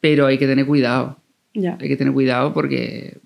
pero 0.00 0.26
hay 0.26 0.38
que 0.38 0.46
tener 0.46 0.64
cuidado. 0.66 1.18
Ya. 1.56 1.76
Hay 1.80 1.88
que 1.88 1.96
tener 1.96 2.12
cuidado 2.12 2.52
porque 2.54 3.18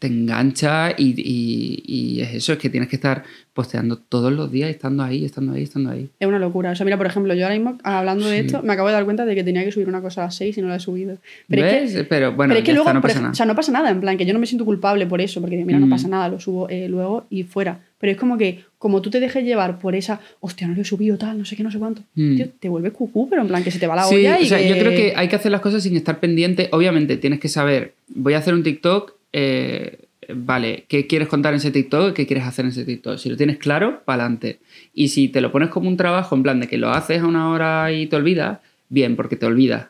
te 0.00 0.08
engancha 0.08 0.90
y, 0.98 1.14
y- 1.16 1.82
y 1.86 2.20
es 2.20 2.34
eso, 2.34 2.52
es 2.52 2.58
que 2.58 2.68
tienes 2.68 2.90
que 2.90 2.96
estar 2.96 3.22
posteando 3.54 3.96
todos 3.96 4.30
los 4.32 4.50
días, 4.52 4.68
estando 4.68 5.02
ahí, 5.02 5.24
estando 5.24 5.52
ahí, 5.54 5.62
estando 5.62 5.90
ahí. 5.90 6.10
Es 6.18 6.28
una 6.28 6.38
locura. 6.38 6.72
O 6.72 6.76
sea, 6.76 6.84
mira, 6.84 6.98
por 6.98 7.06
ejemplo, 7.06 7.32
yo 7.32 7.44
ahora 7.44 7.54
mismo, 7.56 7.78
hablando 7.84 8.26
de 8.26 8.40
Sí. 8.40 8.46
esto, 8.46 8.62
me 8.62 8.72
acabo 8.74 8.88
de 8.88 8.94
dar 8.94 9.04
cuenta 9.04 9.24
de 9.24 9.34
que 9.34 9.44
tenía 9.44 9.64
que 9.64 9.72
subir 9.72 9.88
una 9.88 10.02
cosa 10.02 10.22
a 10.22 10.24
las 10.26 10.34
6 10.34 10.58
y 10.58 10.62
no 10.62 10.68
la 10.68 10.76
he 10.76 10.80
subido. 10.80 11.16
Pero 11.48 11.64
es 11.64 11.72
¿Ves? 11.84 11.94
que, 11.94 12.04
pero 12.04 12.32
bueno, 12.32 12.50
pero 12.50 12.58
es 12.58 12.66
que 12.66 12.74
luego, 12.74 12.92
no 12.92 13.00
pasa 13.00 13.20
nada. 13.20 13.30
o 13.30 13.34
sea, 13.34 13.46
no 13.46 13.54
pasa 13.54 13.72
nada, 13.72 13.88
en 13.90 14.00
plan, 14.00 14.18
que 14.18 14.26
yo 14.26 14.34
no 14.34 14.40
me 14.40 14.46
siento 14.46 14.64
culpable 14.66 15.06
por 15.06 15.20
eso, 15.22 15.40
porque 15.40 15.64
mira, 15.64 15.78
no 15.78 15.86
Mm. 15.86 15.90
pasa 15.90 16.08
nada, 16.08 16.28
lo 16.28 16.38
subo 16.40 16.68
eh, 16.68 16.88
luego 16.88 17.26
y 17.30 17.44
fuera. 17.44 17.80
Pero 17.98 18.12
es 18.12 18.18
como 18.18 18.36
que, 18.36 18.62
como 18.84 19.00
tú 19.00 19.08
te 19.08 19.18
dejes 19.18 19.42
llevar 19.42 19.78
por 19.78 19.94
esa, 19.94 20.20
hostia, 20.40 20.68
no 20.68 20.74
lo 20.74 20.82
he 20.82 20.84
subido 20.84 21.16
tal, 21.16 21.38
no 21.38 21.46
sé 21.46 21.56
qué, 21.56 21.62
no 21.62 21.70
sé 21.70 21.78
cuánto, 21.78 22.02
Mm. 22.16 22.36
tío, 22.36 22.48
te 22.60 22.68
vuelves 22.68 22.92
cucú, 22.92 23.30
pero 23.30 23.40
en 23.40 23.48
plan, 23.48 23.64
que 23.64 23.70
se 23.70 23.78
te 23.78 23.86
va 23.86 23.96
la 23.96 24.04
Sí, 24.04 24.16
olla 24.16 24.38
y 24.38 24.42
o 24.42 24.46
sea, 24.46 24.58
que- 24.58 24.68
yo 24.68 24.76
creo 24.76 24.92
que 24.94 25.14
hay 25.16 25.26
que 25.26 25.36
hacer 25.36 25.50
las 25.50 25.62
cosas 25.62 25.82
sin 25.82 25.96
estar 25.96 26.20
pendiente. 26.20 26.68
Obviamente, 26.70 27.16
tienes 27.16 27.40
que 27.40 27.48
saber, 27.48 27.94
voy 28.08 28.34
a 28.34 28.38
hacer 28.40 28.52
un 28.52 28.62
TikTok, 28.62 29.14
eh, 29.32 30.00
vale, 30.34 30.84
¿qué 30.86 31.06
quieres 31.06 31.28
contar 31.28 31.54
en 31.54 31.56
ese 31.60 31.70
TikTok? 31.70 32.12
¿Qué 32.14 32.26
quieres 32.26 32.44
hacer 32.44 32.66
en 32.66 32.72
ese 32.72 32.84
TikTok? 32.84 33.16
Si 33.16 33.30
lo 33.30 33.38
tienes 33.38 33.56
claro, 33.56 34.02
para 34.04 34.24
adelante. 34.24 34.58
Y 34.92 35.08
si 35.08 35.28
te 35.28 35.40
lo 35.40 35.50
pones 35.50 35.70
como 35.70 35.88
un 35.88 35.96
trabajo, 35.96 36.36
en 36.36 36.42
plan 36.42 36.60
de 36.60 36.66
que 36.68 36.76
lo 36.76 36.90
haces 36.90 37.22
a 37.22 37.26
una 37.26 37.48
hora 37.48 37.90
y 37.90 38.06
te 38.06 38.16
olvidas, 38.16 38.58
bien, 38.90 39.16
porque 39.16 39.36
te 39.36 39.46
olvidas. 39.46 39.86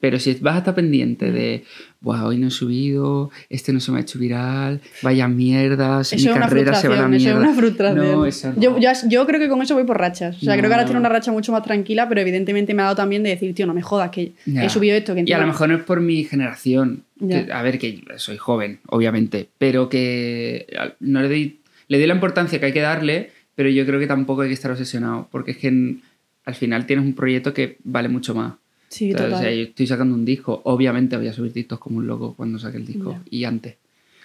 Pero 0.00 0.18
si 0.18 0.32
vas 0.40 0.54
a 0.54 0.58
estar 0.58 0.74
pendiente 0.74 1.30
de, 1.30 1.62
wow, 2.00 2.28
hoy 2.28 2.38
no 2.38 2.48
he 2.48 2.50
subido, 2.50 3.30
este 3.50 3.70
no 3.70 3.80
se 3.80 3.92
me 3.92 3.98
ha 3.98 4.00
hecho 4.00 4.18
viral, 4.18 4.80
vaya 5.02 5.28
mierdas, 5.28 6.10
Eso 6.12 6.32
mi 6.32 6.38
carrera 6.38 6.72
se 6.74 6.88
va 6.88 6.94
a 6.94 6.96
la 7.02 7.02
frustración, 7.08 7.14
eso 7.14 7.16
es 7.16 7.22
mierda. 7.34 7.40
una 7.50 7.54
frustración. 7.60 8.12
No, 8.12 8.24
eso 8.26 8.52
no. 8.56 8.78
Yo, 9.10 9.26
creo 9.26 9.38
que 9.40 9.48
con 9.50 9.60
eso 9.60 9.74
voy 9.74 9.84
por 9.84 9.98
rachas. 9.98 10.36
O 10.38 10.40
sea, 10.40 10.56
creo 10.56 10.70
que 10.70 10.74
ahora 10.74 10.86
tiene 10.86 11.00
una 11.00 11.10
racha 11.10 11.32
mucho 11.32 11.52
más 11.52 11.62
tranquila, 11.62 12.08
pero 12.08 12.22
evidentemente 12.22 12.72
me 12.72 12.80
ha 12.80 12.86
dado 12.86 12.96
también 12.96 13.22
de 13.22 13.28
decir, 13.30 13.54
tío, 13.54 13.66
no 13.66 13.74
me 13.74 13.82
jodas, 13.82 14.10
que 14.10 14.32
Ya. 14.46 14.64
he 14.64 14.70
subido 14.70 14.96
esto. 14.96 15.14
Que 15.14 15.24
Y 15.26 15.32
a 15.32 15.38
lo 15.38 15.46
mejor 15.46 15.68
no 15.68 15.76
es 15.76 15.82
por 15.82 16.00
mi 16.00 16.24
generación. 16.24 17.02
Que- 17.20 17.48
a 17.52 17.60
ver, 17.62 17.78
que 17.78 18.02
soy 18.16 18.38
joven, 18.38 18.80
obviamente. 18.86 19.48
Pero 19.58 19.90
que 19.90 20.66
no 21.00 21.20
le 21.20 21.28
doy, 21.28 21.58
le 21.88 21.98
doy 21.98 22.06
la 22.06 22.14
importancia 22.14 22.58
que 22.58 22.66
hay 22.66 22.72
que 22.72 22.80
darle, 22.80 23.32
pero 23.54 23.68
yo 23.68 23.84
creo 23.84 24.00
que 24.00 24.06
tampoco 24.06 24.40
hay 24.42 24.48
que 24.48 24.54
estar 24.54 24.70
obsesionado. 24.70 25.28
Porque 25.30 25.50
es 25.50 25.58
que 25.58 25.68
en- 25.68 26.00
al 26.46 26.54
final 26.54 26.86
tienes 26.86 27.04
un 27.04 27.14
proyecto 27.14 27.52
que 27.52 27.76
vale 27.84 28.08
mucho 28.08 28.34
más. 28.34 28.54
Sí, 28.94 29.06
Entonces, 29.10 29.30
total. 29.30 29.40
o 29.40 29.42
sea, 29.42 29.54
yo 29.56 29.62
estoy 29.64 29.86
sacando 29.88 30.14
un 30.14 30.24
disco. 30.24 30.60
Obviamente 30.64 31.16
voy 31.16 31.26
a 31.26 31.32
subir 31.32 31.52
TikTok 31.52 31.80
como 31.80 31.98
un 31.98 32.06
loco 32.06 32.34
cuando 32.36 32.58
saque 32.60 32.76
el 32.76 32.86
disco. 32.86 33.18
Y 33.28 33.42
antes. 33.44 33.74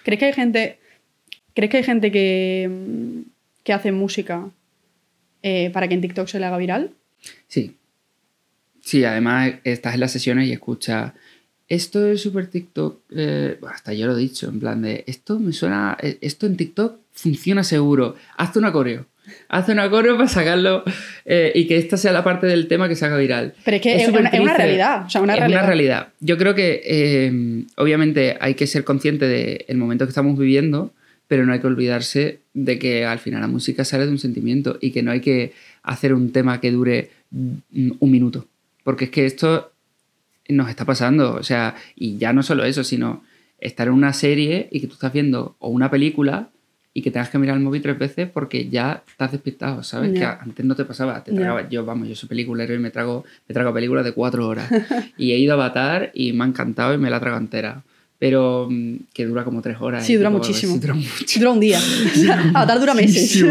¿Crees 0.04 0.18
que 0.20 0.26
hay 0.26 0.32
gente, 0.32 0.78
¿crees 1.54 1.70
que, 1.70 1.76
hay 1.78 1.82
gente 1.84 2.12
que, 2.12 2.70
mm, 2.70 3.20
que 3.64 3.72
hace 3.72 3.90
música 3.90 4.48
eh, 5.42 5.70
para 5.72 5.88
que 5.88 5.94
en 5.94 6.00
TikTok 6.02 6.28
se 6.28 6.38
le 6.38 6.46
haga 6.46 6.56
viral? 6.58 6.92
Sí. 7.48 7.74
Sí, 8.80 9.04
además 9.04 9.54
estás 9.64 9.94
en 9.94 10.00
las 10.00 10.12
sesiones 10.12 10.46
y 10.48 10.52
escuchas. 10.52 11.12
Esto 11.68 12.06
es 12.06 12.22
súper 12.22 12.46
TikTok. 12.46 13.00
eh, 13.10 13.58
hasta 13.68 13.92
yo 13.92 14.06
lo 14.06 14.16
he 14.16 14.20
dicho, 14.20 14.48
en 14.48 14.60
plan 14.60 14.82
de. 14.82 15.02
Esto 15.06 15.38
me 15.40 15.52
suena. 15.52 15.96
eh, 16.00 16.18
Esto 16.20 16.46
en 16.46 16.56
TikTok 16.56 16.98
funciona 17.12 17.62
seguro. 17.64 18.14
Hazte 18.36 18.58
una 18.60 18.72
coreo. 18.72 19.06
Hazte 19.48 19.72
una 19.72 19.88
coreo 19.90 20.16
para 20.16 20.28
sacarlo 20.28 20.84
eh, 21.24 21.52
y 21.54 21.66
que 21.66 21.76
esta 21.76 21.96
sea 21.96 22.12
la 22.12 22.24
parte 22.24 22.46
del 22.46 22.68
tema 22.68 22.88
que 22.88 22.96
se 22.96 23.04
haga 23.04 23.16
viral. 23.16 23.54
Pero 23.64 23.76
es 23.76 23.82
que 23.82 23.96
es, 23.96 24.08
una, 24.08 24.28
es 24.28 24.40
una 24.40 24.54
triste. 24.54 24.56
realidad. 24.56 25.06
O 25.06 25.10
sea, 25.10 25.20
una 25.20 25.34
es 25.34 25.38
realidad. 25.40 25.60
una 25.60 25.66
realidad. 25.66 26.08
Yo 26.20 26.38
creo 26.38 26.54
que 26.54 26.82
eh, 26.84 27.64
obviamente 27.76 28.36
hay 28.40 28.54
que 28.54 28.66
ser 28.66 28.84
consciente 28.84 29.26
del 29.28 29.76
momento 29.76 30.04
que 30.04 30.10
estamos 30.10 30.38
viviendo, 30.38 30.92
pero 31.28 31.46
no 31.46 31.52
hay 31.52 31.60
que 31.60 31.66
olvidarse 31.66 32.40
de 32.54 32.78
que 32.78 33.04
al 33.04 33.18
final 33.18 33.40
la 33.40 33.48
música 33.48 33.84
sale 33.84 34.06
de 34.06 34.12
un 34.12 34.18
sentimiento 34.18 34.78
y 34.80 34.90
que 34.90 35.02
no 35.02 35.10
hay 35.10 35.20
que 35.20 35.52
hacer 35.82 36.14
un 36.14 36.32
tema 36.32 36.60
que 36.60 36.70
dure 36.70 37.10
mm, 37.30 37.90
un 37.98 38.10
minuto. 38.10 38.46
Porque 38.82 39.06
es 39.06 39.10
que 39.10 39.26
esto 39.26 39.72
nos 40.48 40.68
está 40.68 40.84
pasando. 40.84 41.34
O 41.34 41.42
sea, 41.42 41.76
y 41.94 42.18
ya 42.18 42.32
no 42.32 42.42
solo 42.42 42.64
eso, 42.64 42.84
sino 42.84 43.22
estar 43.58 43.88
en 43.88 43.94
una 43.94 44.12
serie 44.12 44.68
y 44.70 44.80
que 44.80 44.86
tú 44.86 44.94
estás 44.94 45.12
viendo 45.12 45.56
o 45.58 45.68
una 45.68 45.90
película 45.90 46.48
y 46.92 47.02
que 47.02 47.10
tengas 47.10 47.28
que 47.30 47.38
mirar 47.38 47.56
el 47.56 47.62
móvil 47.62 47.82
tres 47.82 47.98
veces 47.98 48.28
porque 48.28 48.68
ya 48.68 49.02
estás 49.06 49.30
despistado, 49.32 49.82
¿sabes? 49.84 50.12
Que 50.12 50.24
antes 50.24 50.64
no 50.66 50.74
te 50.74 50.84
pasaba, 50.84 51.22
te 51.22 51.30
Ya. 51.30 51.36
tragaba, 51.38 51.68
yo 51.68 51.84
vamos, 51.84 52.08
yo 52.08 52.16
soy 52.16 52.28
peliculero 52.28 52.74
y 52.74 52.78
me 52.78 52.90
trago, 52.90 53.24
me 53.48 53.54
trago 53.54 53.72
películas 53.72 54.04
de 54.04 54.12
cuatro 54.12 54.48
horas. 54.48 54.68
y 55.16 55.32
he 55.32 55.38
ido 55.38 55.52
a 55.52 55.54
Avatar 55.54 56.10
y 56.14 56.32
me 56.32 56.44
ha 56.44 56.46
encantado 56.48 56.92
y 56.94 56.98
me 56.98 57.08
la 57.10 57.18
he 57.18 57.20
tragado 57.20 57.40
entera. 57.40 57.82
Pero 58.18 58.66
mm, 58.70 58.96
que 59.14 59.24
dura 59.24 59.44
como 59.44 59.62
tres 59.62 59.76
horas. 59.80 60.04
Sí, 60.04 60.16
dura 60.16 60.28
tipo, 60.30 60.38
muchísimo. 60.38 60.74
sí, 60.74 60.80
dura 60.80 60.94
mucho. 60.94 61.38
Dura 61.40 61.50
un 61.52 61.60
día. 61.60 61.78
Avatar 62.54 62.80
dura 62.80 62.94
meses. 62.94 63.42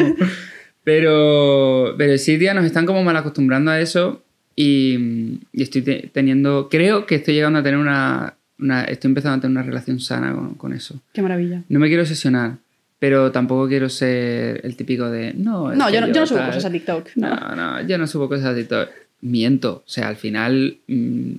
Pero, 0.84 1.95
pero 1.97 2.17
sí, 2.17 2.38
tía, 2.38 2.54
nos 2.54 2.65
están 2.65 2.86
como 2.86 3.04
mal 3.04 3.15
acostumbrando 3.15 3.71
a 3.71 3.80
eso 3.80 4.23
y, 4.56 5.39
y 5.54 5.63
estoy 5.63 5.82
te- 5.82 6.10
teniendo, 6.13 6.67
creo 6.69 7.06
que 7.06 7.15
estoy 7.15 7.36
llegando 7.36 7.60
a 7.60 7.63
tener 7.63 7.80
una, 7.80 8.36
una- 8.60 8.84
estoy 8.86 9.10
empezando 9.10 9.38
a 9.38 9.41
tener 9.41 9.52
una 9.58 9.63
relación 9.65 9.99
sana 9.99 10.34
con, 10.34 10.56
con 10.56 10.73
eso. 10.73 10.99
Qué 11.13 11.21
maravilla. 11.21 11.63
No 11.69 11.80
me 11.80 11.88
quiero 11.88 12.04
obsesionar, 12.04 12.58
pero 12.99 13.31
tampoco 13.31 13.67
quiero 13.67 13.89
ser 13.89 14.62
el 14.63 14.75
típico 14.75 15.09
de, 15.09 15.33
no, 15.33 15.73
No, 15.73 15.89
yo 15.89 16.01
no, 16.01 16.07
yo 16.07 16.21
no 16.21 16.27
subo 16.27 16.38
tal". 16.39 16.47
cosas 16.47 16.65
a 16.65 16.69
TikTok. 16.71 17.07
No. 17.15 17.35
No, 17.35 17.55
no, 17.55 17.81
yo 17.88 17.97
no 17.97 18.05
subo 18.07 18.27
cosas 18.29 18.45
a 18.47 18.55
TikTok. 18.55 18.89
Miento, 19.21 19.83
o 19.85 19.89
sea, 19.89 20.07
al 20.09 20.15
final, 20.15 20.79
mm, 20.88 21.31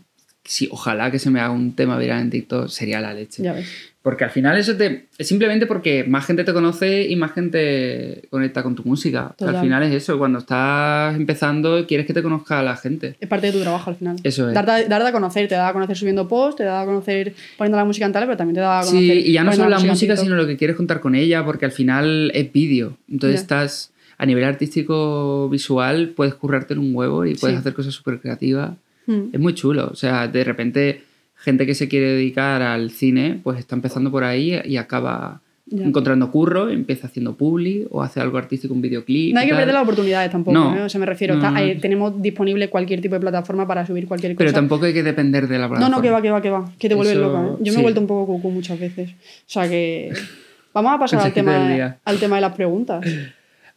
si 0.44 0.68
ojalá 0.70 1.11
que 1.11 1.18
se 1.18 1.31
me 1.31 1.40
haga 1.40 1.50
un 1.50 1.74
tema 1.74 1.96
viral 1.98 2.20
en 2.22 2.31
TikTok, 2.31 2.68
sería 2.68 3.00
la 3.00 3.14
leche. 3.14 3.42
Ya 3.42 3.53
ves. 3.53 3.68
Porque 4.03 4.24
al 4.24 4.31
final 4.31 4.57
eso 4.57 4.74
te. 4.76 5.09
Es 5.18 5.29
simplemente 5.29 5.66
porque 5.66 6.05
más 6.05 6.24
gente 6.24 6.42
te 6.42 6.55
conoce 6.55 7.07
y 7.07 7.16
más 7.16 7.33
gente 7.33 8.22
conecta 8.31 8.62
con 8.62 8.74
tu 8.74 8.83
música. 8.85 9.35
Total. 9.37 9.57
Al 9.57 9.62
final 9.62 9.83
es 9.83 9.92
eso, 9.94 10.16
cuando 10.18 10.38
estás 10.38 11.14
empezando 11.16 11.87
quieres 11.87 12.07
que 12.07 12.14
te 12.14 12.22
conozca 12.22 12.62
la 12.62 12.76
gente. 12.76 13.16
Es 13.20 13.29
parte 13.29 13.48
de 13.48 13.53
tu 13.53 13.61
trabajo 13.61 13.90
al 13.90 13.96
final. 13.96 14.16
Eso 14.24 14.48
es. 14.48 14.55
Darte, 14.55 14.70
a- 14.70 14.85
darte 14.88 15.09
a 15.09 15.12
conocer, 15.12 15.46
te 15.48 15.55
da 15.55 15.68
a 15.68 15.72
conocer 15.74 15.98
subiendo 15.98 16.26
posts, 16.26 16.57
te 16.57 16.64
da 16.64 16.81
a 16.81 16.87
conocer 16.87 17.35
poniendo 17.59 17.76
la 17.76 17.85
música 17.85 18.07
en 18.07 18.12
tal, 18.12 18.24
pero 18.24 18.38
también 18.38 18.55
te 18.55 18.61
da 18.62 18.79
a 18.81 18.85
conocer. 18.85 18.98
Sí, 19.00 19.12
y 19.26 19.33
ya 19.33 19.44
no 19.44 19.53
solo 19.53 19.68
la 19.68 19.79
en 19.79 19.87
música, 19.87 20.16
sino 20.16 20.35
lo 20.35 20.46
que 20.46 20.57
quieres 20.57 20.76
contar 20.76 21.00
con 21.00 21.14
ella, 21.14 21.44
porque 21.44 21.66
al 21.66 21.72
final 21.72 22.31
es 22.35 22.50
vídeo. 22.50 22.96
Entonces 23.11 23.40
estás. 23.42 23.92
A 24.16 24.26
nivel 24.26 24.44
artístico 24.44 25.48
visual, 25.48 26.11
puedes 26.14 26.35
currarte 26.35 26.74
un 26.74 26.94
huevo 26.94 27.24
y 27.24 27.35
puedes 27.37 27.57
Sí. 27.57 27.61
hacer 27.61 27.72
cosas 27.74 27.94
súper 27.94 28.20
creativas. 28.20 28.72
Mm. 29.11 29.31
Es 29.35 29.40
muy 29.40 29.55
chulo. 29.55 29.88
O 29.92 29.96
sea, 29.96 30.29
de 30.29 30.44
repente, 30.44 31.03
gente 31.37 31.66
que 31.66 31.75
se 31.75 31.88
quiere 31.88 32.12
dedicar 32.12 32.62
al 32.62 32.90
cine, 32.90 33.40
pues 33.42 33.59
está 33.59 33.75
empezando 33.75 34.11
por 34.11 34.25
ahí 34.25 34.61
y 34.64 34.77
acaba 34.77 35.40
Ya. 35.66 35.85
encontrando 35.85 36.31
curro, 36.33 36.68
empieza 36.68 37.07
haciendo 37.07 37.37
publi 37.37 37.87
o 37.90 38.03
hace 38.03 38.18
algo 38.20 38.38
artístico, 38.38 38.75
un 38.75 38.83
videoclip. 38.83 39.33
No 39.35 39.40
hay 39.40 39.49
que 39.49 39.55
perder 39.55 39.73
las 39.75 39.85
oportunidades 39.85 40.31
tampoco, 40.31 40.53
No. 40.59 40.77
¿eh? 40.77 40.83
O 40.83 40.88
sea, 40.88 40.99
me 40.99 41.07
refiero, 41.07 41.37
No. 41.37 41.46
está- 41.57 41.81
tenemos 41.81 42.20
disponible 42.20 42.68
cualquier 42.68 43.01
tipo 43.01 43.14
de 43.14 43.20
plataforma 43.20 43.66
para 43.68 43.87
subir 43.87 44.07
cualquier 44.09 44.33
cosa. 44.35 44.38
Pero 44.38 44.53
tampoco 44.53 44.85
hay 44.87 44.92
que 44.92 45.03
depender 45.05 45.46
de 45.46 45.59
la 45.59 45.64
No, 45.64 45.70
plataforma. 45.70 45.96
no, 45.96 46.03
que 46.03 46.11
va, 46.11 46.20
que 46.23 46.31
va, 46.31 46.42
que 46.42 46.51
va. 46.51 46.73
Que 46.79 46.88
te 46.88 46.94
vuelves 46.94 47.16
Eso, 47.16 47.23
loca. 47.27 47.40
¿eh? 47.40 47.57
Yo 47.61 47.64
me 47.66 47.70
sí. 47.70 47.79
he 47.79 47.83
vuelto 47.83 48.01
un 48.01 48.07
poco 48.09 48.27
cucú 48.33 48.51
muchas 48.51 48.79
veces. 48.81 49.11
O 49.12 49.14
sea 49.46 49.68
que. 49.68 50.11
Vamos 50.75 50.92
a 50.92 50.99
pasar 50.99 51.20
al 51.20 51.33
tema, 51.33 51.99
al 52.05 52.18
tema 52.18 52.37
de 52.37 52.42
las 52.42 52.53
preguntas. 52.55 53.05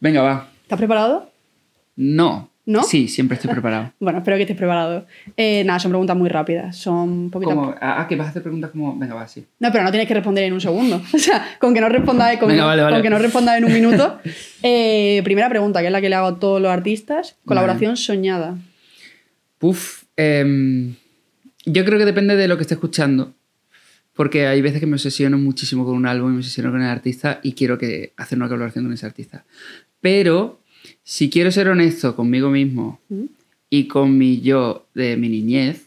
Venga, 0.00 0.22
va. 0.22 0.48
¿Estás 0.62 0.78
preparado? 0.78 1.30
No. 1.96 2.50
¿No? 2.66 2.82
Sí, 2.82 3.08
siempre 3.08 3.34
estoy 3.36 3.50
preparado. 3.50 3.92
Bueno, 4.00 4.18
espero 4.18 4.36
que 4.36 4.42
estés 4.42 4.56
preparado. 4.56 5.06
Eh, 5.36 5.62
nada, 5.64 5.78
son 5.78 5.90
preguntas 5.90 6.16
muy 6.16 6.28
rápidas. 6.28 6.76
Son 6.76 7.08
un 7.10 7.30
poquito. 7.30 7.54
Como, 7.54 7.74
ah, 7.80 8.06
que 8.08 8.16
vas 8.16 8.28
a 8.28 8.30
hacer 8.30 8.42
preguntas 8.42 8.70
como. 8.70 8.98
Venga, 8.98 9.14
va, 9.14 9.28
sí. 9.28 9.44
No, 9.60 9.70
pero 9.70 9.84
no 9.84 9.90
tienes 9.90 10.08
que 10.08 10.14
responder 10.14 10.44
en 10.44 10.52
un 10.52 10.60
segundo. 10.60 11.00
O 11.14 11.18
sea, 11.18 11.56
con 11.58 11.74
que 11.74 11.80
no 11.80 11.88
respondas 11.88 12.36
con, 12.38 12.48
vale, 12.48 12.82
vale. 12.82 12.96
con 12.96 13.02
que 13.02 13.10
no 13.10 13.18
respondas 13.18 13.58
en 13.58 13.64
un 13.64 13.72
minuto. 13.80 14.18
Eh, 14.62 15.20
primera 15.24 15.48
pregunta, 15.48 15.80
que 15.80 15.86
es 15.86 15.92
la 15.92 16.00
que 16.00 16.08
le 16.08 16.14
hago 16.16 16.28
a 16.28 16.38
todos 16.38 16.60
los 16.60 16.70
artistas. 16.70 17.36
Colaboración 17.44 17.96
soñada. 17.96 18.56
Puf. 19.58 20.04
em, 20.16 20.94
yo 21.66 21.84
creo 21.84 21.98
que 21.98 22.04
depende 22.04 22.36
de 22.36 22.48
lo 22.48 22.56
que 22.56 22.62
esté 22.62 22.74
escuchando. 22.74 23.34
Porque 24.14 24.46
hay 24.46 24.62
veces 24.62 24.80
que 24.80 24.86
me 24.86 24.94
obsesiono 24.94 25.38
muchísimo 25.38 25.84
con 25.84 25.96
un 25.96 26.06
álbum 26.06 26.30
y 26.30 26.32
me 26.34 26.38
obsesiono 26.38 26.70
con 26.70 26.80
el 26.82 26.88
artista 26.88 27.40
y 27.42 27.52
quiero 27.54 27.78
que 27.78 28.12
hacer 28.16 28.38
una 28.38 28.48
colaboración 28.48 28.84
con 28.84 28.92
ese 28.94 29.06
artista. 29.06 29.44
Pero 30.00 30.60
si 31.04 31.30
quiero 31.30 31.50
ser 31.52 31.68
honesto 31.68 32.16
conmigo 32.16 32.50
mismo 32.50 32.98
¿Mm? 33.08 33.24
y 33.70 33.84
con 33.88 34.16
mi 34.18 34.40
yo 34.40 34.86
de 34.94 35.16
mi 35.16 35.28
niñez, 35.28 35.86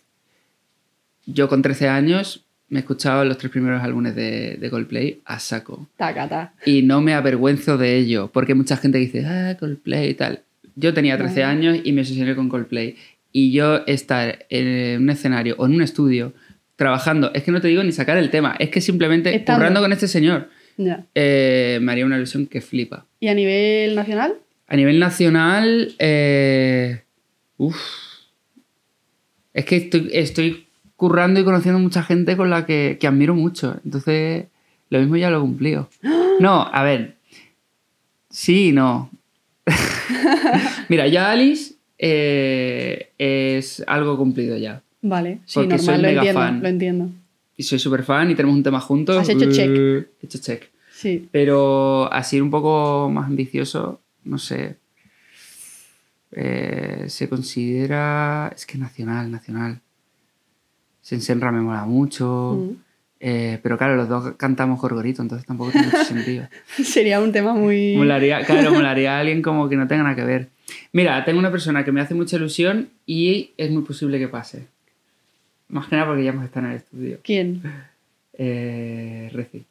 yo 1.25 1.49
con 1.49 1.61
13 1.61 1.89
años 1.89 2.43
me 2.69 2.79
he 2.79 2.81
escuchado 2.81 3.23
los 3.25 3.37
tres 3.37 3.51
primeros 3.51 3.81
álbumes 3.81 4.13
de, 4.15 4.57
de 4.57 4.69
Coldplay 4.69 5.21
a 5.25 5.39
saco. 5.39 5.87
Tacata. 5.97 6.53
Y 6.65 6.81
no 6.83 7.01
me 7.01 7.13
avergüenzo 7.13 7.77
de 7.77 7.95
ello, 7.97 8.29
porque 8.33 8.55
mucha 8.55 8.75
gente 8.77 8.97
dice, 8.97 9.25
ah, 9.25 9.55
Coldplay 9.59 10.09
y 10.09 10.13
tal. 10.13 10.41
Yo 10.75 10.93
tenía 10.93 11.17
13 11.17 11.41
Vale. 11.41 11.43
años 11.45 11.79
y 11.83 11.91
me 11.93 12.01
obsesioné 12.01 12.35
con 12.35 12.49
Coldplay. 12.49 12.95
Y 13.31 13.51
yo 13.51 13.85
estar 13.87 14.45
en 14.49 15.01
un 15.01 15.09
escenario 15.09 15.55
o 15.57 15.65
en 15.65 15.75
un 15.75 15.81
estudio 15.81 16.33
trabajando, 16.75 17.31
es 17.33 17.43
que 17.43 17.51
no 17.51 17.61
te 17.61 17.69
digo 17.69 17.83
ni 17.83 17.91
sacar 17.91 18.17
el 18.17 18.29
tema, 18.29 18.55
es 18.59 18.69
que 18.69 18.81
simplemente 18.81 19.33
Estando. 19.33 19.59
currando 19.59 19.81
con 19.81 19.91
este 19.93 20.07
señor, 20.07 20.49
eh, 21.15 21.79
me 21.81 21.91
haría 21.91 22.05
una 22.05 22.17
ilusión 22.17 22.45
que 22.47 22.61
flipa. 22.61 23.05
¿Y 23.19 23.29
a 23.29 23.33
nivel 23.33 23.95
nacional? 23.95 24.33
A 24.67 24.75
nivel 24.75 24.99
nacional, 24.99 25.95
eh, 25.99 27.01
uf, 27.57 27.77
es 29.53 29.65
que 29.65 29.77
estoy, 29.77 30.09
estoy 30.13 30.67
currando 30.95 31.39
y 31.39 31.43
conociendo 31.43 31.79
mucha 31.79 32.03
gente 32.03 32.35
con 32.35 32.49
la 32.49 32.65
que, 32.65 32.97
que 32.99 33.07
admiro 33.07 33.33
mucho. 33.33 33.79
Entonces, 33.85 34.45
lo 34.89 34.99
mismo 34.99 35.15
ya 35.15 35.29
lo 35.29 35.37
he 35.37 35.41
cumplido. 35.41 35.89
No, 36.39 36.69
a 36.71 36.83
ver. 36.83 37.15
Sí 38.29 38.67
y 38.67 38.71
no. 38.71 39.09
Mira, 40.89 41.07
ya 41.07 41.31
Alice 41.31 41.73
eh, 41.97 43.09
es 43.17 43.83
algo 43.87 44.15
cumplido 44.17 44.55
ya. 44.55 44.83
Vale, 45.01 45.39
sí, 45.45 45.55
Porque 45.59 45.79
soy 45.79 45.95
normal, 45.95 46.01
lo 46.01 46.07
mega 46.09 46.19
entiendo, 46.21 46.39
fan. 46.41 46.61
lo 46.61 46.67
entiendo. 46.67 47.09
Y 47.55 47.63
soy 47.63 47.79
súper 47.79 48.03
fan 48.03 48.29
y 48.29 48.35
tenemos 48.35 48.55
un 48.55 48.61
tema 48.61 48.79
juntos. 48.79 49.17
Has 49.17 49.29
hecho 49.29 49.51
check. 49.51 49.69
Uh, 49.71 50.05
he 50.21 50.25
hecho 50.25 50.37
check. 50.37 50.69
Sí. 50.91 51.27
Pero 51.31 52.11
así 52.13 52.39
un 52.39 52.51
poco 52.51 53.09
más 53.11 53.25
ambicioso, 53.25 53.99
no 54.27 54.37
sé. 54.37 54.77
Eh, 56.31 57.05
se 57.07 57.29
considera. 57.29 58.51
Es 58.55 58.65
que 58.65 58.77
nacional, 58.77 59.31
nacional. 59.31 59.81
Sensenra 61.01 61.51
me 61.51 61.61
mola 61.61 61.85
mucho. 61.85 62.57
Mm. 62.59 62.75
eh, 63.19 63.59
pero 63.63 63.77
claro, 63.77 63.95
los 63.95 64.09
dos 64.09 64.33
cantamos 64.35 64.79
Gorgorito, 64.81 65.21
entonces 65.21 65.47
tampoco 65.47 65.71
tiene 65.71 65.87
mucho 65.87 66.03
sentido. 66.03 66.47
Sería 66.83 67.21
un 67.21 67.31
tema 67.31 67.53
muy... 67.53 67.95
Molaría, 67.95 68.41
claro, 68.45 68.71
molaría 68.71 69.15
a 69.15 69.19
alguien 69.19 69.41
como 69.41 69.69
que 69.69 69.77
no 69.77 69.87
tenga 69.87 70.03
nada 70.03 70.15
que 70.15 70.25
ver. 70.25 70.49
Mira, 70.91 71.23
tengo 71.23 71.39
una 71.39 71.51
persona 71.51 71.85
que 71.85 71.91
me 71.93 72.01
hace 72.01 72.13
mucha 72.13 72.35
ilusión 72.35 72.89
y 73.05 73.51
es 73.57 73.71
muy 73.71 73.83
posible 73.83 74.19
que 74.19 74.27
pase. 74.27 74.67
Más 75.69 75.87
que 75.87 75.95
nada 75.95 76.07
porque 76.07 76.23
ya 76.23 76.31
hemos 76.31 76.45
estado 76.45 76.65
en 76.65 76.71
el 76.73 76.77
estudio. 76.77 77.19
¿Quién? 77.23 77.61
Eh, 78.33 79.29
Reci. 79.33 79.65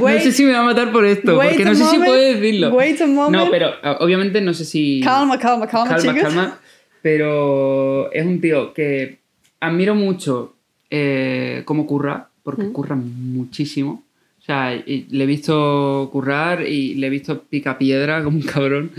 Wait, 0.00 0.16
no 0.18 0.20
sé 0.24 0.32
si 0.32 0.44
me 0.44 0.52
va 0.52 0.60
a 0.60 0.64
matar 0.64 0.92
por 0.92 1.04
esto, 1.04 1.34
porque 1.36 1.64
no 1.64 1.74
sé 1.74 1.84
si 1.84 1.98
puedo 1.98 2.14
decirlo. 2.14 2.70
Wait 2.74 3.00
a 3.00 3.06
moment. 3.06 3.44
No, 3.44 3.50
pero 3.50 3.70
ah, 3.82 3.98
obviamente 4.00 4.40
no 4.40 4.52
sé 4.54 4.64
si. 4.64 5.00
Calma, 5.02 5.38
calma, 5.38 5.66
calma, 5.66 5.96
calma, 5.96 6.02
chicos. 6.14 6.22
calma, 6.22 6.58
Pero 7.02 8.10
es 8.12 8.24
un 8.26 8.40
tío 8.40 8.72
que 8.74 9.18
admiro 9.60 9.94
mucho 9.94 10.54
eh, 10.90 11.62
cómo 11.64 11.86
curra, 11.86 12.28
porque 12.42 12.62
Mm. 12.64 12.72
curra 12.72 12.96
muchísimo. 12.96 14.02
O 14.40 14.44
sea, 14.46 14.74
y 14.74 15.06
le 15.10 15.24
he 15.24 15.26
visto 15.26 16.08
currar 16.12 16.62
y 16.66 16.94
le 16.94 17.08
he 17.08 17.10
visto 17.10 17.42
pica 17.42 17.76
piedra 17.78 18.22
como 18.24 18.36
un 18.38 18.42
cabrón. 18.44 18.90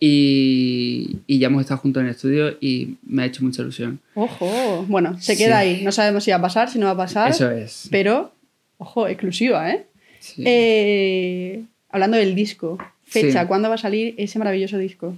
Y, 0.00 1.16
y 1.26 1.38
ya 1.38 1.46
hemos 1.46 1.62
estado 1.62 1.80
juntos 1.80 2.00
en 2.02 2.06
el 2.08 2.14
estudio 2.14 2.56
y 2.60 2.96
me 3.06 3.22
ha 3.22 3.26
hecho 3.26 3.42
mucha 3.42 3.62
ilusión. 3.62 4.00
Ojo, 4.14 4.84
bueno, 4.86 5.18
se 5.18 5.34
queda 5.36 5.62
Sí. 5.62 5.68
ahí. 5.68 5.82
No 5.84 5.92
sabemos 5.92 6.24
si 6.24 6.30
va 6.30 6.36
a 6.36 6.42
pasar, 6.42 6.68
si 6.70 6.78
no 6.78 6.86
va 6.86 6.92
a 6.92 6.96
pasar. 6.96 7.30
Eso 7.30 7.50
es. 7.50 7.88
Pero, 7.90 8.32
ojo, 8.78 9.08
exclusiva, 9.08 9.70
¿eh? 9.72 9.86
Sí. 10.20 10.42
Eh, 10.46 11.62
Hablando 11.90 12.16
del 12.16 12.34
disco, 12.34 12.78
fecha, 13.04 13.42
Sí. 13.42 13.46
¿cuándo 13.46 13.68
va 13.68 13.76
a 13.76 13.78
salir 13.78 14.14
ese 14.18 14.38
maravilloso 14.38 14.78
disco? 14.78 15.16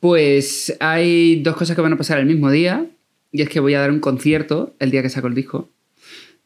Pues 0.00 0.76
hay 0.80 1.40
dos 1.42 1.56
cosas 1.56 1.74
que 1.76 1.82
van 1.82 1.92
a 1.92 1.96
pasar 1.98 2.18
el 2.18 2.26
mismo 2.26 2.50
día. 2.50 2.86
Y 3.30 3.42
es 3.42 3.48
que 3.48 3.60
voy 3.60 3.74
a 3.74 3.80
dar 3.80 3.90
un 3.90 4.00
concierto 4.00 4.74
el 4.78 4.90
día 4.90 5.02
que 5.02 5.10
saco 5.10 5.26
el 5.26 5.34
disco 5.34 5.68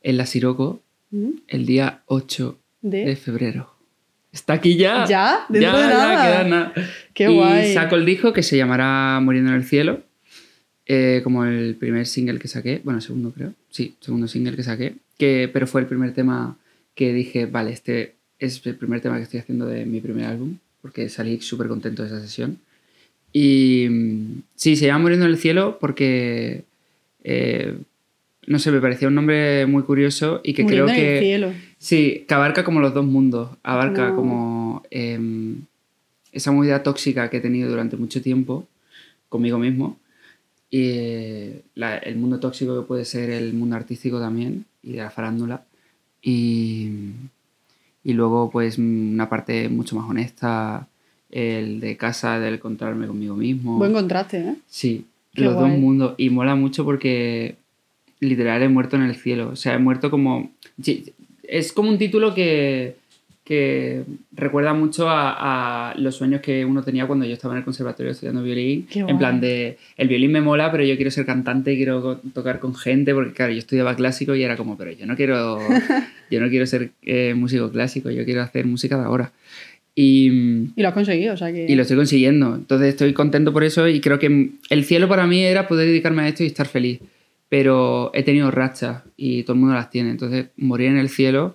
en 0.02 0.16
la 0.16 0.26
Siroco 0.26 0.80
¿Mm? 1.10 1.30
el 1.48 1.64
día 1.66 2.02
8 2.06 2.58
¿De? 2.80 3.04
de 3.04 3.16
febrero. 3.16 3.72
Está 4.32 4.54
aquí 4.54 4.76
ya. 4.76 5.06
¿Ya? 5.06 5.46
Dentro 5.48 5.70
ya, 5.72 5.76
de 5.76 5.82
ya, 5.82 5.98
nada. 5.98 6.22
queda 6.26 6.44
nada. 6.48 6.72
Qué 7.14 7.30
y 7.30 7.34
guay. 7.36 7.72
saco 7.74 7.96
el 7.96 8.04
disco 8.06 8.32
que 8.32 8.42
se 8.42 8.56
llamará 8.56 9.20
Muriendo 9.22 9.50
en 9.50 9.56
el 9.56 9.64
Cielo. 9.64 10.00
eh, 10.86 11.20
como 11.22 11.44
el 11.44 11.76
primer 11.76 12.06
single 12.06 12.38
que 12.40 12.48
saqué. 12.48 12.80
Bueno, 12.82 13.00
segundo 13.00 13.30
creo. 13.32 13.52
Sí, 13.70 13.94
segundo 14.00 14.26
single 14.26 14.56
que 14.56 14.62
saqué. 14.64 14.94
Que, 15.22 15.48
pero 15.52 15.66
fue 15.68 15.80
el 15.82 15.86
primer 15.86 16.12
tema 16.14 16.56
que 16.96 17.12
dije, 17.12 17.46
vale, 17.46 17.70
este 17.72 18.14
es 18.40 18.60
el 18.66 18.74
primer 18.74 19.00
tema 19.00 19.16
que 19.18 19.22
estoy 19.22 19.38
haciendo 19.40 19.66
de 19.66 19.86
mi 19.86 20.00
primer 20.00 20.24
álbum. 20.26 20.56
Porque 20.80 21.08
salí 21.08 21.40
súper 21.40 21.68
contento 21.68 22.02
de 22.02 22.08
esa 22.08 22.20
sesión. 22.20 22.58
Y 23.32 23.86
mm, 23.88 24.42
sí, 24.56 24.74
se 24.76 24.86
llama 24.86 24.98
Muriendo 25.02 25.26
en 25.26 25.32
el 25.32 25.38
Cielo 25.38 25.78
porque... 25.80 26.64
eh, 27.24 27.74
no 28.48 28.58
sé, 28.58 28.72
me 28.72 28.80
parecía 28.80 29.06
un 29.06 29.14
nombre 29.14 29.64
muy 29.66 29.84
curioso 29.84 30.40
y 30.42 30.52
que 30.54 30.64
Muriendo 30.64 30.86
creo 30.86 30.96
en 30.98 31.00
que... 31.04 31.18
el 31.18 31.24
cielo. 31.24 31.52
Sí, 31.78 32.24
que 32.26 32.34
abarca 32.34 32.64
como 32.64 32.80
los 32.80 32.92
dos 32.92 33.04
mundos. 33.06 33.50
Abarca 33.62 34.08
No. 34.08 34.16
como 34.16 34.82
em, 34.90 35.60
esa 36.32 36.50
movida 36.50 36.82
tóxica 36.82 37.30
que 37.30 37.36
he 37.36 37.40
tenido 37.40 37.70
durante 37.70 37.96
mucho 37.96 38.20
tiempo 38.20 38.66
conmigo 39.28 39.58
mismo. 39.60 39.96
Y 40.70 40.82
eh, 40.90 41.62
la- 41.76 41.98
el 41.98 42.16
mundo 42.16 42.40
tóxico 42.40 42.80
que 42.80 42.86
puede 42.88 43.04
ser 43.04 43.30
el 43.30 43.52
mundo 43.54 43.76
artístico 43.76 44.18
también 44.18 44.64
y 44.82 44.92
de 44.92 44.98
la 44.98 45.10
farándula. 45.10 45.64
Y, 46.22 46.88
y 48.04 48.12
luego, 48.12 48.50
pues, 48.50 48.78
una 48.78 49.28
parte 49.28 49.68
mucho 49.68 49.96
más 49.96 50.08
honesta, 50.08 50.88
el 51.30 51.80
de 51.80 51.96
casa, 51.96 52.38
del 52.38 52.54
encontrarme 52.54 53.06
conmigo 53.06 53.34
mismo. 53.34 53.78
Buen 53.78 53.92
contraste, 53.92 54.38
¿eh? 54.40 54.54
Sí, 54.68 55.06
Qué 55.34 55.42
los 55.42 55.54
guay. 55.54 55.70
dos 55.70 55.78
mundos. 55.80 56.14
Y 56.18 56.30
mola 56.30 56.54
mucho 56.54 56.84
porque 56.84 57.56
literal 58.20 58.62
he 58.62 58.68
muerto 58.68 58.96
en 58.96 59.02
el 59.02 59.16
cielo. 59.16 59.50
O 59.50 59.56
sea, 59.56 59.74
he 59.74 59.78
muerto 59.78 60.10
como... 60.10 60.50
Es 61.42 61.72
como 61.72 61.90
un 61.90 61.98
título 61.98 62.34
que, 62.34 62.96
que 63.44 64.04
recuerda 64.32 64.72
mucho 64.72 65.08
a, 65.10 65.90
a 65.90 65.94
los 65.98 66.14
sueños 66.16 66.40
que 66.40 66.64
uno 66.64 66.82
tenía 66.82 67.06
cuando 67.06 67.24
yo 67.26 67.32
estaba 67.32 67.54
en 67.54 67.58
el 67.58 67.64
conservatorio 67.64 68.12
estudiando 68.12 68.42
violín. 68.42 68.86
Qué 68.90 69.00
en 69.00 69.06
guay. 69.06 69.18
plan 69.18 69.40
de, 69.40 69.78
el 69.96 70.08
violín 70.08 70.30
me 70.32 70.40
mola, 70.40 70.70
pero 70.70 70.84
yo 70.84 70.94
quiero 70.96 71.10
ser 71.10 71.26
cantante, 71.26 71.74
quiero 71.76 72.00
co- 72.02 72.20
tocar 72.32 72.60
con 72.60 72.74
gente, 72.74 73.12
porque 73.14 73.32
claro, 73.32 73.52
yo 73.52 73.58
estudiaba 73.58 73.96
clásico 73.96 74.34
y 74.36 74.42
era 74.44 74.56
como, 74.56 74.76
pero 74.78 74.92
yo 74.92 75.06
no 75.06 75.16
quiero, 75.16 75.58
yo 76.30 76.40
no 76.40 76.48
quiero 76.48 76.66
ser 76.66 76.90
eh, 77.02 77.34
músico 77.34 77.70
clásico, 77.70 78.10
yo 78.10 78.24
quiero 78.24 78.42
hacer 78.42 78.64
música 78.66 78.96
de 78.96 79.04
ahora. 79.04 79.32
Y, 79.94 80.28
Y 80.74 80.82
lo 80.82 80.88
has 80.88 80.94
conseguido, 80.94 81.34
o 81.34 81.36
sea 81.36 81.52
que... 81.52 81.66
y 81.68 81.74
lo 81.74 81.82
estoy 81.82 81.96
consiguiendo. 81.96 82.54
Entonces 82.54 82.88
estoy 82.90 83.12
contento 83.12 83.52
por 83.52 83.64
eso 83.64 83.88
y 83.88 84.00
creo 84.00 84.18
que 84.18 84.50
el 84.70 84.84
cielo 84.84 85.08
para 85.08 85.26
mí 85.26 85.42
era 85.42 85.68
poder 85.68 85.86
dedicarme 85.88 86.22
a 86.22 86.28
esto 86.28 86.44
y 86.44 86.46
estar 86.46 86.66
feliz. 86.66 87.00
Pero 87.48 88.10
he 88.14 88.22
tenido 88.22 88.50
rachas 88.50 89.02
y 89.16 89.42
todo 89.42 89.52
el 89.54 89.60
mundo 89.60 89.74
las 89.74 89.90
tiene. 89.90 90.10
Entonces 90.10 90.46
morir 90.56 90.88
en 90.88 90.96
el 90.96 91.10
cielo 91.10 91.54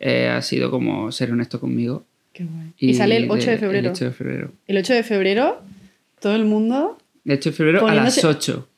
eh, 0.00 0.28
ha 0.28 0.42
sido 0.42 0.70
como 0.70 1.12
ser 1.12 1.30
honesto 1.30 1.60
conmigo. 1.60 2.04
Qué 2.32 2.44
guay. 2.44 2.72
Y, 2.78 2.94
sale 2.94 3.16
el 3.16 3.30
8 3.30 3.50
de, 3.50 3.58
febrero. 3.58 3.88
El 3.88 3.92
8 3.92 4.04
de 4.06 4.10
febrero. 4.12 4.52
El 4.66 4.76
8 4.78 4.94
de 4.94 5.02
febrero, 5.02 5.62
todo 6.20 6.34
el 6.34 6.44
mundo... 6.44 6.98
El 7.24 7.32
8 7.32 7.50
de 7.50 7.56
febrero 7.56 7.80
Poniéndose- 7.80 7.94
a 7.94 8.04
las 8.04 8.24
8. 8.24 8.68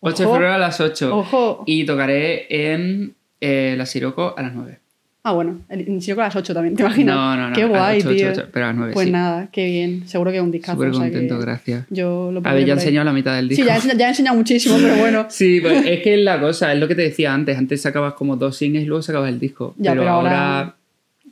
8 0.00 0.16
de 0.16 0.24
Ojo. 0.24 0.34
febrero 0.34 0.54
a 0.54 0.58
las 0.58 0.80
8. 0.80 1.16
Ojo. 1.16 1.64
Y 1.66 1.84
tocaré 1.84 2.46
en 2.48 3.14
eh, 3.40 3.74
la 3.76 3.86
Siroco 3.86 4.34
a 4.36 4.42
las 4.42 4.54
9. 4.54 4.78
Ah, 5.24 5.32
bueno, 5.32 5.60
Siroco 6.00 6.22
a 6.22 6.24
las 6.24 6.34
8 6.34 6.52
también, 6.52 6.74
¿te 6.74 6.82
imaginas? 6.82 7.14
No, 7.14 7.36
no, 7.36 7.50
no. 7.50 7.54
Qué 7.54 7.64
guay, 7.64 8.00
8, 8.00 8.08
tío. 8.10 8.30
8, 8.30 8.40
8, 8.40 8.50
pero 8.52 8.64
a 8.64 8.68
las 8.70 8.76
9. 8.76 8.92
Pues 8.92 9.06
sí. 9.06 9.12
nada, 9.12 9.48
qué 9.52 9.66
bien. 9.66 10.08
Seguro 10.08 10.32
que 10.32 10.38
es 10.38 10.42
un 10.42 10.50
discazo. 10.50 10.74
Súper 10.74 10.88
o 10.90 10.94
sea 10.94 11.02
contento, 11.02 11.38
que 11.38 11.44
gracias. 11.44 11.86
Yo 11.90 12.32
lo 12.32 12.40
A 12.42 12.52
ver, 12.52 12.64
ya 12.64 12.72
he 12.72 12.76
enseñado 12.76 13.04
la 13.04 13.12
mitad 13.12 13.36
del 13.36 13.48
disco. 13.48 13.62
Sí, 13.62 13.68
ya 13.68 13.74
he, 13.74 13.76
enseñado, 13.76 13.98
ya 14.00 14.06
he 14.06 14.08
enseñado 14.08 14.36
muchísimo, 14.36 14.76
pero 14.82 14.96
bueno. 14.96 15.26
Sí, 15.30 15.60
pues 15.60 15.86
es 15.86 16.02
que 16.02 16.14
es 16.14 16.20
la 16.20 16.40
cosa, 16.40 16.72
es 16.72 16.80
lo 16.80 16.88
que 16.88 16.96
te 16.96 17.02
decía 17.02 17.32
antes. 17.32 17.56
Antes 17.56 17.82
sacabas 17.82 18.14
como 18.14 18.36
dos 18.36 18.56
singles 18.56 18.82
y 18.82 18.86
luego 18.86 19.02
sacabas 19.02 19.28
el 19.28 19.38
disco. 19.38 19.76
Ya, 19.78 19.92
pero, 19.92 20.02
pero 20.02 20.12
ahora, 20.12 20.58
ahora- 20.58 20.76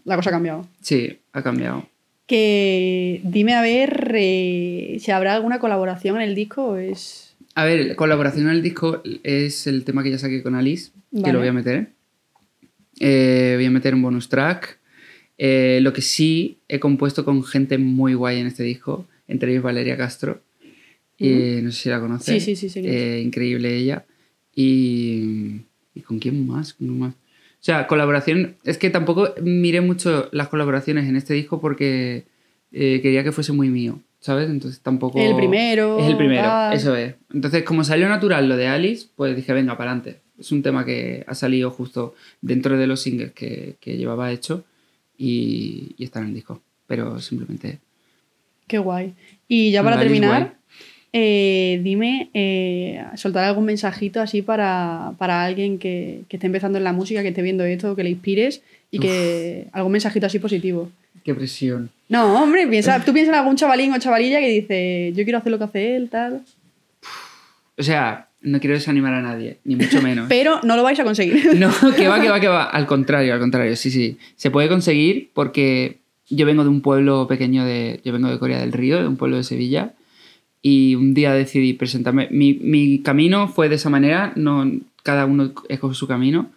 La 0.04 0.14
cosa 0.14 0.30
ha 0.30 0.32
cambiado. 0.34 0.68
sí, 0.80 1.18
ha 1.32 1.42
cambiado. 1.42 1.88
Que 2.26 3.20
dime 3.24 3.54
a 3.54 3.60
ver 3.60 4.12
eh, 4.14 4.98
si 5.00 5.10
habrá 5.10 5.34
alguna 5.34 5.58
colaboración 5.58 6.14
en 6.14 6.22
el 6.22 6.36
disco 6.36 6.64
o 6.64 6.76
es... 6.76 7.34
A 7.56 7.64
ver, 7.64 7.96
colaboración 7.96 8.46
en 8.46 8.52
el 8.52 8.62
disco 8.62 9.02
es 9.24 9.66
el 9.66 9.82
tema 9.82 10.04
que 10.04 10.12
ya 10.12 10.18
saqué 10.18 10.44
con 10.44 10.54
Alice, 10.54 10.92
que 11.24 11.32
lo 11.32 11.40
voy 11.40 11.48
a 11.48 11.52
meter. 11.52 11.88
Eh, 13.00 13.54
voy 13.56 13.64
a 13.64 13.70
meter 13.70 13.94
un 13.94 14.02
bonus 14.02 14.28
track. 14.28 14.78
Eh, 15.38 15.80
lo 15.82 15.92
que 15.92 16.02
sí 16.02 16.58
he 16.68 16.78
compuesto 16.78 17.24
con 17.24 17.42
gente 17.42 17.78
muy 17.78 18.12
guay 18.12 18.38
en 18.38 18.46
este 18.46 18.62
disco, 18.62 19.08
entre 19.26 19.50
ellos 19.50 19.64
Valeria 19.64 19.96
Castro. 19.96 20.42
Eh, 21.18 21.60
no 21.62 21.72
sé 21.72 21.82
si 21.82 21.88
la 21.88 21.98
conoces. 21.98 22.44
Sí, 22.44 22.54
sí, 22.54 22.68
sí, 22.68 22.82
sí. 22.82 22.88
Increíble 23.22 23.74
ella. 23.74 24.04
Y, 24.54 25.62
¿y 25.94 26.00
con 26.02 26.18
quién 26.18 26.46
más? 26.46 26.74
¿Con 26.74 26.86
quién 26.86 26.98
más? 27.00 27.14
O 27.14 27.62
sea, 27.62 27.86
colaboración. 27.86 28.56
Es 28.64 28.78
que 28.78 28.90
tampoco 28.90 29.34
miré 29.42 29.80
mucho 29.80 30.28
las 30.32 30.48
colaboraciones 30.48 31.08
en 31.08 31.16
este 31.16 31.34
disco 31.34 31.60
porque 31.60 32.24
quería 32.70 33.24
que 33.24 33.32
fuese 33.32 33.52
muy 33.52 33.68
mío, 33.68 33.98
¿sabes? 34.20 34.48
Entonces 34.50 34.80
tampoco. 34.80 35.18
El 35.18 35.36
primero. 35.36 35.98
Es 35.98 36.06
el 36.06 36.16
primero, 36.16 36.42
tal. 36.42 36.74
eso 36.74 36.94
es. 36.96 37.14
Entonces, 37.32 37.64
como 37.64 37.84
salió 37.84 38.08
natural 38.08 38.48
lo 38.48 38.56
de 38.56 38.66
Alice, 38.66 39.08
pues 39.16 39.34
dije, 39.36 39.52
venga, 39.52 39.76
para 39.76 39.92
adelante. 39.92 40.20
Es 40.40 40.50
un 40.52 40.62
tema 40.62 40.84
que 40.84 41.24
ha 41.26 41.34
salido 41.34 41.70
justo 41.70 42.14
dentro 42.40 42.78
de 42.78 42.86
los 42.86 43.02
singles 43.02 43.32
que, 43.32 43.76
que 43.78 43.96
llevaba 43.96 44.32
hecho 44.32 44.64
y, 45.18 45.94
y 45.98 46.04
está 46.04 46.20
en 46.20 46.28
el 46.28 46.34
disco. 46.34 46.62
Pero 46.86 47.20
simplemente. 47.20 47.78
Qué 48.66 48.78
guay. 48.78 49.14
Y 49.46 49.70
ya 49.70 49.82
para 49.82 49.98
terminar, 49.98 50.54
eh, 51.12 51.80
dime, 51.82 52.30
eh, 52.34 53.04
soltar 53.16 53.44
algún 53.44 53.64
mensajito 53.64 54.20
así 54.20 54.42
para, 54.42 55.12
para 55.18 55.44
alguien 55.44 55.78
que, 55.78 56.22
que 56.28 56.36
esté 56.36 56.46
empezando 56.46 56.78
en 56.78 56.84
la 56.84 56.92
música, 56.92 57.22
que 57.22 57.28
esté 57.28 57.42
viendo 57.42 57.64
esto, 57.64 57.94
que 57.94 58.04
le 58.04 58.10
inspires 58.10 58.62
y 58.90 58.98
que 58.98 59.66
algún 59.72 59.92
mensajito 59.92 60.26
así 60.26 60.38
positivo. 60.38 60.90
Qué 61.22 61.34
presión. 61.34 61.90
No, 62.08 62.42
hombre, 62.42 62.66
piensa, 62.66 63.04
tú 63.04 63.12
piensas 63.12 63.34
en 63.34 63.40
algún 63.40 63.56
chavalín 63.56 63.92
o 63.92 63.98
chavalilla 63.98 64.40
que 64.40 64.48
dice, 64.48 65.12
yo 65.14 65.22
quiero 65.24 65.38
hacer 65.38 65.52
lo 65.52 65.58
que 65.58 65.64
hace 65.64 65.96
él, 65.96 66.08
tal. 66.08 66.42
O 67.76 67.82
sea, 67.82 68.29
no 68.42 68.60
quiero 68.60 68.74
desanimar 68.74 69.14
a 69.14 69.22
nadie, 69.22 69.58
ni 69.64 69.76
mucho 69.76 70.00
menos. 70.02 70.26
Pero 70.28 70.60
no 70.62 70.76
lo 70.76 70.82
vais 70.82 70.98
a 70.98 71.04
conseguir. 71.04 71.54
No, 71.58 71.70
que 71.96 72.08
va, 72.08 72.20
que 72.20 72.28
va, 72.28 72.40
que 72.40 72.48
va. 72.48 72.64
Al 72.64 72.86
contrario, 72.86 73.34
al 73.34 73.40
contrario, 73.40 73.76
sí, 73.76 73.90
sí. 73.90 74.18
Se 74.36 74.50
puede 74.50 74.68
conseguir 74.68 75.30
porque 75.34 75.98
yo 76.28 76.46
vengo 76.46 76.62
de 76.62 76.70
un 76.70 76.80
pueblo 76.80 77.26
pequeño 77.26 77.64
de. 77.64 78.00
Yo 78.04 78.12
vengo 78.12 78.28
de 78.28 78.38
Corea 78.38 78.60
del 78.60 78.72
Río, 78.72 79.00
de 79.00 79.08
un 79.08 79.16
pueblo 79.16 79.36
de 79.36 79.44
Sevilla. 79.44 79.94
Y 80.62 80.94
un 80.94 81.14
día 81.14 81.32
decidí 81.32 81.72
presentarme. 81.72 82.28
Mi, 82.30 82.54
mi 82.54 82.98
camino 82.98 83.48
fue 83.48 83.70
de 83.70 83.76
esa 83.76 83.88
manera, 83.88 84.32
no, 84.36 84.70
cada 85.02 85.24
uno 85.24 85.52
escoge 85.68 85.94
su 85.94 86.06
camino. 86.06 86.50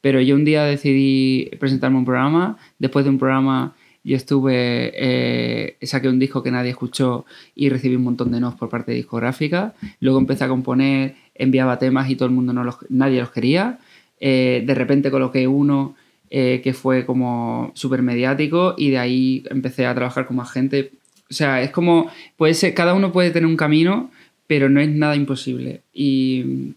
Pero 0.00 0.20
yo 0.20 0.34
un 0.34 0.44
día 0.44 0.64
decidí 0.64 1.50
presentarme 1.60 1.96
a 1.96 2.00
un 2.00 2.04
programa. 2.04 2.58
Después 2.78 3.04
de 3.04 3.10
un 3.10 3.18
programa, 3.18 3.74
yo 4.04 4.16
estuve. 4.16 4.92
eh, 4.94 5.76
saqué 5.82 6.08
un 6.08 6.18
disco 6.18 6.42
que 6.42 6.50
nadie 6.50 6.70
escuchó 6.70 7.24
y 7.54 7.68
recibí 7.68 7.96
un 7.96 8.04
montón 8.04 8.30
de 8.32 8.40
nos 8.40 8.54
por 8.54 8.68
parte 8.68 8.92
de 8.92 8.98
discográfica. 8.98 9.74
Luego 10.00 10.18
empecé 10.18 10.44
a 10.44 10.48
componer, 10.48 11.14
enviaba 11.34 11.78
temas 11.78 12.10
y 12.10 12.16
todo 12.16 12.26
el 12.26 12.34
mundo 12.34 12.52
no 12.52 12.64
los, 12.64 12.78
nadie 12.88 13.20
los 13.20 13.30
quería. 13.30 13.78
Eh, 14.20 14.62
de 14.66 14.74
repente 14.74 15.10
coloqué 15.10 15.46
uno 15.48 15.96
eh, 16.30 16.60
que 16.62 16.72
fue 16.72 17.04
como 17.04 17.72
súper 17.74 18.02
mediático 18.02 18.74
y 18.78 18.90
de 18.90 18.98
ahí 18.98 19.44
empecé 19.50 19.86
a 19.86 19.94
trabajar 19.94 20.26
con 20.26 20.36
más 20.36 20.50
gente. 20.50 20.92
O 21.30 21.34
sea, 21.34 21.62
es 21.62 21.70
como, 21.70 22.10
puede 22.36 22.54
ser, 22.54 22.74
cada 22.74 22.94
uno 22.94 23.12
puede 23.12 23.30
tener 23.30 23.46
un 23.46 23.56
camino, 23.56 24.10
pero 24.46 24.68
no 24.68 24.80
es 24.80 24.88
nada 24.88 25.16
imposible. 25.16 25.82
Y, 25.92 26.74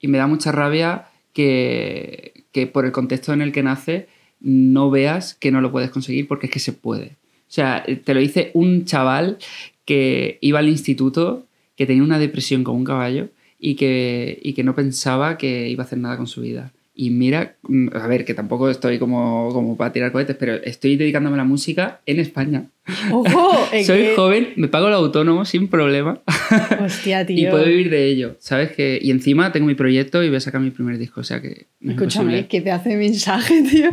y 0.00 0.08
me 0.08 0.18
da 0.18 0.26
mucha 0.26 0.52
rabia 0.52 1.06
que, 1.32 2.44
que 2.52 2.66
por 2.66 2.84
el 2.84 2.92
contexto 2.92 3.32
en 3.32 3.42
el 3.42 3.52
que 3.52 3.62
nace 3.62 4.08
no 4.42 4.90
veas 4.90 5.34
que 5.34 5.50
no 5.50 5.60
lo 5.60 5.72
puedes 5.72 5.90
conseguir 5.90 6.28
porque 6.28 6.46
es 6.46 6.52
que 6.52 6.58
se 6.58 6.72
puede. 6.72 7.16
O 7.48 7.54
sea, 7.54 7.84
te 8.04 8.14
lo 8.14 8.20
dice 8.20 8.50
un 8.54 8.84
chaval 8.84 9.38
que 9.84 10.38
iba 10.40 10.58
al 10.58 10.68
instituto, 10.68 11.46
que 11.76 11.86
tenía 11.86 12.02
una 12.02 12.18
depresión 12.18 12.64
como 12.64 12.78
un 12.78 12.84
caballo 12.84 13.28
y 13.58 13.74
que, 13.74 14.38
y 14.42 14.54
que 14.54 14.64
no 14.64 14.74
pensaba 14.74 15.38
que 15.38 15.68
iba 15.68 15.84
a 15.84 15.86
hacer 15.86 15.98
nada 15.98 16.16
con 16.16 16.26
su 16.26 16.40
vida. 16.40 16.72
Y 16.94 17.08
mira, 17.10 17.56
mm, 17.62 17.88
a 17.94 18.06
ver, 18.06 18.26
que 18.26 18.34
tampoco 18.34 18.68
estoy 18.68 18.98
como, 18.98 19.48
como 19.52 19.76
para 19.78 19.92
tirar 19.92 20.12
cohetes, 20.12 20.36
pero 20.38 20.54
estoy 20.56 20.96
dedicándome 20.96 21.34
a 21.34 21.38
la 21.38 21.44
música 21.44 22.00
en 22.04 22.20
España. 22.20 22.64
¡Ojo! 23.10 23.68
es 23.72 23.86
Soy 23.86 24.08
joven, 24.14 24.48
me 24.56 24.68
pago 24.68 24.88
el 24.88 24.94
autónomo 24.94 25.44
sin 25.46 25.68
problema 25.68 26.20
Hostia, 26.84 27.24
tío. 27.24 27.48
y 27.48 27.50
puedo 27.50 27.64
vivir 27.64 27.88
de 27.90 28.06
ello, 28.08 28.36
¿sabes? 28.40 28.72
Que, 28.72 28.98
y 29.00 29.10
encima 29.10 29.52
tengo 29.52 29.66
mi 29.66 29.74
proyecto 29.74 30.22
y 30.22 30.28
voy 30.28 30.36
a 30.36 30.40
sacar 30.40 30.60
mi 30.60 30.70
primer 30.70 30.98
disco, 30.98 31.20
o 31.20 31.24
sea 31.24 31.40
que 31.40 31.66
no 31.80 31.92
es 31.92 31.96
Escúchame, 31.96 32.24
imposible. 32.38 32.48
que 32.48 32.60
te 32.60 32.70
hace 32.70 32.96
mensaje, 32.96 33.62
tío. 33.70 33.90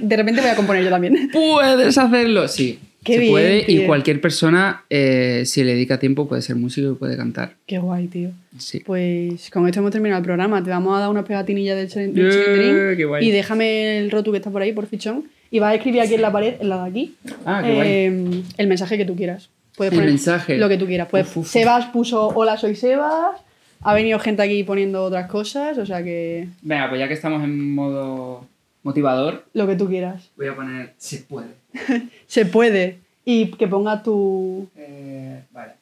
De 0.00 0.16
repente 0.16 0.40
voy 0.40 0.50
a 0.50 0.56
componer 0.56 0.84
yo 0.84 0.90
también. 0.90 1.28
¿Puedes 1.32 1.98
hacerlo? 1.98 2.48
Sí. 2.48 2.78
Qué 3.06 3.14
se 3.14 3.18
bien, 3.20 3.32
puede 3.32 3.64
y 3.68 3.86
cualquier 3.86 4.20
persona, 4.20 4.84
eh, 4.90 5.42
si 5.46 5.62
le 5.64 5.72
dedica 5.74 5.98
tiempo, 5.98 6.28
puede 6.28 6.42
ser 6.42 6.56
músico 6.56 6.90
y 6.92 6.94
puede 6.94 7.16
cantar. 7.16 7.54
Qué 7.66 7.78
guay, 7.78 8.08
tío. 8.08 8.30
Sí. 8.58 8.80
Pues 8.84 9.48
con 9.50 9.66
esto 9.66 9.80
hemos 9.80 9.92
terminado 9.92 10.18
el 10.18 10.24
programa. 10.24 10.62
Te 10.62 10.70
vamos 10.70 10.96
a 10.96 11.00
dar 11.00 11.10
una 11.10 11.24
pegatinilla 11.24 11.74
del, 11.74 11.88
chilin- 11.88 12.12
del 12.12 12.30
Yeah, 12.32 12.44
chilindrín. 12.44 13.08
guay. 13.08 13.26
Y 13.26 13.30
déjame 13.30 13.98
el 13.98 14.10
rotu 14.10 14.30
que 14.32 14.38
está 14.38 14.50
por 14.50 14.62
ahí, 14.62 14.72
por 14.72 14.86
fichón. 14.86 15.24
Y 15.50 15.58
vas 15.60 15.72
a 15.72 15.74
escribir 15.76 16.00
aquí 16.00 16.14
en 16.14 16.22
la 16.22 16.32
pared, 16.32 16.54
en 16.60 16.68
la 16.68 16.82
de 16.84 16.90
aquí, 16.90 17.14
Ah, 17.44 17.62
qué 17.64 17.74
guay. 17.74 17.88
eh, 17.88 18.42
el 18.58 18.66
mensaje 18.66 18.98
que 18.98 19.04
tú 19.04 19.14
quieras. 19.14 19.48
Puedes 19.76 19.92
El 19.92 19.98
poner 19.98 20.10
mensaje. 20.10 20.56
Lo 20.58 20.68
que 20.68 20.76
tú 20.78 20.86
quieras. 20.86 21.06
Pues 21.10 21.26
uf, 21.28 21.36
uf. 21.38 21.48
Sebas 21.48 21.86
puso 21.86 22.28
Hola, 22.28 22.56
soy 22.56 22.74
Sebas. 22.74 23.40
Ha 23.82 23.94
venido 23.94 24.18
gente 24.18 24.42
aquí 24.42 24.64
poniendo 24.64 25.04
otras 25.04 25.28
cosas. 25.28 25.76
O 25.78 25.86
sea 25.86 26.02
que 26.02 26.48
Venga, 26.62 26.88
pues 26.88 26.98
ya 26.98 27.06
que 27.08 27.14
estamos 27.14 27.44
en 27.44 27.74
modo 27.74 28.46
motivador, 28.86 29.44
lo 29.52 29.66
que 29.66 29.76
tú 29.76 29.88
quieras. 29.88 30.30
voy 30.36 30.46
a 30.46 30.54
poner 30.56 30.94
se 30.96 31.18
puede. 31.18 31.48
Se 32.26 32.46
puede. 32.46 32.98
Y 33.24 33.50
que 33.52 33.66
ponga 33.66 34.02
tu, 34.02 34.68
Eh, 34.76 35.42
vale. 35.52 35.72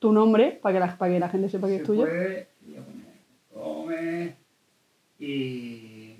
tu 0.00 0.12
nombre 0.12 0.58
para 0.60 0.72
que, 0.74 0.80
la, 0.80 0.98
para 0.98 1.12
que 1.12 1.20
la 1.20 1.28
gente 1.28 1.48
sepa 1.48 1.68
que 1.68 1.76
es 1.76 1.80
Se 1.80 1.86
tuyo. 1.86 2.02
puede. 2.02 2.48
Voy 2.66 2.76
a 2.76 2.80
poner 2.82 3.04
come 3.52 4.34
y. 5.20 6.14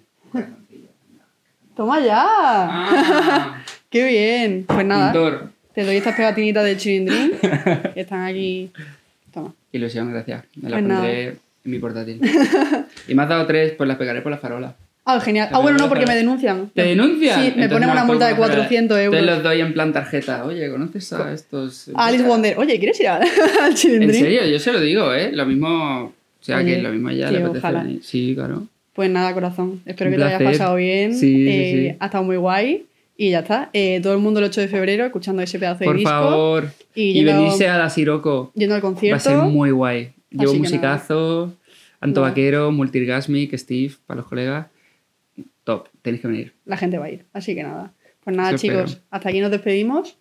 ¡Toma 1.76 1.98
ya! 2.00 2.22
Ah, 2.24 3.64
¡Qué 3.90 4.06
bien! 4.06 4.64
Pues 4.66 4.86
nada. 4.86 5.12
pintor. 5.12 5.50
Te 5.74 5.82
doy 5.84 5.96
estas 5.96 6.14
pegatinitas 6.14 6.64
del 6.64 6.76
chilindrín 6.78 7.32
que 7.94 8.00
están 8.00 8.22
aquí. 8.24 8.70
Toma. 9.32 9.52
Ilusión, 9.72 10.12
gracias. 10.12 10.44
Me 10.54 10.70
la 10.70 10.76
Pues 10.76 10.84
nada. 10.88 11.00
pondré 11.00 11.28
en 11.30 11.38
mi 11.64 11.78
portátil. 11.80 12.20
y 13.08 13.14
me 13.14 13.22
has 13.24 13.28
dado 13.28 13.44
tres, 13.46 13.72
pues 13.72 13.88
las 13.88 13.96
pegaré 13.96 14.22
por 14.22 14.30
la 14.30 14.38
farola. 14.38 14.76
Ah, 15.06 15.20
genial. 15.20 15.50
Ah, 15.52 15.58
bueno, 15.58 15.76
no, 15.78 15.88
porque 15.88 16.06
me 16.06 16.14
denuncian. 16.14 16.70
¿Te 16.74 16.82
denuncian? 16.82 17.34
Sí, 17.34 17.40
me 17.56 17.64
Entonces 17.64 17.68
ponen 17.72 17.80
no 17.88 17.92
una 17.92 17.94
las 18.00 18.06
multa 18.06 18.26
de 18.28 18.34
puedo 18.36 18.48
coger. 18.48 18.58
400 18.68 18.98
euros. 19.00 19.20
Te 19.20 19.26
los 19.26 19.42
doy 19.42 19.60
en 19.60 19.72
plan 19.74 19.92
tarjeta. 19.92 20.44
Oye, 20.46 20.70
¿conoces 20.70 21.12
a 21.12 21.32
estos? 21.32 21.90
Alice 21.94 22.24
Wonder. 22.24 22.58
Oye, 22.58 22.78
¿quieres 22.78 22.98
ir 23.00 23.08
al 23.08 23.22
En 23.22 23.74
chilindrín? 23.74 24.20
serio, 24.22 24.46
yo 24.46 24.58
se 24.58 24.72
lo 24.72 24.80
digo, 24.80 25.12
¿eh? 25.12 25.30
Lo 25.32 25.44
mismo. 25.44 26.04
O 26.04 26.12
sea, 26.40 26.56
Oye, 26.58 26.76
que 26.76 26.82
lo 26.82 26.90
mismo 26.90 27.10
ya 27.10 27.30
le 27.30 27.38
apetece 27.38 27.58
ojalá. 27.58 27.82
venir. 27.82 28.00
Sí, 28.02 28.32
claro. 28.34 28.66
Pues 28.94 29.10
nada, 29.10 29.34
corazón. 29.34 29.82
Espero 29.84 30.08
Un 30.08 30.14
que 30.16 30.18
te 30.22 30.24
hayas 30.24 30.38
placer. 30.38 30.58
pasado 30.58 30.76
bien. 30.76 31.14
Sí, 31.14 31.34
sí, 31.34 31.48
Eh, 31.48 31.88
sí. 31.92 31.96
Ha 32.00 32.04
estado 32.06 32.24
muy 32.24 32.36
guay. 32.36 32.86
Y 33.16 33.30
ya 33.30 33.40
está. 33.40 33.70
Eh, 33.74 34.00
todo 34.02 34.12
el 34.14 34.18
mundo 34.20 34.40
el 34.40 34.46
8 34.46 34.60
de 34.62 34.68
febrero 34.68 35.04
escuchando 35.04 35.42
ese 35.42 35.58
pedazo 35.58 35.80
de 35.80 35.84
Por 35.84 35.96
disco. 35.96 36.10
favor. 36.10 36.64
Y 36.94 37.02
Y, 37.10 37.12
yendo- 37.14 37.32
venirse 37.36 37.68
a 37.68 37.76
la 37.78 37.90
Siroco. 37.90 38.52
Yendo 38.54 38.74
al 38.74 38.82
Va 38.82 38.88
a 38.88 38.90
concierto. 38.90 39.20
ser 39.22 39.36
muy 39.36 39.70
guay. 39.70 40.12
Llevo 40.30 40.44
Así 40.44 40.52
que 40.54 40.58
musicazo, 40.60 41.52
Anto 42.00 42.20
Nada. 42.20 42.30
Vaquero, 42.30 42.72
Multirgasmic, 42.72 43.54
Steve, 43.56 43.92
para 44.06 44.20
los 44.20 44.26
colegas. 44.28 44.66
Top, 45.64 45.88
tenéis 46.02 46.22
que 46.22 46.28
venir. 46.28 46.52
la 46.66 46.76
gente 46.76 46.98
va 46.98 47.06
a 47.06 47.10
ir. 47.10 47.24
Así 47.32 47.54
que 47.54 47.62
nada. 47.62 47.92
Pues 48.22 48.36
nada, 48.36 48.50
Eso 48.50 48.56
espero. 48.56 48.86
chicos, 48.86 49.02
hasta 49.10 49.28
aquí 49.28 49.40
nos 49.40 49.50
despedimos. 49.50 50.16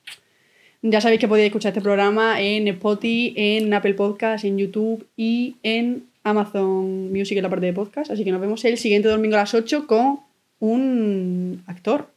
Ya 0.82 1.00
sabéis 1.00 1.22
que 1.22 1.28
podéis 1.28 1.48
escuchar 1.48 1.70
este 1.70 1.82
programa 1.82 2.41
en 2.41 2.68
Spotify, 2.68 3.34
en 3.38 3.74
Apple 3.74 3.94
Podcast, 3.94 4.44
en 4.44 4.58
YouTube 4.58 5.08
y 5.16 5.56
en 5.64 6.04
Amazon 6.24 7.12
Music 7.12 7.38
en 7.38 7.44
la 7.44 7.50
parte 7.50 7.66
de 7.66 7.74
podcast. 7.74 8.12
Así 8.12 8.24
que 8.24 8.32
nos 8.32 8.41
vemos 8.41 8.64
el 8.66 8.78
siguiente 8.78 9.08
domingo 9.08 9.36
a 9.36 9.39
las 9.39 9.54
8 9.54 9.88
con 9.88 10.20
un 10.60 11.64
actor. 11.68 12.08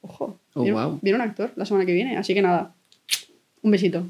Ojo. 0.00 0.38
Oh, 0.54 0.62
viene, 0.62 0.78
wow. 0.78 0.98
viene 1.02 1.16
un 1.16 1.22
actor 1.22 1.52
la 1.56 1.64
semana 1.66 1.84
que 1.84 1.92
viene. 1.92 2.16
Así 2.16 2.34
que 2.34 2.42
nada. 2.42 2.74
Un 3.62 3.70
besito. 3.70 4.06